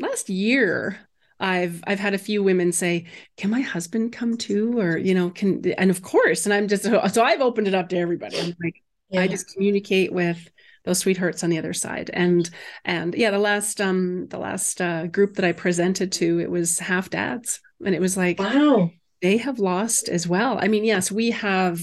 last 0.00 0.28
year 0.28 0.98
I've 1.40 1.82
I've 1.86 1.98
had 1.98 2.14
a 2.14 2.18
few 2.18 2.42
women 2.42 2.72
say, 2.72 3.06
"Can 3.36 3.50
my 3.50 3.60
husband 3.60 4.12
come 4.12 4.36
too?" 4.36 4.78
Or 4.78 4.96
you 4.96 5.14
know, 5.14 5.30
can 5.30 5.62
and 5.72 5.90
of 5.90 6.00
course, 6.00 6.46
and 6.46 6.54
I'm 6.54 6.68
just 6.68 6.84
so 6.84 7.22
I've 7.22 7.40
opened 7.40 7.68
it 7.68 7.74
up 7.74 7.88
to 7.88 7.98
everybody. 7.98 8.38
I'm 8.38 8.54
like, 8.62 8.82
yeah. 9.10 9.20
I 9.20 9.28
just 9.28 9.52
communicate 9.52 10.12
with 10.12 10.38
those 10.84 10.98
sweethearts 10.98 11.42
on 11.42 11.50
the 11.50 11.58
other 11.58 11.72
side. 11.72 12.10
And 12.12 12.48
and 12.84 13.14
yeah 13.14 13.30
the 13.30 13.38
last 13.38 13.80
um 13.80 14.26
the 14.28 14.38
last 14.38 14.80
uh, 14.80 15.06
group 15.06 15.34
that 15.34 15.44
i 15.44 15.52
presented 15.52 16.12
to 16.12 16.40
it 16.40 16.50
was 16.50 16.78
half 16.78 17.10
dads. 17.10 17.60
And 17.84 17.94
it 17.94 18.00
was 18.00 18.16
like 18.16 18.38
wow. 18.38 18.90
they 19.22 19.38
have 19.38 19.58
lost 19.58 20.08
as 20.08 20.26
well. 20.26 20.58
I 20.60 20.68
mean 20.68 20.84
yes 20.84 21.10
we 21.10 21.30
have 21.32 21.80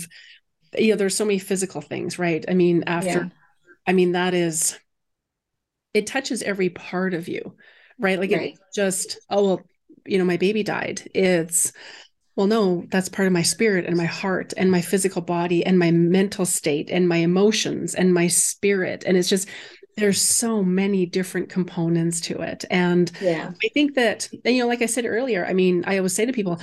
you 0.77 0.91
know 0.91 0.95
there's 0.95 1.17
so 1.17 1.25
many 1.25 1.39
physical 1.39 1.81
things 1.81 2.17
right? 2.17 2.43
I 2.47 2.53
mean 2.53 2.83
after 2.87 3.09
yeah. 3.09 3.29
i 3.85 3.93
mean 3.93 4.13
that 4.13 4.33
is 4.33 4.79
it 5.93 6.07
touches 6.07 6.41
every 6.41 6.69
part 6.69 7.13
of 7.13 7.27
you 7.27 7.55
right? 8.01 8.19
Like 8.19 8.31
right. 8.31 8.53
it's 8.53 8.75
just 8.75 9.19
oh 9.29 9.45
well 9.45 9.61
you 10.05 10.17
know 10.17 10.25
my 10.25 10.37
baby 10.37 10.63
died. 10.63 11.09
It's 11.13 11.71
well 12.35 12.47
no 12.47 12.85
that's 12.89 13.09
part 13.09 13.27
of 13.27 13.33
my 13.33 13.41
spirit 13.41 13.85
and 13.85 13.97
my 13.97 14.05
heart 14.05 14.53
and 14.57 14.71
my 14.71 14.81
physical 14.81 15.21
body 15.21 15.65
and 15.65 15.77
my 15.77 15.91
mental 15.91 16.45
state 16.45 16.89
and 16.89 17.07
my 17.07 17.17
emotions 17.17 17.95
and 17.95 18.13
my 18.13 18.27
spirit. 18.27 19.03
And 19.05 19.17
it's 19.17 19.29
just 19.29 19.47
there's 19.97 20.21
so 20.21 20.63
many 20.63 21.05
different 21.05 21.49
components 21.49 22.21
to 22.21 22.41
it. 22.41 22.63
And 22.71 23.11
yeah. 23.21 23.51
I 23.63 23.67
think 23.73 23.95
that 23.95 24.29
you 24.45 24.61
know 24.61 24.67
like 24.67 24.81
i 24.81 24.85
said 24.85 25.05
earlier 25.05 25.45
i 25.45 25.53
mean 25.53 25.83
i 25.85 25.97
always 25.97 26.15
say 26.15 26.25
to 26.25 26.33
people 26.33 26.59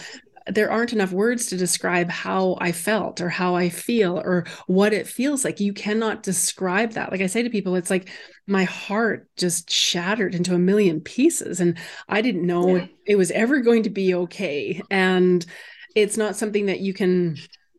there 0.48 0.70
aren't 0.70 0.92
enough 0.92 1.12
words 1.12 1.46
to 1.46 1.56
describe 1.56 2.10
how 2.10 2.56
I 2.60 2.72
felt 2.72 3.20
or 3.20 3.28
how 3.28 3.54
I 3.54 3.68
feel 3.68 4.18
or 4.18 4.44
what 4.66 4.92
it 4.92 5.06
feels 5.06 5.44
like. 5.44 5.60
You 5.60 5.72
cannot 5.72 6.22
describe 6.22 6.92
that. 6.92 7.10
Like 7.10 7.20
I 7.20 7.26
say 7.26 7.42
to 7.42 7.50
people, 7.50 7.74
it's 7.76 7.90
like 7.90 8.10
my 8.46 8.64
heart 8.64 9.28
just 9.36 9.70
shattered 9.70 10.34
into 10.34 10.54
a 10.54 10.58
million 10.58 11.00
pieces. 11.00 11.60
And 11.60 11.78
I 12.08 12.22
didn't 12.22 12.46
know 12.46 12.76
yeah. 12.76 12.86
it 13.06 13.16
was 13.16 13.30
ever 13.30 13.60
going 13.60 13.82
to 13.84 13.90
be 13.90 14.14
okay. 14.14 14.80
And 14.90 15.44
it's 15.94 16.16
not 16.16 16.36
something 16.36 16.66
that 16.66 16.80
you 16.80 16.94
can 16.94 17.36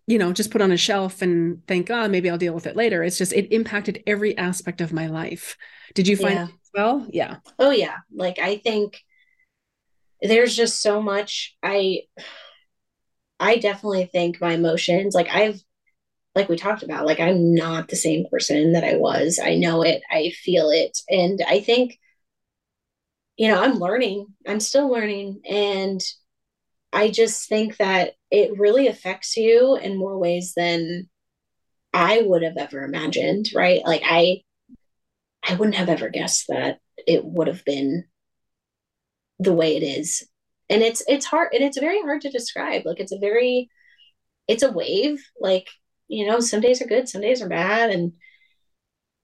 you 0.07 0.17
know 0.17 0.33
just 0.33 0.49
put 0.49 0.61
on 0.61 0.71
a 0.71 0.77
shelf 0.77 1.21
and 1.21 1.65
think 1.67 1.91
oh 1.91 2.07
maybe 2.07 2.29
i'll 2.29 2.37
deal 2.37 2.55
with 2.55 2.65
it 2.65 2.75
later 2.75 3.03
it's 3.03 3.17
just 3.17 3.31
it 3.31 3.53
impacted 3.53 4.01
every 4.07 4.35
aspect 4.39 4.81
of 4.81 4.91
my 4.91 5.05
life 5.05 5.55
did 5.93 6.07
you 6.07 6.17
find 6.17 6.33
yeah. 6.33 6.47
well 6.73 7.07
yeah 7.11 7.35
oh 7.59 7.69
yeah 7.69 7.97
like 8.11 8.39
i 8.39 8.57
think 8.57 8.99
there's 10.19 10.55
just 10.55 10.81
so 10.81 10.99
much 10.99 11.55
i 11.61 11.99
I 13.39 13.57
definitely 13.57 14.05
think 14.05 14.41
my 14.41 14.53
emotions, 14.53 15.15
like 15.15 15.29
I've, 15.29 15.61
like 16.35 16.49
we 16.49 16.57
talked 16.57 16.83
about, 16.83 17.05
like 17.05 17.19
I'm 17.19 17.55
not 17.55 17.89
the 17.89 17.97
same 17.97 18.25
person 18.31 18.73
that 18.73 18.83
I 18.85 18.95
was. 18.97 19.39
I 19.43 19.55
know 19.55 19.83
it, 19.83 20.03
I 20.11 20.31
feel 20.43 20.69
it. 20.71 20.99
And 21.09 21.41
I 21.47 21.61
think, 21.61 21.99
you 23.37 23.47
know, 23.47 23.61
I'm 23.61 23.75
learning, 23.79 24.27
I'm 24.47 24.59
still 24.59 24.89
learning. 24.89 25.41
And 25.49 26.01
I 26.93 27.09
just 27.11 27.49
think 27.49 27.77
that 27.77 28.13
it 28.31 28.59
really 28.59 28.87
affects 28.87 29.37
you 29.37 29.77
in 29.77 29.97
more 29.97 30.17
ways 30.17 30.53
than 30.55 31.09
I 31.93 32.21
would 32.23 32.43
have 32.43 32.57
ever 32.57 32.83
imagined, 32.83 33.47
right? 33.55 33.81
Like 33.85 34.03
I, 34.05 34.43
I 35.43 35.55
wouldn't 35.55 35.75
have 35.75 35.89
ever 35.89 36.07
guessed 36.09 36.47
that 36.47 36.79
it 37.05 37.25
would 37.25 37.47
have 37.47 37.65
been 37.65 38.05
the 39.39 39.53
way 39.53 39.75
it 39.75 39.83
is 39.83 40.28
and 40.69 40.81
it's 40.81 41.03
it's 41.07 41.25
hard 41.25 41.49
and 41.53 41.63
it's 41.63 41.79
very 41.79 42.01
hard 42.01 42.21
to 42.21 42.29
describe. 42.29 42.85
Like 42.85 42.99
it's 42.99 43.11
a 43.11 43.19
very 43.19 43.69
it's 44.47 44.63
a 44.63 44.71
wave. 44.71 45.23
Like 45.39 45.67
you 46.07 46.27
know 46.27 46.39
some 46.39 46.61
days 46.61 46.81
are 46.81 46.87
good 46.87 47.09
some 47.09 47.21
days 47.21 47.41
are 47.41 47.49
bad. 47.49 47.89
And 47.91 48.13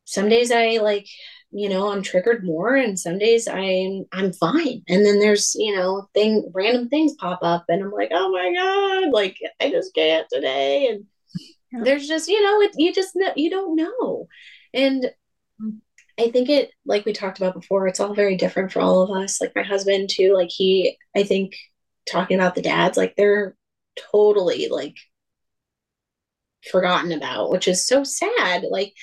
some 0.05 0.29
days 0.29 0.51
i 0.51 0.77
like 0.77 1.07
you 1.51 1.67
know 1.67 1.91
i'm 1.91 2.01
triggered 2.03 2.43
more 2.43 2.75
and 2.75 2.99
some 2.99 3.17
days 3.17 3.47
i'm 3.47 4.05
i'm 4.11 4.31
fine. 4.33 4.83
And 4.87 5.05
then 5.05 5.19
there's 5.19 5.55
you 5.55 5.75
know 5.75 6.07
thing 6.13 6.49
random 6.53 6.89
things 6.89 7.15
pop 7.15 7.39
up 7.41 7.65
and 7.69 7.83
i'm 7.83 7.91
like 7.91 8.11
oh 8.13 8.31
my 8.31 8.53
god 8.53 9.11
like 9.11 9.37
i 9.59 9.69
just 9.69 9.93
can't 9.93 10.27
today. 10.31 10.87
And 10.87 11.05
there's 11.85 12.07
just 12.07 12.29
you 12.29 12.41
know 12.41 12.61
it, 12.61 12.71
you 12.77 12.93
just 12.93 13.15
know 13.15 13.33
you 13.35 13.49
don't 13.49 13.75
know. 13.75 14.27
And 14.73 15.11
mm. 15.61 15.77
I 16.19 16.29
think 16.29 16.49
it 16.49 16.71
like 16.85 17.05
we 17.05 17.13
talked 17.13 17.37
about 17.37 17.53
before 17.53 17.87
it's 17.87 17.99
all 17.99 18.13
very 18.13 18.35
different 18.35 18.71
for 18.71 18.81
all 18.81 19.01
of 19.01 19.23
us 19.23 19.41
like 19.41 19.51
my 19.55 19.63
husband 19.63 20.09
too 20.09 20.33
like 20.33 20.49
he 20.49 20.97
i 21.15 21.23
think 21.23 21.55
talking 22.09 22.37
about 22.37 22.55
the 22.55 22.61
dads 22.61 22.97
like 22.97 23.15
they're 23.15 23.55
totally 24.11 24.67
like 24.69 24.95
forgotten 26.71 27.11
about 27.11 27.51
which 27.51 27.67
is 27.67 27.85
so 27.85 28.03
sad 28.03 28.63
like 28.69 28.93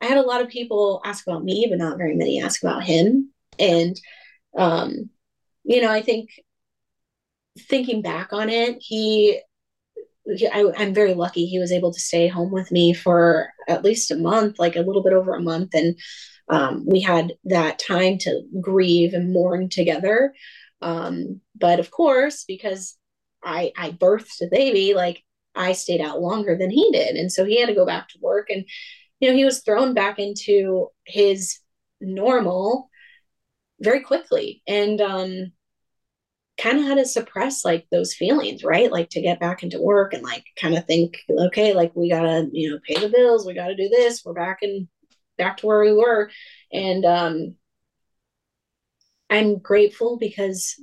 I 0.00 0.06
had 0.06 0.18
a 0.18 0.22
lot 0.22 0.40
of 0.40 0.48
people 0.48 1.02
ask 1.04 1.26
about 1.26 1.44
me, 1.44 1.66
but 1.68 1.78
not 1.78 1.98
very 1.98 2.14
many 2.14 2.42
ask 2.42 2.62
about 2.62 2.84
him. 2.84 3.32
And, 3.58 4.00
um, 4.56 5.10
you 5.64 5.82
know, 5.82 5.90
I 5.90 6.00
think 6.00 6.30
thinking 7.58 8.00
back 8.00 8.32
on 8.32 8.48
it, 8.48 8.78
he, 8.80 9.40
I, 10.52 10.72
I'm 10.76 10.94
very 10.94 11.12
lucky 11.14 11.44
he 11.44 11.58
was 11.58 11.72
able 11.72 11.92
to 11.92 12.00
stay 12.00 12.28
home 12.28 12.50
with 12.50 12.70
me 12.72 12.94
for 12.94 13.48
at 13.68 13.84
least 13.84 14.10
a 14.10 14.16
month, 14.16 14.58
like 14.58 14.76
a 14.76 14.80
little 14.80 15.02
bit 15.02 15.12
over 15.12 15.34
a 15.34 15.42
month. 15.42 15.74
And 15.74 15.98
um, 16.50 16.84
we 16.84 17.00
had 17.00 17.34
that 17.44 17.78
time 17.78 18.18
to 18.18 18.42
grieve 18.60 19.14
and 19.14 19.32
mourn 19.32 19.68
together. 19.68 20.34
Um, 20.82 21.40
but 21.56 21.78
of 21.78 21.90
course, 21.90 22.44
because 22.46 22.96
I, 23.42 23.72
I 23.76 23.92
birthed 23.92 24.42
a 24.42 24.48
baby, 24.50 24.92
like 24.92 25.22
I 25.54 25.72
stayed 25.72 26.00
out 26.00 26.20
longer 26.20 26.56
than 26.58 26.70
he 26.70 26.90
did. 26.92 27.16
And 27.16 27.30
so 27.30 27.44
he 27.44 27.60
had 27.60 27.68
to 27.68 27.74
go 27.74 27.86
back 27.86 28.08
to 28.08 28.18
work. 28.20 28.50
And 28.50 28.64
you 29.20 29.28
know, 29.28 29.36
he 29.36 29.44
was 29.44 29.62
thrown 29.62 29.94
back 29.94 30.18
into 30.18 30.88
his 31.04 31.58
normal 32.00 32.90
very 33.78 34.00
quickly 34.00 34.62
and 34.66 35.00
um 35.00 35.52
kind 36.58 36.78
of 36.78 36.84
had 36.84 36.96
to 36.96 37.06
suppress 37.06 37.64
like 37.64 37.86
those 37.90 38.14
feelings, 38.14 38.64
right? 38.64 38.90
Like 38.90 39.08
to 39.10 39.22
get 39.22 39.40
back 39.40 39.62
into 39.62 39.80
work 39.80 40.12
and 40.12 40.22
like 40.22 40.44
kind 40.60 40.76
of 40.76 40.84
think, 40.86 41.18
okay, 41.30 41.72
like 41.72 41.92
we 41.94 42.10
gotta, 42.10 42.48
you 42.52 42.70
know, 42.70 42.78
pay 42.86 43.00
the 43.00 43.08
bills, 43.08 43.46
we 43.46 43.54
gotta 43.54 43.76
do 43.76 43.88
this, 43.88 44.22
we're 44.24 44.34
back 44.34 44.58
in 44.62 44.88
back 45.40 45.58
to 45.58 45.66
where 45.66 45.80
we 45.80 45.92
were. 45.92 46.30
And 46.72 47.04
um 47.04 47.56
I'm 49.28 49.58
grateful 49.58 50.18
because 50.18 50.74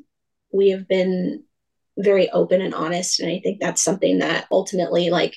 we 0.51 0.69
have 0.69 0.87
been 0.87 1.43
very 1.97 2.29
open 2.29 2.61
and 2.61 2.73
honest. 2.73 3.19
And 3.19 3.29
I 3.29 3.39
think 3.39 3.59
that's 3.59 3.81
something 3.81 4.19
that 4.19 4.47
ultimately 4.51 5.09
like 5.09 5.35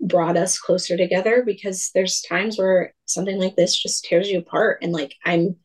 brought 0.00 0.36
us 0.36 0.58
closer 0.58 0.96
together 0.96 1.42
because 1.44 1.90
there's 1.94 2.20
times 2.22 2.58
where 2.58 2.94
something 3.06 3.38
like 3.38 3.56
this 3.56 3.76
just 3.76 4.04
tears 4.04 4.28
you 4.28 4.38
apart 4.38 4.78
and 4.82 4.92
like 4.92 5.14
i'm 5.24 5.56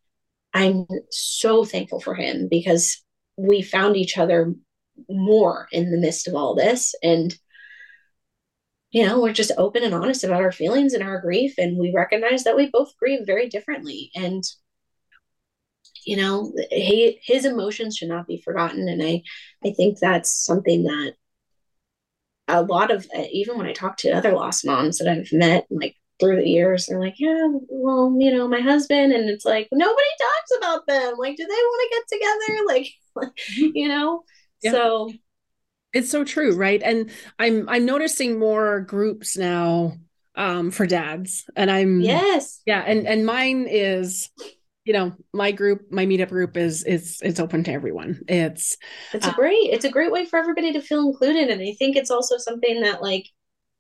i'm 0.54 0.86
so 1.10 1.66
thankful 1.66 2.00
for 2.00 2.16
him 2.16 2.48
because 2.50 3.04
we 3.38 3.62
found 3.62 3.98
each 3.98 4.18
other 4.18 4.54
more 5.10 5.68
in 5.72 5.92
the 5.92 5.98
midst 5.98 6.28
of 6.28 6.36
all 6.36 6.56
this 6.56 6.96
and 7.04 7.36
you 8.92 9.06
know 9.06 9.22
we're 9.22 9.34
just 9.34 9.52
open 9.58 9.84
and 9.84 9.94
honest 9.94 10.24
about 10.24 10.42
our 10.42 10.52
feelings 10.52 10.94
and 10.94 11.04
our 11.04 11.20
grief 11.20 11.56
and 11.58 11.78
we 11.78 11.92
recognize 11.94 12.44
that 12.44 12.56
we 12.56 12.70
both 12.70 12.96
grieve 12.98 13.26
very 13.26 13.48
differently 13.50 14.12
and 14.16 14.44
you 16.06 16.18
know 16.18 16.52
he, 16.70 17.20
his 17.24 17.46
emotions 17.46 17.96
should 17.96 18.10
not 18.10 18.28
be 18.28 18.42
forgotten 18.42 18.88
and 18.88 19.02
i 19.04 19.22
i 19.66 19.72
think 19.72 20.00
that's 20.00 20.32
something 20.32 20.84
that 20.84 21.14
a 22.52 22.62
lot 22.64 22.92
of 22.92 23.08
uh, 23.16 23.24
even 23.32 23.58
when 23.58 23.68
I 23.68 23.74
talk 23.74 23.98
to 23.98 24.12
other 24.12 24.34
lost 24.34 24.66
moms 24.66 24.98
that 24.98 25.08
I've 25.08 25.32
met 25.32 25.66
like 25.70 25.96
through 26.20 26.38
the 26.38 26.48
years, 26.48 26.86
they're 26.86 27.00
like, 27.00 27.16
yeah, 27.18 27.48
well, 27.70 28.16
you 28.20 28.32
know, 28.32 28.48
my 28.48 28.60
husband, 28.60 29.14
and 29.14 29.30
it's 29.30 29.46
like 29.46 29.68
nobody 29.72 30.08
talks 30.20 30.58
about 30.58 30.88
them. 30.88 31.16
Like, 31.18 31.36
do 31.38 31.46
they 31.48 31.54
want 31.54 31.92
to 31.92 31.98
get 31.98 32.20
together? 32.20 32.64
Like, 32.68 32.94
mm-hmm. 33.18 33.72
you 33.76 33.88
know, 33.90 34.24
yeah. 34.62 34.72
so 34.72 35.12
it's 35.94 36.10
so 36.10 36.24
true, 36.24 36.56
right? 36.56 36.82
And 36.84 37.12
I'm 37.40 37.68
I'm 37.70 37.86
noticing 37.86 38.40
more 38.40 38.82
groups 38.82 39.38
now 39.38 39.98
um 40.36 40.72
for 40.72 40.88
dads, 40.88 41.46
and 41.56 41.70
I'm 41.70 42.02
yes, 42.02 42.62
yeah, 42.66 42.84
and 42.86 43.08
and 43.08 43.26
mine 43.26 43.68
is 43.70 44.30
you 44.86 44.94
know 44.94 45.14
my 45.34 45.52
group 45.52 45.92
my 45.92 46.06
meetup 46.06 46.30
group 46.30 46.58
is 46.58 46.84
is 46.84 47.20
it's 47.22 47.40
open 47.40 47.64
to 47.66 47.72
everyone. 47.72 48.22
It's 48.28 48.78
it's 49.14 49.28
a 49.28 49.32
uh, 49.32 49.36
great. 49.36 49.70
It's 49.72 49.86
a 49.86 49.92
great 49.92 50.12
way 50.12 50.26
for 50.26 50.40
everybody 50.40 50.74
to 50.74 50.82
feel 50.82 51.08
included 51.08 51.50
and 51.50 51.62
i 51.62 51.74
think 51.78 51.96
it's 51.96 52.12
also 52.12 52.38
something 52.38 52.82
that 52.82 53.02
like 53.02 53.28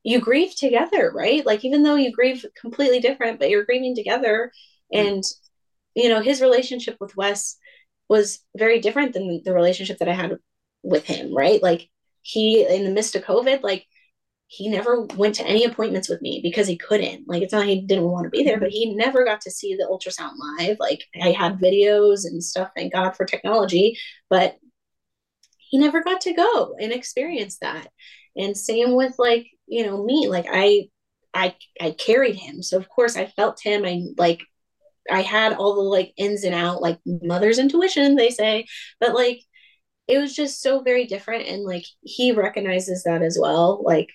you 0.03 0.19
grieve 0.19 0.55
together 0.55 1.11
right? 1.13 1.45
Like 1.45 1.63
even 1.63 1.83
though 1.83 1.95
you 1.95 2.11
grieve 2.11 2.45
completely 2.59 2.99
different 2.99 3.39
but 3.39 3.49
you're 3.49 3.65
grieving 3.65 3.95
together 3.95 4.51
and 4.91 5.23
you 5.95 6.09
know 6.09 6.21
his 6.21 6.41
relationship 6.41 6.97
with 6.99 7.15
wes 7.15 7.57
was 8.09 8.39
very 8.57 8.79
different 8.79 9.13
than 9.13 9.41
the 9.45 9.53
relationship 9.53 9.99
that 9.99 10.09
i 10.09 10.13
had 10.13 10.37
with 10.83 11.05
him 11.05 11.35
right? 11.35 11.61
Like 11.61 11.89
he 12.21 12.65
in 12.65 12.83
the 12.83 12.91
midst 12.91 13.15
of 13.15 13.23
covid 13.23 13.61
like 13.63 13.85
he 14.51 14.67
never 14.67 15.03
went 15.15 15.35
to 15.35 15.47
any 15.47 15.63
appointments 15.63 16.09
with 16.09 16.21
me 16.21 16.41
because 16.43 16.67
he 16.67 16.75
couldn't. 16.75 17.25
Like 17.25 17.41
it's 17.41 17.53
not 17.53 17.67
he 17.67 17.79
didn't 17.79 18.03
want 18.03 18.25
to 18.25 18.29
be 18.29 18.43
there, 18.43 18.59
but 18.59 18.69
he 18.69 18.93
never 18.93 19.23
got 19.23 19.39
to 19.41 19.49
see 19.49 19.75
the 19.75 19.87
ultrasound 19.89 20.33
live. 20.59 20.75
Like 20.77 21.05
I 21.23 21.31
had 21.31 21.57
videos 21.57 22.25
and 22.25 22.43
stuff, 22.43 22.71
thank 22.75 22.91
God 22.91 23.15
for 23.15 23.25
technology, 23.25 23.97
but 24.29 24.57
he 25.57 25.77
never 25.77 26.03
got 26.03 26.19
to 26.21 26.33
go 26.33 26.75
and 26.77 26.91
experience 26.91 27.59
that. 27.59 27.87
And 28.35 28.57
same 28.57 28.93
with 28.93 29.15
like, 29.17 29.47
you 29.67 29.85
know, 29.85 30.03
me, 30.03 30.27
like 30.27 30.47
I 30.51 30.89
I 31.33 31.55
I 31.79 31.91
carried 31.91 32.35
him. 32.35 32.61
So 32.61 32.75
of 32.75 32.89
course 32.89 33.15
I 33.15 33.27
felt 33.27 33.61
him. 33.63 33.85
I 33.85 34.01
like 34.17 34.41
I 35.09 35.21
had 35.21 35.53
all 35.53 35.75
the 35.75 35.81
like 35.81 36.11
ins 36.17 36.43
and 36.43 36.53
out, 36.53 36.81
like 36.81 36.99
mother's 37.05 37.57
intuition, 37.57 38.17
they 38.17 38.31
say. 38.31 38.65
But 38.99 39.15
like 39.15 39.43
it 40.11 40.19
was 40.19 40.35
just 40.35 40.61
so 40.61 40.81
very 40.81 41.05
different. 41.05 41.47
And 41.47 41.63
like 41.63 41.85
he 42.01 42.33
recognizes 42.33 43.03
that 43.03 43.21
as 43.21 43.37
well. 43.39 43.81
Like 43.83 44.09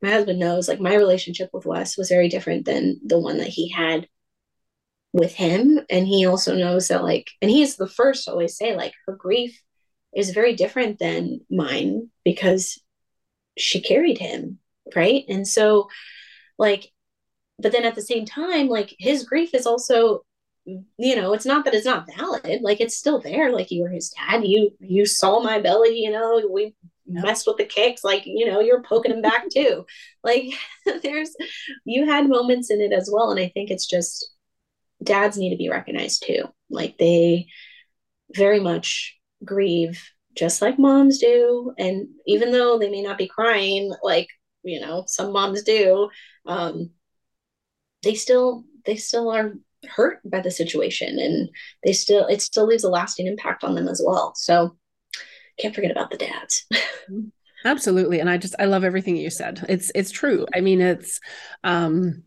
my 0.00 0.10
husband 0.10 0.38
knows 0.38 0.68
like 0.68 0.80
my 0.80 0.94
relationship 0.94 1.50
with 1.52 1.66
Wes 1.66 1.98
was 1.98 2.08
very 2.08 2.28
different 2.28 2.66
than 2.66 3.00
the 3.04 3.18
one 3.18 3.38
that 3.38 3.48
he 3.48 3.68
had 3.68 4.06
with 5.12 5.34
him. 5.34 5.80
And 5.90 6.06
he 6.06 6.24
also 6.24 6.54
knows 6.54 6.86
that 6.88 7.02
like, 7.02 7.30
and 7.42 7.50
he's 7.50 7.74
the 7.74 7.88
first 7.88 8.24
to 8.24 8.30
always 8.30 8.56
say 8.56 8.76
like 8.76 8.92
her 9.06 9.16
grief 9.16 9.60
is 10.14 10.30
very 10.30 10.54
different 10.54 11.00
than 11.00 11.40
mine 11.50 12.10
because 12.24 12.80
she 13.58 13.80
carried 13.80 14.18
him. 14.18 14.58
Right. 14.94 15.24
And 15.28 15.48
so 15.48 15.88
like, 16.58 16.92
but 17.58 17.72
then 17.72 17.84
at 17.84 17.96
the 17.96 18.02
same 18.02 18.24
time, 18.24 18.68
like 18.68 18.94
his 19.00 19.24
grief 19.24 19.52
is 19.52 19.66
also 19.66 20.24
you 20.66 21.14
know 21.14 21.34
it's 21.34 21.44
not 21.44 21.64
that 21.64 21.74
it's 21.74 21.84
not 21.84 22.06
valid 22.16 22.60
like 22.62 22.80
it's 22.80 22.96
still 22.96 23.20
there 23.20 23.52
like 23.52 23.70
you 23.70 23.82
were 23.82 23.90
his 23.90 24.10
dad 24.10 24.42
you 24.44 24.70
you 24.80 25.04
saw 25.04 25.40
my 25.40 25.60
belly 25.60 25.98
you 25.98 26.10
know 26.10 26.42
we 26.50 26.74
messed 27.06 27.46
with 27.46 27.58
the 27.58 27.64
kicks 27.66 28.02
like 28.02 28.22
you 28.24 28.46
know 28.46 28.60
you're 28.60 28.82
poking 28.82 29.12
him 29.12 29.22
back 29.22 29.44
too. 29.52 29.84
Like 30.22 30.44
there's 31.02 31.36
you 31.84 32.06
had 32.06 32.28
moments 32.28 32.70
in 32.70 32.80
it 32.80 32.92
as 32.94 33.10
well 33.12 33.30
and 33.30 33.38
i 33.38 33.48
think 33.52 33.70
it's 33.70 33.86
just 33.86 34.30
dads 35.02 35.36
need 35.36 35.50
to 35.50 35.56
be 35.56 35.68
recognized 35.68 36.24
too. 36.26 36.44
Like 36.70 36.96
they 36.98 37.46
very 38.34 38.60
much 38.60 39.16
grieve 39.44 40.02
just 40.34 40.62
like 40.62 40.78
moms 40.78 41.18
do 41.18 41.72
and 41.78 42.08
even 42.26 42.50
though 42.50 42.78
they 42.78 42.90
may 42.90 43.02
not 43.02 43.18
be 43.18 43.28
crying 43.28 43.92
like 44.02 44.28
you 44.62 44.80
know 44.80 45.04
some 45.06 45.32
moms 45.32 45.62
do 45.62 46.08
um 46.46 46.90
they 48.02 48.14
still 48.14 48.64
they 48.84 48.96
still 48.96 49.30
are 49.30 49.54
hurt 49.86 50.20
by 50.24 50.40
the 50.40 50.50
situation 50.50 51.18
and 51.18 51.48
they 51.84 51.92
still 51.92 52.26
it 52.26 52.42
still 52.42 52.66
leaves 52.66 52.84
a 52.84 52.88
lasting 52.88 53.26
impact 53.26 53.64
on 53.64 53.74
them 53.74 53.88
as 53.88 54.02
well 54.04 54.32
so 54.36 54.76
can't 55.58 55.74
forget 55.74 55.90
about 55.90 56.10
the 56.10 56.16
dads. 56.16 56.66
Absolutely. 57.64 58.20
And 58.20 58.28
I 58.28 58.36
just 58.36 58.54
I 58.58 58.66
love 58.66 58.84
everything 58.84 59.16
you 59.16 59.30
said. 59.30 59.64
It's 59.68 59.90
it's 59.94 60.10
true. 60.10 60.46
I 60.54 60.60
mean, 60.60 60.80
it's 60.80 61.20
um 61.62 62.24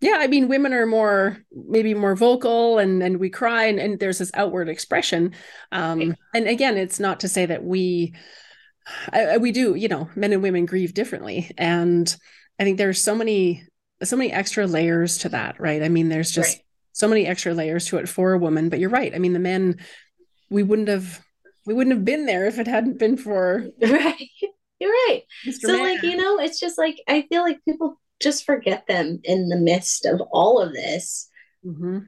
yeah, 0.00 0.18
I 0.20 0.26
mean, 0.26 0.48
women 0.48 0.74
are 0.74 0.84
more 0.84 1.38
maybe 1.52 1.94
more 1.94 2.14
vocal 2.14 2.78
and 2.78 3.02
and 3.02 3.18
we 3.18 3.30
cry 3.30 3.64
and, 3.66 3.78
and 3.78 3.98
there's 3.98 4.18
this 4.18 4.32
outward 4.34 4.68
expression. 4.68 5.34
Um 5.72 5.98
right. 5.98 6.18
and 6.34 6.48
again, 6.48 6.76
it's 6.76 7.00
not 7.00 7.20
to 7.20 7.28
say 7.28 7.46
that 7.46 7.64
we 7.64 8.14
I, 9.10 9.38
we 9.38 9.52
do, 9.52 9.74
you 9.74 9.88
know, 9.88 10.10
men 10.14 10.34
and 10.34 10.42
women 10.42 10.66
grieve 10.66 10.92
differently. 10.92 11.50
And 11.56 12.14
I 12.58 12.64
think 12.64 12.76
there's 12.76 13.00
so 13.00 13.14
many 13.14 13.66
so 14.02 14.16
many 14.16 14.32
extra 14.32 14.66
layers 14.66 15.18
to 15.18 15.30
that, 15.30 15.58
right? 15.58 15.82
I 15.82 15.88
mean, 15.88 16.10
there's 16.10 16.30
just 16.30 16.56
right. 16.56 16.63
So 16.94 17.06
many 17.06 17.26
extra 17.26 17.52
layers 17.52 17.86
to 17.86 17.98
it 17.98 18.08
for 18.08 18.32
a 18.32 18.38
woman, 18.38 18.70
but 18.70 18.78
you're 18.78 18.88
right. 18.88 19.14
I 19.14 19.18
mean, 19.18 19.34
the 19.34 19.38
men 19.38 19.80
we 20.48 20.62
wouldn't 20.62 20.88
have 20.88 21.20
we 21.66 21.74
wouldn't 21.74 21.94
have 21.94 22.04
been 22.04 22.26
there 22.26 22.46
if 22.46 22.58
it 22.58 22.66
hadn't 22.66 22.98
been 22.98 23.16
for 23.16 23.66
right 23.82 24.28
you're 24.78 24.90
right 24.90 25.24
Mr. 25.46 25.60
so 25.60 25.76
like 25.76 26.02
you 26.02 26.16
know 26.16 26.38
it's 26.38 26.60
just 26.60 26.78
like 26.78 27.00
i 27.08 27.22
feel 27.22 27.42
like 27.42 27.64
people 27.64 28.00
just 28.20 28.44
forget 28.44 28.86
them 28.86 29.20
in 29.24 29.48
the 29.48 29.56
midst 29.56 30.06
of 30.06 30.20
all 30.32 30.60
of 30.60 30.72
this 30.72 31.28
mm-hmm. 31.64 31.98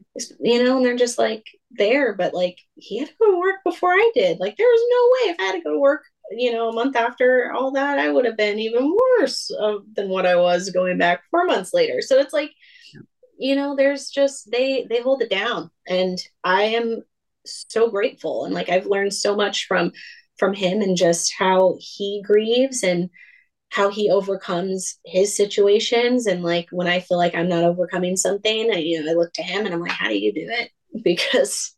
you 0.41 0.62
know 0.62 0.76
and 0.76 0.87
they're 0.87 0.97
just 0.97 1.18
like 1.18 1.45
there 1.72 2.14
but 2.14 2.34
like 2.34 2.59
he 2.76 2.99
had 2.99 3.09
to 3.09 3.14
go 3.20 3.32
to 3.32 3.39
work 3.39 3.57
before 3.64 3.91
i 3.91 4.11
did 4.14 4.39
like 4.39 4.57
there 4.57 4.66
was 4.66 4.82
no 4.91 5.11
way 5.12 5.32
if 5.32 5.41
i 5.41 5.43
had 5.45 5.53
to 5.53 5.62
go 5.62 5.72
to 5.72 5.80
work 5.80 6.03
you 6.30 6.53
know 6.53 6.68
a 6.68 6.74
month 6.74 6.97
after 6.97 7.53
all 7.53 7.70
that 7.72 7.99
i 7.99 8.11
would 8.11 8.24
have 8.24 8.37
been 8.37 8.59
even 8.59 8.95
worse 9.18 9.51
of, 9.59 9.82
than 9.95 10.09
what 10.09 10.26
i 10.26 10.37
was 10.37 10.70
going 10.70 10.99
back 10.99 11.22
four 11.30 11.45
months 11.45 11.74
later 11.74 12.01
so 12.01 12.18
it's 12.18 12.32
like 12.32 12.53
you 13.39 13.57
know, 13.57 13.76
there's 13.76 14.11
just 14.11 14.51
they 14.51 14.87
they 14.89 15.01
hold 15.01 15.22
it 15.22 15.30
down 15.30 15.70
and 15.89 16.18
I 16.45 16.64
am 16.64 17.03
so 17.45 17.91
grateful 17.91 18.45
and 18.45 18.55
like 18.55 18.68
I've 18.68 18.87
learned 18.87 19.14
so 19.14 19.37
much 19.37 19.66
from 19.66 19.93
from 20.39 20.55
him 20.55 20.82
and 20.82 20.97
just 20.97 21.32
how 21.39 21.76
he 21.80 22.22
grieves 22.24 22.82
and 22.82 23.11
how 23.70 23.91
he 23.91 24.11
overcomes 24.11 24.99
his 25.05 25.37
situations 25.37 26.26
and 26.26 26.43
like 26.43 26.68
when 26.70 26.87
I 26.89 27.01
feel 27.01 27.18
like 27.18 27.34
I'm 27.34 27.49
not 27.49 27.64
overcoming 27.64 28.16
something, 28.16 28.70
I 28.72 28.78
you 28.78 29.03
know, 29.05 29.11
I 29.12 29.14
look 29.14 29.32
to 29.34 29.43
him 29.43 29.66
and 29.66 29.74
I'm 29.74 29.80
like, 29.80 29.93
how 29.93 30.09
do 30.09 30.18
you 30.18 30.32
do 30.32 30.47
it? 30.49 30.70
Because 31.05 31.74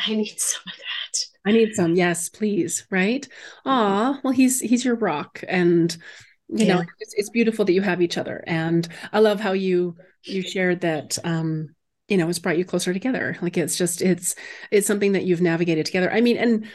I 0.00 0.14
need 0.14 0.38
some 0.40 0.62
of 0.66 0.74
that. 0.78 1.20
I 1.46 1.52
need 1.52 1.74
some. 1.74 1.94
Yes, 1.94 2.28
please. 2.28 2.86
Right. 2.90 3.26
Ah, 3.64 4.20
well, 4.22 4.32
he's 4.32 4.60
he's 4.60 4.84
your 4.84 4.96
rock, 4.96 5.42
and 5.48 5.96
you 6.52 6.66
yeah. 6.66 6.74
know 6.74 6.84
it's, 6.98 7.14
it's, 7.16 7.30
beautiful 7.30 7.64
that 7.64 7.72
you 7.72 7.80
have 7.80 8.02
each 8.02 8.18
other. 8.18 8.44
And 8.46 8.86
I 9.12 9.20
love 9.20 9.40
how 9.40 9.52
you 9.52 9.96
you 10.24 10.42
shared 10.42 10.82
that. 10.82 11.18
Um, 11.24 11.74
you 12.08 12.18
know, 12.18 12.28
it's 12.28 12.38
brought 12.38 12.58
you 12.58 12.64
closer 12.64 12.92
together. 12.92 13.38
Like 13.40 13.56
it's 13.56 13.76
just 13.76 14.02
it's 14.02 14.34
it's 14.70 14.86
something 14.86 15.12
that 15.12 15.24
you've 15.24 15.40
navigated 15.40 15.86
together. 15.86 16.12
I 16.12 16.20
mean, 16.20 16.36
and 16.36 16.66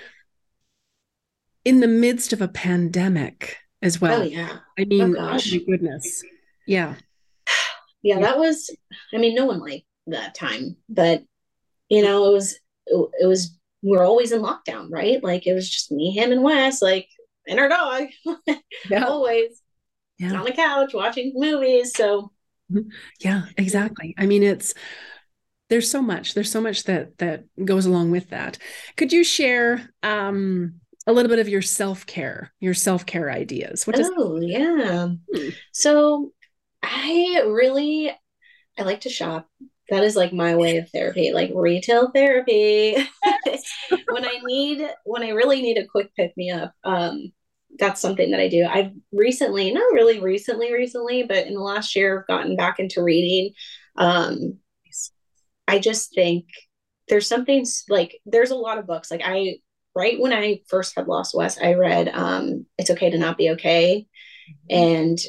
in 1.63 1.79
the 1.79 1.87
midst 1.87 2.33
of 2.33 2.41
a 2.41 2.47
pandemic 2.47 3.57
as 3.81 4.01
well. 4.01 4.21
Oh 4.21 4.25
yeah. 4.25 4.59
I 4.79 4.85
mean, 4.85 5.15
oh, 5.15 5.19
oh 5.19 5.33
my 5.33 5.63
goodness. 5.67 6.23
Yeah. 6.65 6.95
yeah. 6.95 6.95
Yeah, 8.03 8.19
that 8.19 8.37
was. 8.37 8.69
I 9.13 9.17
mean, 9.17 9.33
no 9.35 9.45
one 9.47 9.59
liked 9.59 9.87
that 10.05 10.35
time, 10.35 10.77
but 10.87 11.23
you 11.89 12.03
know, 12.03 12.29
it 12.29 12.31
was 12.31 12.59
it 12.85 13.27
was 13.27 13.57
we're 13.81 14.05
always 14.05 14.31
in 14.31 14.41
lockdown, 14.41 14.87
right? 14.89 15.21
Like 15.21 15.45
it 15.47 15.53
was 15.53 15.69
just 15.69 15.91
me, 15.91 16.11
him, 16.11 16.31
and 16.31 16.43
Wes, 16.43 16.81
like 16.81 17.09
and 17.47 17.59
our 17.59 17.67
dog, 17.67 18.03
yeah. 18.89 19.03
always 19.03 19.61
yeah. 20.17 20.33
on 20.33 20.45
the 20.45 20.51
couch 20.51 20.93
watching 20.93 21.33
movies. 21.35 21.93
So 21.95 22.31
mm-hmm. 22.71 22.89
yeah, 23.19 23.43
exactly. 23.57 24.15
I 24.17 24.25
mean, 24.25 24.43
it's 24.43 24.73
there's 25.69 25.89
so 25.89 26.01
much. 26.01 26.33
There's 26.33 26.51
so 26.51 26.61
much 26.61 26.83
that 26.85 27.17
that 27.17 27.45
goes 27.63 27.85
along 27.85 28.11
with 28.11 28.29
that. 28.29 28.57
Could 28.95 29.11
you 29.11 29.23
share 29.23 29.89
um 30.03 30.75
a 31.05 31.13
little 31.13 31.29
bit 31.29 31.39
of 31.39 31.47
your 31.47 31.61
self-care, 31.61 32.53
your 32.59 32.73
self-care 32.73 33.31
ideas? 33.31 33.87
What 33.87 33.95
does 33.95 34.11
oh 34.17 34.39
yeah. 34.41 35.09
Hmm. 35.33 35.49
So 35.71 36.31
I 36.83 37.43
really 37.47 38.11
I 38.77 38.83
like 38.83 39.01
to 39.01 39.09
shop 39.09 39.47
that 39.89 40.03
is 40.03 40.15
like 40.15 40.33
my 40.33 40.55
way 40.55 40.77
of 40.77 40.89
therapy 40.89 41.31
like 41.31 41.51
retail 41.55 42.11
therapy 42.11 42.95
when 44.09 44.25
i 44.25 44.39
need 44.43 44.87
when 45.05 45.23
i 45.23 45.29
really 45.29 45.61
need 45.61 45.77
a 45.77 45.87
quick 45.87 46.13
pick 46.15 46.35
me 46.35 46.51
up 46.51 46.73
um 46.83 47.31
that's 47.79 48.01
something 48.01 48.31
that 48.31 48.39
i 48.39 48.47
do. 48.47 48.65
I've 48.65 48.91
recently 49.11 49.71
not 49.71 49.93
really 49.93 50.19
recently 50.19 50.73
recently 50.73 51.23
but 51.23 51.47
in 51.47 51.53
the 51.53 51.61
last 51.61 51.95
year 51.95 52.19
i've 52.19 52.27
gotten 52.27 52.55
back 52.55 52.79
into 52.79 53.03
reading. 53.03 53.53
Um 53.95 54.57
i 55.67 55.79
just 55.79 56.13
think 56.13 56.45
there's 57.09 57.27
something 57.27 57.65
like 57.89 58.19
there's 58.25 58.51
a 58.51 58.55
lot 58.55 58.77
of 58.77 58.87
books. 58.87 59.11
Like 59.11 59.21
i 59.23 59.55
right 59.95 60.19
when 60.19 60.33
i 60.33 60.61
first 60.67 60.93
had 60.95 61.07
lost 61.07 61.33
wes 61.35 61.57
i 61.59 61.73
read 61.73 62.07
um 62.09 62.65
it's 62.77 62.91
okay 62.91 63.09
to 63.09 63.17
not 63.17 63.37
be 63.37 63.51
okay. 63.51 64.07
Mm-hmm. 64.69 64.83
and 64.83 65.19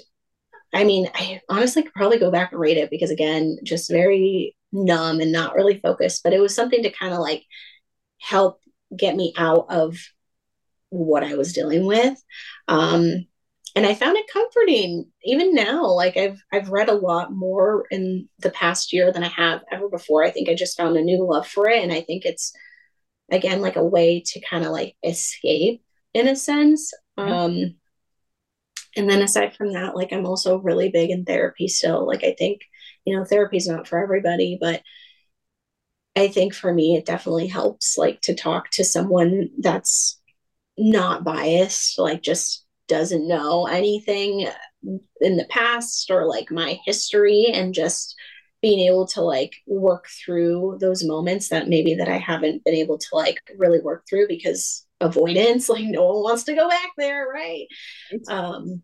I 0.75 0.85
mean, 0.85 1.09
I 1.15 1.41
honestly 1.49 1.83
could 1.83 1.95
probably 1.95 2.19
go 2.19 2.31
back 2.31 2.53
and 2.53 2.61
read 2.61 2.77
it 2.77 2.91
because 2.91 3.11
again, 3.11 3.59
just 3.63 3.91
very 3.91 4.55
numb 4.73 5.21
and 5.21 5.33
not 5.33 5.55
really 5.55 5.81
focused, 5.81 6.23
but 6.23 6.33
it 6.33 6.41
was 6.41 6.55
something 6.55 6.83
to 6.83 6.91
kind 6.91 7.15
of 7.15 7.21
like 7.21 7.45
help 8.21 8.61
get 8.97 9.17
me 9.17 9.33
out 9.37 9.67
of 9.71 9.97
what 10.91 11.23
I 11.23 11.35
was 11.35 11.53
dealing 11.53 11.87
with. 11.87 12.23
Um, 12.69 13.27
and 13.77 13.87
I 13.87 13.95
found 13.95 14.17
it 14.17 14.27
comforting 14.33 15.07
even 15.25 15.55
now. 15.55 15.87
Like 15.87 16.17
I've 16.17 16.43
I've 16.53 16.71
read 16.71 16.89
a 16.89 16.95
lot 16.95 17.33
more 17.33 17.87
in 17.91 18.29
the 18.41 18.51
past 18.51 18.93
year 18.93 19.13
than 19.13 19.23
I 19.23 19.29
have 19.29 19.63
ever 19.71 19.89
before. 19.89 20.25
I 20.25 20.31
think 20.31 20.49
I 20.49 20.55
just 20.55 20.77
found 20.77 20.97
a 20.97 21.03
new 21.03 21.25
love 21.25 21.47
for 21.47 21.69
it. 21.69 21.83
And 21.83 21.93
I 21.93 22.01
think 22.01 22.25
it's 22.25 22.53
again 23.31 23.61
like 23.61 23.77
a 23.77 23.85
way 23.85 24.23
to 24.27 24.41
kind 24.41 24.65
of 24.65 24.73
like 24.73 24.97
escape 25.05 25.83
in 26.15 26.29
a 26.29 26.35
sense. 26.35 26.93
Um 27.17 27.75
and 28.97 29.09
then 29.09 29.23
aside 29.23 29.55
from 29.55 29.73
that 29.73 29.97
like 29.97 30.13
i'm 30.13 30.27
also 30.27 30.59
really 30.59 30.91
big 30.91 31.11
in 31.11 31.25
therapy 31.25 31.69
still 31.69 32.07
like 32.07 32.25
i 32.25 32.35
think 32.37 32.63
you 33.05 33.17
know 33.17 33.25
therapy 33.25 33.57
is 33.57 33.69
not 33.69 33.87
for 33.87 34.03
everybody 34.03 34.59
but 34.61 34.83
i 36.17 36.29
think 36.29 36.55
for 36.55 36.73
me 36.73 36.97
it 36.97 37.07
definitely 37.07 37.47
helps 37.47 37.97
like 37.97 38.21
to 38.21 38.35
talk 38.35 38.71
to 38.71 38.85
someone 38.85 39.49
that's 39.59 40.21
not 40.79 41.25
biased 41.25 41.99
like 41.99 42.23
just 42.23 42.65
doesn't 42.87 43.29
know 43.29 43.67
anything 43.67 44.49
in 45.21 45.37
the 45.37 45.47
past 45.51 46.11
or 46.11 46.27
like 46.27 46.51
my 46.51 46.79
history 46.85 47.47
and 47.53 47.75
just 47.75 48.15
being 48.63 48.81
able 48.89 49.07
to 49.07 49.21
like 49.21 49.55
work 49.67 50.07
through 50.25 50.79
those 50.81 51.05
moments 51.05 51.49
that 51.49 51.69
maybe 51.69 51.95
that 51.95 52.09
I 52.09 52.17
haven't 52.17 52.65
been 52.65 52.75
able 52.75 52.99
to 52.99 53.09
like 53.13 53.41
really 53.57 53.81
work 53.81 54.05
through 54.09 54.27
because 54.29 54.87
avoidance 55.01 55.69
like 55.69 55.85
no 55.85 56.05
one 56.07 56.23
wants 56.23 56.45
to 56.45 56.55
go 56.55 56.69
back 56.69 56.91
there 56.97 57.27
right 57.33 57.67
um 58.29 58.83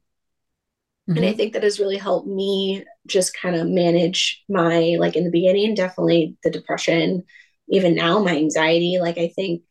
Mm-hmm. 1.09 1.19
And 1.19 1.27
I 1.27 1.29
mm-hmm. 1.29 1.37
think 1.37 1.53
that 1.53 1.63
has 1.63 1.79
really 1.79 1.99
helped 1.99 2.27
me 2.27 2.85
just 3.07 3.37
kind 3.37 3.57
of 3.57 3.69
manage 3.69 4.43
my, 4.49 4.97
like 4.99 5.17
in 5.17 5.25
the 5.25 5.31
beginning, 5.31 5.75
definitely 5.75 6.37
the 6.43 6.51
depression, 6.51 7.25
even 7.69 7.95
now, 7.95 8.21
my 8.21 8.35
anxiety. 8.35 8.97
Like, 8.99 9.19
I 9.19 9.29
think 9.29 9.63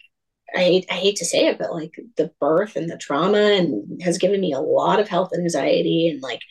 I, 0.56 0.84
I 0.89 0.93
hate 0.93 1.18
to 1.18 1.26
say 1.26 1.47
it, 1.47 1.58
but 1.58 1.74
like 1.74 1.95
the 2.18 2.32
birth 2.39 2.76
and 2.76 2.89
the 2.89 2.97
trauma 2.97 3.38
and 3.38 4.01
has 4.01 4.18
given 4.18 4.39
me 4.39 4.54
a 4.54 4.60
lot 4.60 4.99
of 4.99 5.08
health 5.08 5.32
anxiety. 5.38 6.10
And 6.10 6.22
like, 6.22 6.41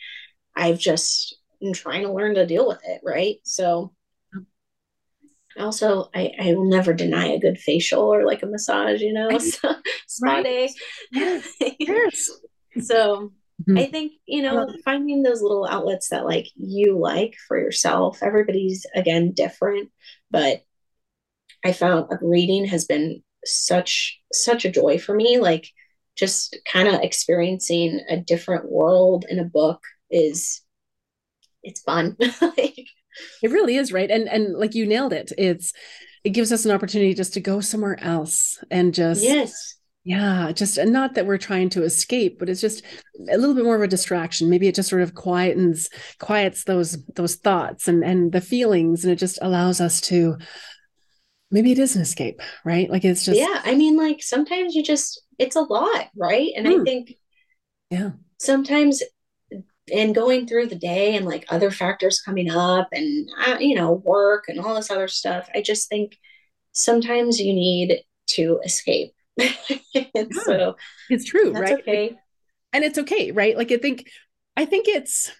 I've 0.55 0.79
just 0.79 1.37
been 1.61 1.73
trying 1.73 2.03
to 2.03 2.13
learn 2.13 2.35
to 2.35 2.45
deal 2.45 2.67
with 2.67 2.79
it. 2.85 3.01
Right. 3.03 3.37
So, 3.43 3.93
also 5.59 6.09
I, 6.15 6.31
I 6.41 6.53
will 6.55 6.67
never 6.67 6.93
deny 6.93 7.27
a 7.27 7.39
good 7.39 7.59
facial 7.59 8.01
or 8.01 8.25
like 8.25 8.41
a 8.41 8.47
massage 8.47 9.01
you 9.01 9.13
know 9.13 9.37
so, 9.37 9.75
spa 10.07 10.41
day 10.41 10.67
yes. 11.11 11.47
yes. 11.79 12.31
so 12.81 13.31
Mm-hmm. 13.61 13.77
I 13.77 13.85
think, 13.85 14.13
you 14.25 14.41
know, 14.41 14.67
finding 14.83 15.23
those 15.23 15.41
little 15.41 15.65
outlets 15.65 16.09
that 16.09 16.25
like 16.25 16.47
you 16.55 16.97
like 16.97 17.35
for 17.47 17.57
yourself. 17.57 18.19
Everybody's 18.21 18.85
again 18.95 19.31
different, 19.31 19.89
but 20.31 20.63
I 21.63 21.71
found 21.71 22.07
like 22.09 22.19
reading 22.21 22.65
has 22.65 22.85
been 22.85 23.23
such 23.45 24.19
such 24.31 24.65
a 24.65 24.71
joy 24.71 24.97
for 24.97 25.15
me. 25.15 25.37
Like 25.37 25.69
just 26.15 26.57
kind 26.71 26.87
of 26.87 27.01
experiencing 27.01 28.01
a 28.09 28.17
different 28.17 28.71
world 28.71 29.25
in 29.29 29.39
a 29.39 29.45
book 29.45 29.81
is 30.11 30.61
it's 31.63 31.81
fun. 31.81 32.15
like, 32.41 32.87
it 33.41 33.51
really 33.51 33.77
is, 33.77 33.91
right? 33.91 34.09
And 34.09 34.27
and 34.27 34.55
like 34.55 34.75
you 34.75 34.85
nailed 34.85 35.13
it. 35.13 35.31
It's 35.37 35.73
it 36.23 36.31
gives 36.31 36.51
us 36.51 36.65
an 36.65 36.71
opportunity 36.71 37.13
just 37.13 37.33
to 37.33 37.41
go 37.41 37.59
somewhere 37.59 38.01
else 38.01 38.63
and 38.71 38.93
just 38.93 39.23
yes 39.23 39.73
yeah, 40.05 40.51
just 40.51 40.77
and 40.77 40.91
not 40.91 41.15
that 41.15 41.25
we're 41.25 41.37
trying 41.37 41.69
to 41.69 41.83
escape, 41.83 42.37
but 42.37 42.49
it's 42.49 42.59
just 42.59 42.83
a 43.31 43.37
little 43.37 43.55
bit 43.55 43.63
more 43.63 43.77
of 43.77 43.81
a 43.81 43.87
distraction. 43.87 44.49
Maybe 44.49 44.67
it 44.67 44.75
just 44.75 44.89
sort 44.89 45.01
of 45.01 45.13
quietens 45.13 45.87
quiets 46.19 46.65
those 46.65 46.97
those 47.15 47.35
thoughts 47.35 47.87
and 47.87 48.03
and 48.03 48.31
the 48.33 48.41
feelings, 48.41 49.05
and 49.05 49.13
it 49.13 49.15
just 49.15 49.39
allows 49.41 49.79
us 49.79 50.01
to 50.01 50.37
maybe 51.53 51.71
it 51.71 51.79
is 51.79 51.95
an 51.95 52.01
escape, 52.01 52.41
right? 52.65 52.89
Like 52.89 53.05
it's 53.05 53.23
just 53.23 53.39
yeah. 53.39 53.61
I 53.63 53.75
mean, 53.75 53.95
like 53.95 54.21
sometimes 54.21 54.75
you 54.75 54.83
just 54.83 55.21
it's 55.39 55.55
a 55.55 55.61
lot, 55.61 56.09
right? 56.17 56.51
And 56.57 56.67
I 56.67 56.73
hmm. 56.73 56.83
think 56.83 57.15
yeah, 57.89 58.11
sometimes 58.39 59.01
and 59.93 60.15
going 60.15 60.47
through 60.47 60.67
the 60.67 60.75
day 60.75 61.15
and 61.15 61.25
like 61.25 61.45
other 61.49 61.71
factors 61.71 62.21
coming 62.25 62.49
up 62.49 62.89
and 62.91 63.29
uh, 63.47 63.57
you 63.59 63.75
know 63.75 63.93
work 63.93 64.45
and 64.49 64.59
all 64.59 64.75
this 64.75 64.91
other 64.91 65.07
stuff, 65.07 65.47
I 65.55 65.61
just 65.61 65.87
think 65.87 66.17
sometimes 66.73 67.39
you 67.39 67.53
need 67.53 68.01
to 68.25 68.59
escape 68.65 69.13
so 70.45 70.75
it's 71.09 71.25
true, 71.25 71.51
right? 71.51 71.79
Okay. 71.79 72.15
And 72.71 72.83
it's 72.83 72.97
okay, 72.99 73.31
right? 73.31 73.57
Like 73.57 73.71
I 73.71 73.77
think 73.77 74.09
I 74.55 74.65
think 74.65 74.87
it's 74.87 75.31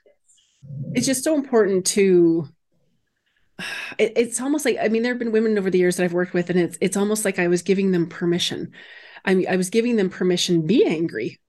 it's 0.94 1.06
just 1.06 1.24
so 1.24 1.36
important 1.36 1.86
to 1.88 2.48
it, 3.98 4.14
it's 4.16 4.42
almost 4.42 4.66
like 4.66 4.78
I 4.82 4.88
mean 4.88 5.04
there 5.04 5.14
have 5.14 5.20
been 5.20 5.32
women 5.32 5.58
over 5.58 5.70
the 5.70 5.78
years 5.80 5.98
that 5.98 6.04
I've 6.04 6.14
worked 6.14 6.34
with 6.34 6.50
and 6.50 6.60
it's 6.60 6.78
it's 6.82 6.98
almost 6.98 7.26
like 7.26 7.40
I 7.40 7.48
was 7.48 7.62
giving 7.62 7.92
them 7.92 8.08
permission. 8.08 8.72
I 9.26 9.36
mean 9.36 9.48
I 9.50 9.56
was 9.56 9.70
giving 9.70 9.96
them 9.96 10.10
permission 10.10 10.66
be 10.66 10.86
angry. 10.86 11.40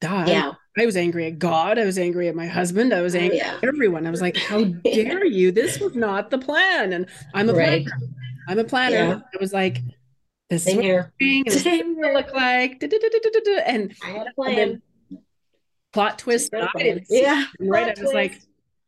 God. 0.00 0.28
Yeah. 0.28 0.52
I 0.78 0.84
was 0.84 0.96
angry 0.96 1.26
at 1.26 1.38
God. 1.38 1.78
I 1.78 1.84
was 1.84 1.98
angry 1.98 2.28
at 2.28 2.34
my 2.34 2.46
husband. 2.46 2.92
I 2.92 3.00
was 3.00 3.16
oh, 3.16 3.18
angry 3.18 3.38
yeah. 3.38 3.54
at 3.56 3.64
everyone. 3.64 4.06
I 4.06 4.10
was 4.10 4.20
like, 4.20 4.36
how 4.36 4.62
dare 4.64 5.24
you? 5.24 5.50
This 5.50 5.80
was 5.80 5.94
not 5.94 6.30
the 6.30 6.38
plan. 6.38 6.92
And 6.92 7.06
I'm 7.32 7.48
a 7.48 7.54
right. 7.54 7.86
planner. 7.86 8.02
I'm 8.48 8.58
a 8.58 8.64
planner. 8.64 8.96
Yeah. 8.96 9.20
I 9.34 9.36
was 9.40 9.54
like, 9.54 9.78
this 10.50 10.64
Same 10.64 10.72
is 10.72 10.76
what 10.76 10.84
here. 10.84 11.12
Same 11.48 11.94
here. 11.96 12.12
look 12.12 12.32
like. 12.34 12.82
And 12.82 13.94
I 14.04 14.08
had 14.10 14.26
a 14.26 14.34
plan. 14.34 14.82
Plot 15.92 16.18
twist. 16.18 16.52
Yeah. 17.08 17.46
Right. 17.58 17.98
I 17.98 18.02
was 18.02 18.12
like, 18.12 18.38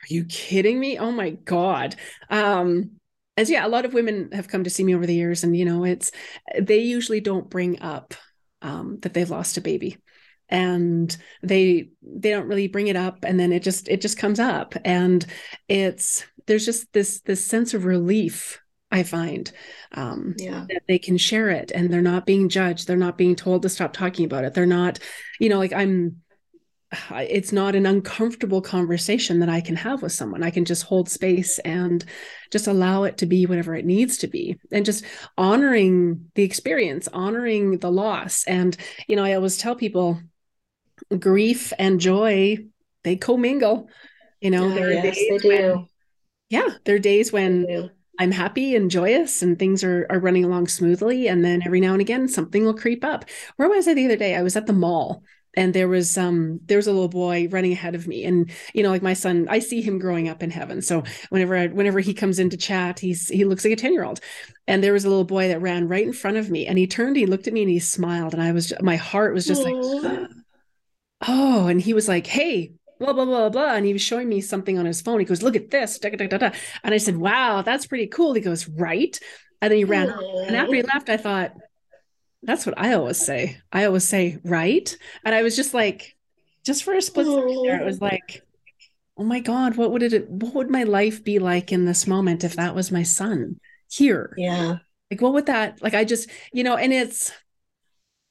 are 0.03 0.13
you 0.13 0.25
kidding 0.25 0.79
me? 0.79 0.99
Oh 0.99 1.11
my 1.11 1.31
God. 1.31 1.97
Um, 2.31 2.93
and 3.37 3.49
yeah, 3.49 3.67
a 3.67 3.69
lot 3.69 3.85
of 3.85 3.95
women 3.95 4.31
have 4.33 4.49
come 4.49 4.65
to 4.65 4.71
see 4.71 4.85
me 4.85 4.95
over 4.95 5.07
the 5.07 5.15
years, 5.15 5.45
and 5.45 5.57
you 5.57 5.65
know, 5.65 5.85
it's 5.85 6.11
they 6.61 6.79
usually 6.79 7.21
don't 7.21 7.49
bring 7.49 7.81
up 7.81 8.15
um, 8.63 8.99
that 9.03 9.15
they've 9.15 9.31
lost 9.31 9.57
a 9.57 9.61
baby 9.61 9.99
and 10.49 11.17
they 11.43 11.91
they 12.03 12.31
don't 12.31 12.49
really 12.49 12.69
bring 12.69 12.89
it 12.89 12.97
up 12.97 13.19
and 13.23 13.39
then 13.39 13.53
it 13.53 13.63
just 13.63 13.87
it 13.87 14.01
just 14.01 14.17
comes 14.17 14.41
up 14.41 14.75
and 14.83 15.27
it's 15.69 16.25
there's 16.47 16.65
just 16.65 16.91
this 16.95 17.21
this 17.21 17.45
sense 17.45 17.75
of 17.75 17.85
relief 17.85 18.59
I 18.91 19.03
find 19.03 19.51
um, 19.93 20.35
yeah. 20.39 20.65
that 20.69 20.83
they 20.89 20.99
can 20.99 21.19
share 21.19 21.51
it 21.51 21.71
and 21.71 21.93
they're 21.93 22.01
not 22.01 22.25
being 22.25 22.49
judged. 22.49 22.87
They're 22.87 22.97
not 22.97 23.19
being 23.19 23.37
told 23.37 23.63
to 23.63 23.69
stop 23.69 23.93
talking 23.93 24.25
about 24.25 24.45
it. 24.45 24.55
They're 24.55 24.67
not, 24.67 24.99
you 25.39 25.49
know, 25.51 25.59
like 25.59 25.73
I'm, 25.73 26.23
it's 27.11 27.53
not 27.53 27.75
an 27.75 27.85
uncomfortable 27.85 28.63
conversation 28.63 29.41
that 29.41 29.49
I 29.49 29.61
can 29.61 29.77
have 29.77 30.03
with 30.03 30.13
someone. 30.13 30.43
I 30.43 30.51
can 30.51 30.65
just 30.65 30.85
hold 30.85 31.09
space 31.09 31.59
and 31.61 32.05
just 32.51 32.67
allow 32.67 33.05
it 33.05 33.19
to 33.19 33.27
be 33.27 33.45
whatever 33.45 33.75
it 33.75 33.85
needs 33.85 34.17
to 34.19 34.27
be 34.27 34.57
and 34.73 34.87
just 34.87 35.05
honoring 35.37 36.31
the 36.35 36.45
experience, 36.45 37.07
honoring 37.13 37.79
the 37.79 37.91
loss. 37.91 38.45
And, 38.45 38.77
you 39.07 39.17
know, 39.17 39.25
I 39.25 39.35
always 39.35 39.59
tell 39.59 39.77
people 39.77 40.21
grief 41.19 41.73
and 41.79 42.01
joy, 42.01 42.59
they 43.05 43.17
commingle. 43.17 43.89
You 44.41 44.51
know, 44.51 44.67
oh, 44.67 44.75
there 44.75 44.93
yes, 44.93 45.17
they 45.17 45.39
do. 45.39 45.49
When, 45.49 45.89
yeah, 46.49 46.69
there 46.85 46.95
are 46.95 47.01
days 47.01 47.33
when 47.33 47.91
I'm 48.19 48.31
happy 48.31 48.75
and 48.77 48.91
joyous 48.91 49.43
and 49.43 49.59
things 49.59 49.85
are, 49.85 50.07
are 50.09 50.21
running 50.21 50.45
along 50.45 50.69
smoothly. 50.69 51.29
And 51.29 51.45
then 51.45 51.63
every 51.67 51.81
now 51.81 51.93
and 51.93 52.01
again, 52.01 52.29
something 52.29 52.65
will 52.65 52.75
creep 52.75 53.05
up. 53.05 53.27
Where 53.57 53.69
was 53.69 53.87
I 53.87 53.95
the 53.95 54.07
other 54.07 54.17
day? 54.17 54.35
I 54.35 54.43
was 54.43 54.57
at 54.57 54.67
the 54.67 54.73
mall 54.73 55.23
and 55.59 55.75
there 55.75 55.89
was 55.89 56.17
um 56.17 56.61
there 56.67 56.79
was 56.79 56.87
a 56.87 56.93
little 56.93 57.09
boy 57.09 57.49
running 57.51 57.73
ahead 57.73 57.97
of 57.97 58.07
me 58.07 58.25
and 58.25 58.51
you 58.75 58.83
know 58.83 58.91
like 58.91 59.03
my 59.03 59.13
son 59.13 59.47
i 59.51 59.59
see 59.59 59.83
him 59.83 59.99
growing 59.99 60.29
up 60.29 60.43
in 60.43 60.51
heaven. 60.51 60.81
So 60.81 61.03
whenever 61.31 61.57
I, 61.57 61.67
whenever 61.67 61.99
he 61.99 62.15
comes 62.15 62.39
into 62.39 62.57
chat 62.57 63.01
he's 63.01 63.29
he 63.29 63.45
looks 63.45 63.65
like 63.65 63.73
a 63.73 63.77
10 63.77 63.93
year 63.93 64.05
old 64.05 64.21
and 64.69 64.83
there 64.83 64.93
was 64.93 65.05
a 65.05 65.09
little 65.09 65.25
boy 65.25 65.49
that 65.49 65.61
ran 65.61 65.89
right 65.89 66.07
in 66.07 66.13
front 66.13 66.37
of 66.37 66.49
me 66.49 66.67
and 66.67 66.79
he 66.79 66.87
turned 66.87 67.17
he 67.17 67.27
looked 67.27 67.49
at 67.49 67.53
me 67.53 67.63
and 67.63 67.71
he 67.71 67.81
smiled 67.81 68.35
and 68.35 68.43
i 68.43 68.53
was 68.53 68.73
my 68.81 68.97
heart 68.97 69.35
was 69.35 69.47
just 69.47 69.63
Aww. 69.63 70.05
like 70.05 70.31
oh 71.29 71.67
and 71.67 71.81
he 71.81 71.93
was 71.93 72.07
like 72.07 72.29
hey 72.29 72.73
blah 73.01 73.13
blah 73.13 73.25
blah 73.25 73.49
blah 73.49 73.75
and 73.75 73.85
he 73.85 73.93
was 73.93 74.03
showing 74.03 74.29
me 74.29 74.41
something 74.41 74.79
on 74.79 74.87
his 74.87 75.01
phone. 75.01 75.19
He 75.19 75.27
goes 75.27 75.43
look 75.43 75.57
at 75.57 75.71
this 75.71 75.99
da, 75.99 76.11
da, 76.11 76.27
da, 76.27 76.51
and 76.85 76.95
i 76.95 76.99
said 76.99 77.17
wow 77.17 77.63
that's 77.63 77.87
pretty 77.87 78.07
cool. 78.07 78.35
He 78.35 78.41
goes 78.41 78.69
right? 78.69 79.19
And 79.61 79.73
then 79.73 79.79
he 79.79 79.85
ran 79.85 80.09
and 80.47 80.55
after 80.55 80.75
he 80.77 80.83
left 80.83 81.09
i 81.09 81.17
thought 81.17 81.53
that's 82.43 82.67
what 82.67 82.79
i 82.79 82.95
always 82.95 83.19
say. 83.19 83.59
I 83.73 83.85
always 83.85 84.05
say 84.05 84.39
right? 84.45 84.97
And 85.25 85.35
i 85.35 85.43
was 85.43 85.57
just 85.57 85.75
like 85.75 86.17
just 86.65 86.85
for 86.85 86.95
a 86.95 87.03
split 87.03 87.27
second 87.27 87.65
there 87.65 87.81
it 87.81 87.85
was 87.85 88.01
like 88.01 88.43
oh 89.17 89.25
my 89.25 89.41
god 89.41 89.77
what 89.77 89.91
would 89.91 90.03
it 90.03 90.29
what 90.31 90.55
would 90.55 90.71
my 90.71 90.85
life 90.85 91.25
be 91.25 91.39
like 91.39 91.73
in 91.73 91.85
this 91.85 92.07
moment 92.07 92.45
if 92.45 92.57
that 92.57 92.75
was 92.75 92.93
my 92.93 93.03
son 93.03 93.59
here? 93.91 94.35
Yeah. 94.37 94.79
Like 95.11 95.23
what 95.23 95.33
would 95.33 95.47
that 95.47 95.83
like 95.83 95.95
i 95.95 96.05
just 96.05 96.29
you 96.53 96.63
know 96.63 96.77
and 96.77 96.93
it's 96.93 97.33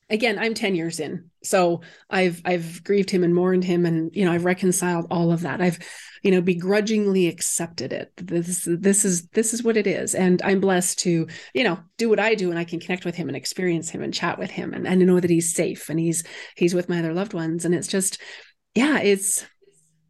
again 0.09 0.37
i'm 0.39 0.53
10 0.53 0.75
years 0.75 0.99
in 0.99 1.29
so 1.47 1.81
i've 2.09 2.41
i've 2.45 2.83
grieved 2.83 3.09
him 3.09 3.23
and 3.23 3.33
mourned 3.33 3.63
him 3.63 3.85
and 3.85 4.11
you 4.13 4.25
know 4.25 4.31
i've 4.31 4.45
reconciled 4.45 5.07
all 5.09 5.31
of 5.31 5.41
that. 5.41 5.61
I've 5.61 5.79
you 6.23 6.31
know 6.31 6.41
begrudgingly 6.41 7.27
accepted 7.27 7.93
it 7.93 8.11
this 8.17 8.67
this 8.69 9.05
is 9.05 9.27
this 9.29 9.53
is 9.53 9.63
what 9.63 9.77
it 9.77 9.87
is. 9.87 10.15
And 10.15 10.41
i'm 10.43 10.59
blessed 10.59 10.99
to 10.99 11.27
you 11.53 11.63
know 11.63 11.79
do 11.97 12.09
what 12.09 12.19
i 12.19 12.35
do 12.35 12.49
and 12.49 12.59
i 12.59 12.63
can 12.63 12.79
connect 12.79 13.05
with 13.05 13.15
him 13.15 13.27
and 13.27 13.37
experience 13.37 13.89
him 13.89 14.01
and 14.01 14.13
chat 14.13 14.37
with 14.37 14.51
him 14.51 14.73
and, 14.73 14.87
and 14.87 15.05
know 15.05 15.19
that 15.19 15.29
he's 15.29 15.53
safe 15.53 15.89
and 15.89 15.99
he's 15.99 16.23
he's 16.55 16.73
with 16.73 16.89
my 16.89 16.99
other 16.99 17.13
loved 17.13 17.33
ones. 17.33 17.65
And 17.65 17.73
it's 17.73 17.87
just 17.87 18.19
yeah 18.75 18.99
it's 18.99 19.45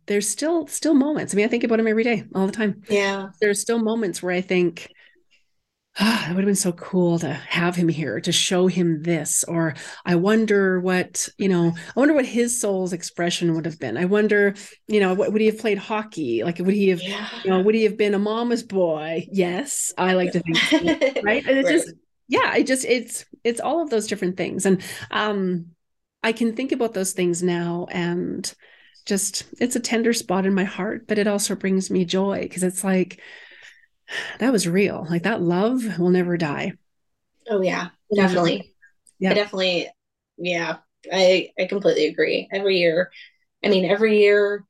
there's 0.08 0.28
still 0.28 0.68
still 0.68 0.94
moments. 0.94 1.34
I 1.34 1.38
mean 1.38 1.46
i 1.46 1.50
think 1.50 1.64
about 1.64 1.80
him 1.80 1.88
every 1.88 2.04
day 2.04 2.24
all 2.34 2.46
the 2.46 2.52
time. 2.52 2.82
Yeah. 2.90 3.30
There's 3.42 3.62
still 3.62 3.80
moments 3.80 4.24
where 4.24 4.34
i 4.34 4.42
think 4.42 4.90
ah, 6.00 6.26
it 6.26 6.30
would 6.30 6.44
have 6.44 6.46
been 6.46 6.56
so 6.56 6.72
cool 6.74 7.20
to 7.20 7.32
have 7.32 7.76
him 7.76 7.90
here 7.90 8.20
to 8.22 8.32
show 8.32 8.68
him 8.68 9.02
this 9.02 9.44
or 9.46 9.74
i 10.06 10.16
wonder 10.16 10.80
what 10.80 11.28
you 11.38 11.50
know 11.50 11.74
i 11.76 12.00
wonder 12.00 12.14
what 12.14 12.26
his 12.26 12.60
soul's 12.60 12.94
expression 12.94 13.56
would 13.56 13.66
have 13.66 13.80
been. 13.80 13.98
I 13.98 14.06
wonder 14.06 14.56
you 14.88 15.00
know 15.00 15.14
what, 15.14 15.32
would 15.32 15.42
he 15.42 15.48
have 15.48 15.60
played 15.60 15.78
hockey? 15.78 16.44
Like 16.44 16.60
would 16.60 16.74
he 16.74 16.90
have 16.90 17.02
yeah. 17.02 17.28
you 17.44 17.50
know 17.50 17.62
would 17.62 17.76
he 17.76 17.84
have 17.84 17.98
been 17.98 18.14
a 18.14 18.20
mama's 18.20 18.64
boy? 18.64 19.28
Yes 19.32 19.94
i 19.98 20.14
like 20.14 20.32
to 20.34 20.40
think 20.40 20.58
so, 20.58 20.78
right? 21.24 21.46
And 21.46 21.58
it's 21.58 21.70
right. 21.70 21.74
just 21.74 21.94
yeah 22.28 22.56
it 22.56 22.68
just 22.68 22.86
it's 22.86 23.26
it's 23.44 23.60
all 23.60 23.82
of 23.82 23.90
those 23.90 24.08
different 24.08 24.38
things. 24.38 24.66
And 24.66 24.82
um 25.12 25.68
i 26.24 26.32
can 26.32 26.56
think 26.56 26.72
about 26.72 26.94
those 26.94 27.14
things 27.14 27.44
now 27.44 27.88
and 27.92 28.54
just 29.06 29.46
it's 29.62 29.76
a 29.76 29.80
tender 29.80 30.12
spot 30.14 30.46
in 30.46 30.54
my 30.54 30.66
heart 30.66 31.08
but 31.08 31.18
it 31.18 31.28
also 31.28 31.56
brings 31.56 31.90
me 31.90 32.04
joy 32.04 32.42
because 32.42 32.64
it's 32.64 32.84
like 32.84 33.22
that 34.40 34.52
was 34.52 34.68
real. 34.68 35.06
Like 35.10 35.24
that 35.24 35.42
love 35.42 36.00
will 36.00 36.10
never 36.10 36.38
die. 36.38 36.74
Oh 37.50 37.62
yeah, 37.62 37.90
definitely. 38.14 38.76
Yeah, 39.20 39.32
I 39.32 39.34
definitely. 39.34 39.90
Yeah, 40.38 40.78
I 41.12 41.50
I 41.60 41.66
completely 41.66 42.08
agree. 42.08 42.48
Every 42.52 42.78
year, 42.78 43.12
I 43.64 43.70
mean, 43.70 43.86
every 43.86 44.20
year, 44.20 44.66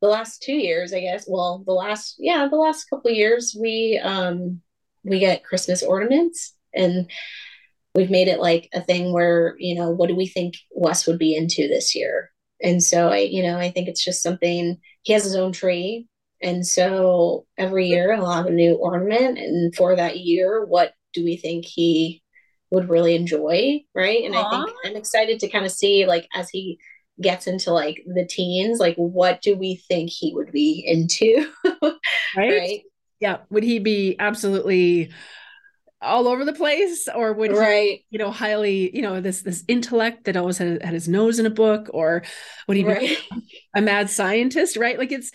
the 0.00 0.08
last 0.08 0.42
two 0.42 0.54
years, 0.54 0.92
I 0.92 1.00
guess. 1.00 1.26
Well, 1.28 1.62
the 1.66 1.72
last 1.72 2.16
yeah, 2.18 2.48
the 2.50 2.56
last 2.56 2.86
couple 2.90 3.10
years, 3.10 3.56
we 3.58 4.00
um 4.02 4.60
we 5.04 5.18
get 5.18 5.44
Christmas 5.44 5.82
ornaments, 5.82 6.54
and 6.74 7.10
we've 7.94 8.10
made 8.10 8.28
it 8.28 8.40
like 8.40 8.68
a 8.74 8.80
thing 8.80 9.12
where 9.12 9.54
you 9.58 9.74
know 9.74 9.90
what 9.90 10.08
do 10.08 10.16
we 10.16 10.26
think 10.26 10.54
Wes 10.70 11.06
would 11.06 11.18
be 11.18 11.36
into 11.36 11.68
this 11.68 11.94
year, 11.94 12.30
and 12.62 12.82
so 12.82 13.08
I 13.08 13.18
you 13.18 13.42
know 13.42 13.58
I 13.58 13.70
think 13.70 13.88
it's 13.88 14.04
just 14.04 14.22
something. 14.22 14.78
He 15.02 15.12
has 15.12 15.24
his 15.24 15.36
own 15.36 15.52
tree 15.52 16.06
and 16.42 16.66
so 16.66 17.46
every 17.56 17.86
year 17.86 18.12
I'll 18.12 18.30
have 18.30 18.46
a 18.46 18.50
new 18.50 18.74
ornament. 18.74 19.38
And 19.38 19.74
for 19.74 19.94
that 19.96 20.18
year, 20.18 20.64
what 20.64 20.92
do 21.12 21.24
we 21.24 21.36
think 21.36 21.64
he 21.64 22.22
would 22.70 22.88
really 22.88 23.14
enjoy? 23.14 23.82
Right. 23.94 24.24
And 24.24 24.34
Aww. 24.34 24.44
I 24.44 24.64
think 24.64 24.76
I'm 24.84 24.96
excited 24.96 25.40
to 25.40 25.48
kind 25.48 25.64
of 25.64 25.72
see, 25.72 26.06
like, 26.06 26.28
as 26.34 26.50
he 26.50 26.78
gets 27.20 27.46
into 27.46 27.72
like 27.72 28.02
the 28.06 28.26
teens, 28.26 28.80
like, 28.80 28.96
what 28.96 29.42
do 29.42 29.54
we 29.54 29.76
think 29.76 30.10
he 30.10 30.34
would 30.34 30.50
be 30.50 30.82
into? 30.84 31.48
right? 31.82 32.00
right. 32.36 32.80
Yeah. 33.20 33.38
Would 33.50 33.62
he 33.62 33.78
be 33.78 34.16
absolutely 34.18 35.12
all 36.00 36.26
over 36.26 36.44
the 36.44 36.52
place 36.52 37.08
or 37.14 37.32
would 37.32 37.52
right 37.52 38.00
he, 38.00 38.06
you 38.10 38.18
know 38.18 38.32
highly 38.32 38.94
you 38.94 39.00
know 39.00 39.20
this 39.20 39.42
this 39.42 39.62
intellect 39.68 40.24
that 40.24 40.36
always 40.36 40.58
had, 40.58 40.82
had 40.82 40.92
his 40.92 41.06
nose 41.06 41.38
in 41.38 41.46
a 41.46 41.50
book 41.50 41.88
or 41.94 42.24
would 42.66 42.76
he 42.76 42.82
be 42.82 42.88
right. 42.88 43.18
a 43.76 43.80
mad 43.80 44.10
scientist 44.10 44.76
right 44.76 44.98
like 44.98 45.12
it's 45.12 45.30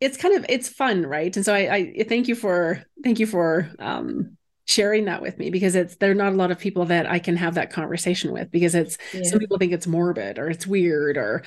it's 0.00 0.16
kind 0.16 0.36
of 0.36 0.46
it's 0.48 0.68
fun 0.68 1.04
right 1.06 1.36
and 1.36 1.44
so 1.44 1.54
I, 1.54 1.92
I 1.98 2.04
thank 2.08 2.28
you 2.28 2.34
for 2.34 2.82
thank 3.04 3.18
you 3.18 3.26
for 3.26 3.70
um 3.78 4.36
sharing 4.66 5.06
that 5.06 5.20
with 5.20 5.36
me 5.38 5.50
because 5.50 5.74
it's 5.74 5.96
there 5.96 6.12
are 6.12 6.14
not 6.14 6.32
a 6.32 6.36
lot 6.36 6.50
of 6.50 6.58
people 6.58 6.86
that 6.86 7.10
I 7.10 7.18
can 7.18 7.36
have 7.36 7.54
that 7.54 7.72
conversation 7.72 8.32
with 8.32 8.50
because 8.50 8.74
it's 8.74 8.98
yeah. 9.12 9.22
some 9.24 9.40
people 9.40 9.58
think 9.58 9.72
it's 9.72 9.86
morbid 9.86 10.38
or 10.38 10.48
it's 10.48 10.66
weird 10.66 11.16
or 11.16 11.42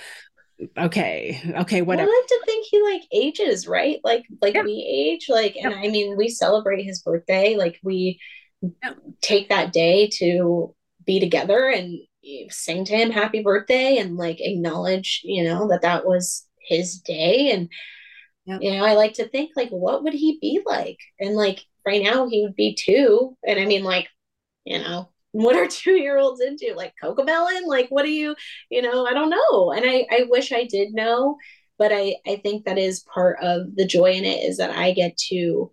okay 0.78 1.42
okay 1.56 1.82
whatever 1.82 2.10
I 2.10 2.22
like 2.22 2.28
to 2.28 2.42
think 2.46 2.68
he 2.70 2.84
like 2.84 3.02
ages 3.12 3.68
right 3.68 4.00
like 4.04 4.26
like 4.42 4.56
yeah. 4.56 4.64
we 4.64 4.86
age 4.88 5.28
like 5.30 5.56
and 5.56 5.72
yeah. 5.72 5.80
I 5.80 5.88
mean 5.90 6.18
we 6.18 6.30
celebrate 6.30 6.84
his 6.84 7.02
birthday 7.02 7.56
like 7.56 7.80
we 7.82 8.20
take 9.22 9.50
that 9.50 9.74
day 9.74 10.10
to 10.20 10.76
be 11.06 11.20
together 11.20 11.70
and 11.70 11.98
sing 12.50 12.86
to 12.86 12.96
him 12.96 13.10
happy 13.10 13.42
birthday 13.42 13.98
and 13.98 14.16
like 14.16 14.38
acknowledge 14.40 15.22
you 15.24 15.44
know 15.44 15.68
that 15.70 15.82
that 15.82 16.06
was 16.06 16.46
his 16.68 17.00
day 17.00 17.52
and 17.52 17.70
Yep. 18.46 18.62
You 18.62 18.72
know, 18.72 18.84
I 18.86 18.94
like 18.94 19.14
to 19.16 19.28
think 19.28 19.52
like, 19.56 19.70
what 19.70 20.04
would 20.04 20.14
he 20.14 20.38
be 20.42 20.62
like? 20.66 20.98
And 21.20 21.36
like 21.36 21.60
right 21.86 22.04
now, 22.04 22.28
he 22.28 22.44
would 22.44 22.56
be 22.56 22.76
two. 22.76 23.38
And 23.48 23.60
I 23.60 23.66
mean, 23.66 23.84
like, 23.84 24.10
you 24.66 24.80
know, 24.80 25.10
what 25.32 25.56
are 25.56 25.68
two 25.70 25.94
year 25.94 26.18
olds 26.18 26.42
into? 26.42 26.74
Like 26.76 26.94
Cocomelon? 27.02 27.68
Like, 27.68 27.90
what 27.90 28.04
do 28.06 28.12
you, 28.12 28.36
you 28.70 28.82
know, 28.82 29.06
I 29.08 29.14
don't 29.14 29.30
know. 29.30 29.72
And 29.72 29.86
I, 29.86 30.08
I 30.12 30.26
wish 30.30 30.52
I 30.52 30.66
did 30.66 30.94
know, 30.94 31.38
but 31.78 31.92
I, 31.94 32.18
I 32.28 32.38
think 32.38 32.66
that 32.66 32.78
is 32.78 33.06
part 33.14 33.38
of 33.42 33.76
the 33.76 33.86
joy 33.88 34.12
in 34.14 34.26
it 34.26 34.44
is 34.44 34.58
that 34.58 34.72
I 34.72 34.94
get 34.94 35.18
to 35.30 35.72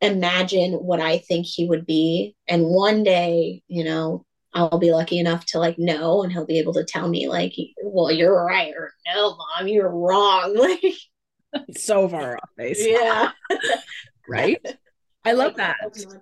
imagine 0.00 0.72
what 0.74 1.00
I 1.00 1.18
think 1.18 1.46
he 1.46 1.66
would 1.68 1.86
be. 1.86 2.36
And 2.46 2.64
one 2.66 3.02
day, 3.02 3.62
you 3.68 3.84
know, 3.84 4.24
I'll 4.54 4.78
be 4.78 4.92
lucky 4.92 5.18
enough 5.18 5.44
to 5.46 5.58
like 5.58 5.78
know 5.78 6.22
and 6.22 6.32
he'll 6.32 6.46
be 6.46 6.58
able 6.58 6.72
to 6.74 6.84
tell 6.84 7.08
me 7.08 7.28
like, 7.28 7.54
well, 7.82 8.10
you're 8.10 8.44
right 8.44 8.72
or 8.76 8.92
no, 9.06 9.36
mom, 9.36 9.68
you're 9.68 9.90
wrong. 9.90 10.54
Like 10.56 10.94
so 11.76 12.08
far 12.08 12.36
off 12.36 12.50
base. 12.56 12.84
Yeah. 12.84 13.32
right? 14.28 14.64
I 15.24 15.32
love 15.32 15.56
that. 15.56 15.76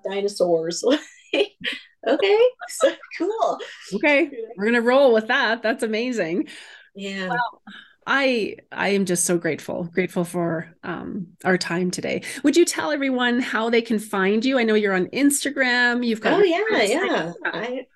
Dinosaurs. 0.08 0.84
okay. 1.34 2.40
So 2.68 2.92
cool. 3.18 3.58
Okay. 3.94 4.30
We're 4.56 4.66
gonna 4.66 4.80
roll 4.80 5.12
with 5.12 5.28
that. 5.28 5.62
That's 5.62 5.82
amazing. 5.82 6.48
Yeah. 6.94 7.28
Well, 7.28 7.62
I 8.06 8.56
I 8.70 8.90
am 8.90 9.04
just 9.04 9.24
so 9.24 9.36
grateful, 9.36 9.84
grateful 9.92 10.24
for 10.24 10.74
um, 10.84 11.28
our 11.44 11.58
time 11.58 11.90
today. 11.90 12.22
Would 12.44 12.56
you 12.56 12.64
tell 12.64 12.92
everyone 12.92 13.40
how 13.40 13.68
they 13.68 13.82
can 13.82 13.98
find 13.98 14.44
you? 14.44 14.58
I 14.58 14.62
know 14.62 14.74
you're 14.74 14.94
on 14.94 15.06
Instagram. 15.06 16.06
You've 16.06 16.20
got 16.20 16.40
oh 16.40 16.44
yeah, 16.44 16.82
yeah. 16.82 17.32
I 17.44 17.86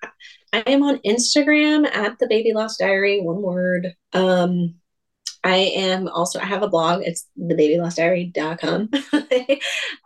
I 0.51 0.59
am 0.67 0.83
on 0.83 0.97
Instagram 1.05 1.87
at 1.87 2.19
the 2.19 2.27
Baby 2.27 2.51
Loss 2.53 2.77
Diary, 2.77 3.21
one 3.21 3.41
word. 3.41 3.95
Um, 4.11 4.75
I 5.43 5.55
am 5.55 6.07
also, 6.07 6.39
I 6.39 6.45
have 6.45 6.63
a 6.63 6.69
blog. 6.69 7.01
It's 7.03 7.27
thebabylossdiary.com. 7.39 8.89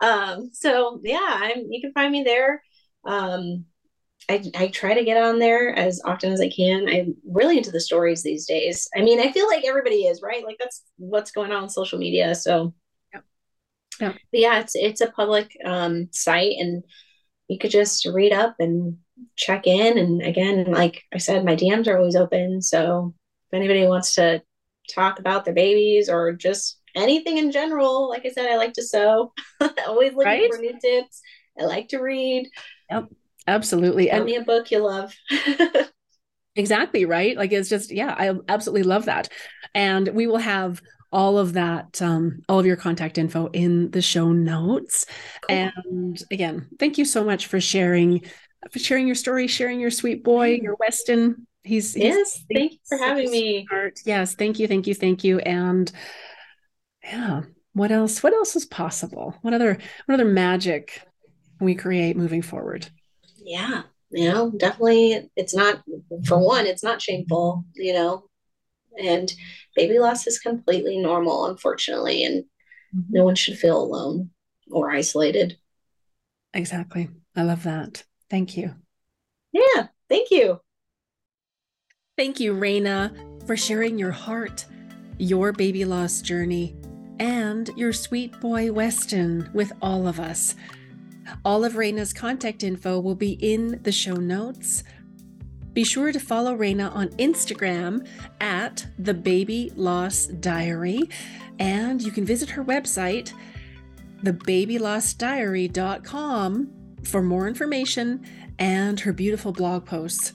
um, 0.00 0.50
so 0.52 1.00
yeah, 1.04 1.18
I'm, 1.22 1.66
you 1.70 1.80
can 1.80 1.92
find 1.92 2.10
me 2.10 2.22
there. 2.22 2.62
Um, 3.04 3.66
I, 4.28 4.42
I 4.56 4.68
try 4.68 4.94
to 4.94 5.04
get 5.04 5.22
on 5.22 5.38
there 5.38 5.74
as 5.76 6.00
often 6.04 6.32
as 6.32 6.40
I 6.40 6.48
can. 6.48 6.88
I'm 6.88 7.14
really 7.24 7.58
into 7.58 7.70
the 7.70 7.80
stories 7.80 8.22
these 8.22 8.46
days. 8.46 8.88
I 8.96 9.02
mean, 9.02 9.20
I 9.20 9.30
feel 9.30 9.46
like 9.46 9.64
everybody 9.64 10.06
is, 10.06 10.20
right? 10.22 10.44
Like 10.44 10.56
that's 10.58 10.82
what's 10.96 11.30
going 11.30 11.52
on 11.52 11.64
in 11.64 11.68
social 11.68 11.98
media. 11.98 12.34
So 12.34 12.74
yeah, 14.00 14.12
but 14.12 14.40
yeah 14.40 14.60
it's 14.60 14.74
it's 14.74 15.00
a 15.00 15.10
public 15.10 15.56
um, 15.64 16.08
site 16.12 16.56
and 16.58 16.84
you 17.48 17.58
could 17.58 17.70
just 17.70 18.06
read 18.06 18.32
up 18.32 18.56
and 18.58 18.98
check 19.36 19.66
in 19.66 19.96
and 19.96 20.20
again 20.22 20.64
like 20.64 21.02
i 21.14 21.18
said 21.18 21.44
my 21.44 21.56
dms 21.56 21.86
are 21.86 21.96
always 21.96 22.16
open 22.16 22.60
so 22.60 23.14
if 23.48 23.56
anybody 23.56 23.86
wants 23.86 24.14
to 24.14 24.42
talk 24.94 25.18
about 25.18 25.44
their 25.44 25.54
babies 25.54 26.08
or 26.08 26.32
just 26.32 26.78
anything 26.94 27.38
in 27.38 27.52
general. 27.52 28.08
Like 28.08 28.24
i 28.26 28.30
said 28.30 28.46
i 28.46 28.56
like 28.56 28.72
to 28.74 28.82
sew. 28.82 29.32
Always 29.86 30.14
looking 30.14 30.24
right? 30.24 30.52
for 30.52 30.60
new 30.60 30.78
tips. 30.80 31.20
I 31.58 31.64
like 31.64 31.88
to 31.88 31.98
read. 31.98 32.48
Yep. 32.90 33.08
Absolutely. 33.46 34.06
Tell 34.06 34.16
and 34.16 34.24
me 34.24 34.36
a 34.36 34.42
book 34.42 34.70
you 34.70 34.78
love. 34.78 35.14
Exactly 36.58 37.04
right? 37.04 37.36
Like 37.36 37.52
it's 37.52 37.68
just 37.68 37.92
yeah 37.92 38.14
i 38.18 38.32
absolutely 38.48 38.82
love 38.82 39.04
that. 39.04 39.28
And 39.74 40.08
we 40.08 40.26
will 40.26 40.38
have 40.38 40.80
all 41.12 41.38
of 41.38 41.52
that 41.52 42.00
um, 42.02 42.42
all 42.48 42.58
of 42.58 42.66
your 42.66 42.76
contact 42.76 43.18
info 43.18 43.48
in 43.48 43.90
the 43.90 44.02
show 44.02 44.32
notes. 44.32 45.06
Cool. 45.48 45.70
and 45.82 46.22
again 46.30 46.68
thank 46.78 46.98
you 46.98 47.04
so 47.04 47.24
much 47.24 47.46
for 47.46 47.60
sharing 47.60 48.22
for 48.72 48.78
sharing 48.78 49.06
your 49.06 49.14
story 49.14 49.46
sharing 49.46 49.78
your 49.78 49.90
sweet 49.90 50.24
boy 50.24 50.58
your 50.60 50.76
weston 50.80 51.45
he's, 51.66 51.94
he's 51.94 52.04
yes 52.04 52.44
thank 52.52 52.72
you 52.72 52.78
for 52.88 52.98
having 52.98 53.30
me. 53.30 53.66
yes 54.04 54.34
thank 54.34 54.58
you 54.58 54.68
thank 54.68 54.86
you 54.86 54.94
thank 54.94 55.24
you. 55.24 55.38
And 55.40 55.90
yeah 57.02 57.42
what 57.72 57.92
else 57.92 58.22
what 58.22 58.32
else 58.32 58.56
is 58.56 58.64
possible? 58.64 59.36
What 59.42 59.52
other 59.52 59.78
what 60.06 60.14
other 60.14 60.24
magic 60.24 61.02
we 61.60 61.74
create 61.74 62.16
moving 62.16 62.40
forward? 62.40 62.88
Yeah 63.38 63.82
you 64.10 64.30
know 64.30 64.50
definitely 64.50 65.28
it's 65.36 65.54
not 65.54 65.82
for 66.24 66.38
one 66.38 66.64
it's 66.64 66.82
not 66.82 67.02
shameful 67.02 67.64
you 67.74 67.92
know 67.92 68.24
and 68.96 69.32
baby 69.74 69.98
loss 69.98 70.26
is 70.26 70.38
completely 70.38 70.96
normal 70.96 71.46
unfortunately 71.46 72.24
and 72.24 72.44
mm-hmm. 72.96 73.00
no 73.10 73.24
one 73.24 73.34
should 73.34 73.58
feel 73.58 73.78
alone 73.78 74.30
or 74.70 74.90
isolated. 74.90 75.58
Exactly. 76.54 77.10
I 77.36 77.42
love 77.42 77.64
that. 77.64 78.04
Thank 78.30 78.56
you. 78.56 78.74
Yeah 79.52 79.88
thank 80.08 80.30
you 80.30 80.60
thank 82.16 82.40
you 82.40 82.52
Reyna 82.52 83.12
for 83.46 83.56
sharing 83.56 83.98
your 83.98 84.10
heart 84.10 84.66
your 85.18 85.52
baby 85.52 85.84
loss 85.84 86.20
journey 86.20 86.76
and 87.18 87.70
your 87.76 87.92
sweet 87.92 88.38
boy 88.40 88.72
weston 88.72 89.48
with 89.54 89.72
all 89.80 90.06
of 90.06 90.20
us 90.20 90.54
all 91.44 91.64
of 91.64 91.74
Reyna's 91.74 92.12
contact 92.12 92.62
info 92.62 93.00
will 93.00 93.14
be 93.14 93.32
in 93.32 93.80
the 93.82 93.92
show 93.92 94.14
notes. 94.14 94.82
Be 95.72 95.84
sure 95.84 96.12
to 96.12 96.20
follow 96.20 96.56
Raina 96.56 96.94
on 96.94 97.08
Instagram 97.10 98.06
at 98.40 98.86
the 98.98 99.14
Baby 99.14 99.72
Loss 99.76 100.26
Diary, 100.26 101.08
and 101.58 102.00
you 102.00 102.10
can 102.10 102.24
visit 102.24 102.48
her 102.50 102.64
website, 102.64 103.32
thebabylossdiary.com, 104.22 106.72
for 107.04 107.22
more 107.22 107.46
information 107.46 108.26
and 108.58 108.98
her 109.00 109.12
beautiful 109.12 109.52
blog 109.52 109.84
posts. 109.84 110.32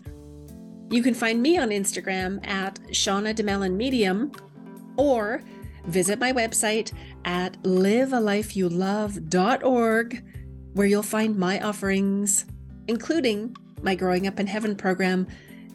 You 0.92 1.02
can 1.02 1.14
find 1.14 1.42
me 1.42 1.58
on 1.58 1.70
Instagram 1.70 2.46
at 2.46 2.76
Shauna 2.90 3.34
Domalain 3.34 3.78
Medium 3.78 4.34
or 4.98 5.42
visit 5.86 6.20
my 6.20 6.34
website 6.34 6.92
at 7.24 7.54
livealifeyoulove.org 7.64 10.24
where 10.74 10.88
you'll 10.88 11.02
find 11.02 11.38
my 11.38 11.62
offerings, 11.62 12.44
including 12.90 13.56
my 13.82 13.96
Growing 13.96 14.28
Up 14.28 14.38
in 14.38 14.48
Heaven 14.48 14.76
program, 14.76 15.28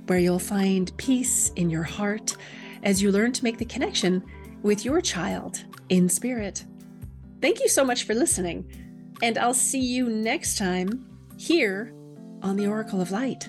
where 0.07 0.19
you'll 0.19 0.39
find 0.39 0.95
peace 0.99 1.49
in 1.57 1.71
your 1.71 1.83
heart 1.83 2.37
as 2.83 3.01
you 3.01 3.11
learn 3.11 3.33
to 3.33 3.43
make 3.43 3.57
the 3.57 3.65
connection 3.65 4.23
with 4.63 4.85
your 4.85 5.01
child 5.01 5.65
in 5.89 6.11
spirit. 6.11 6.67
Thank 7.41 7.61
you 7.61 7.71
so 7.71 7.85
much 7.85 8.05
for 8.05 8.15
listening, 8.15 8.71
and 9.23 9.39
I'll 9.39 9.55
see 9.55 9.81
you 9.81 10.11
next 10.11 10.59
time 10.59 11.07
here 11.39 11.95
on 12.43 12.57
the 12.57 12.67
Oracle 12.67 13.01
of 13.01 13.11
Light. 13.11 13.49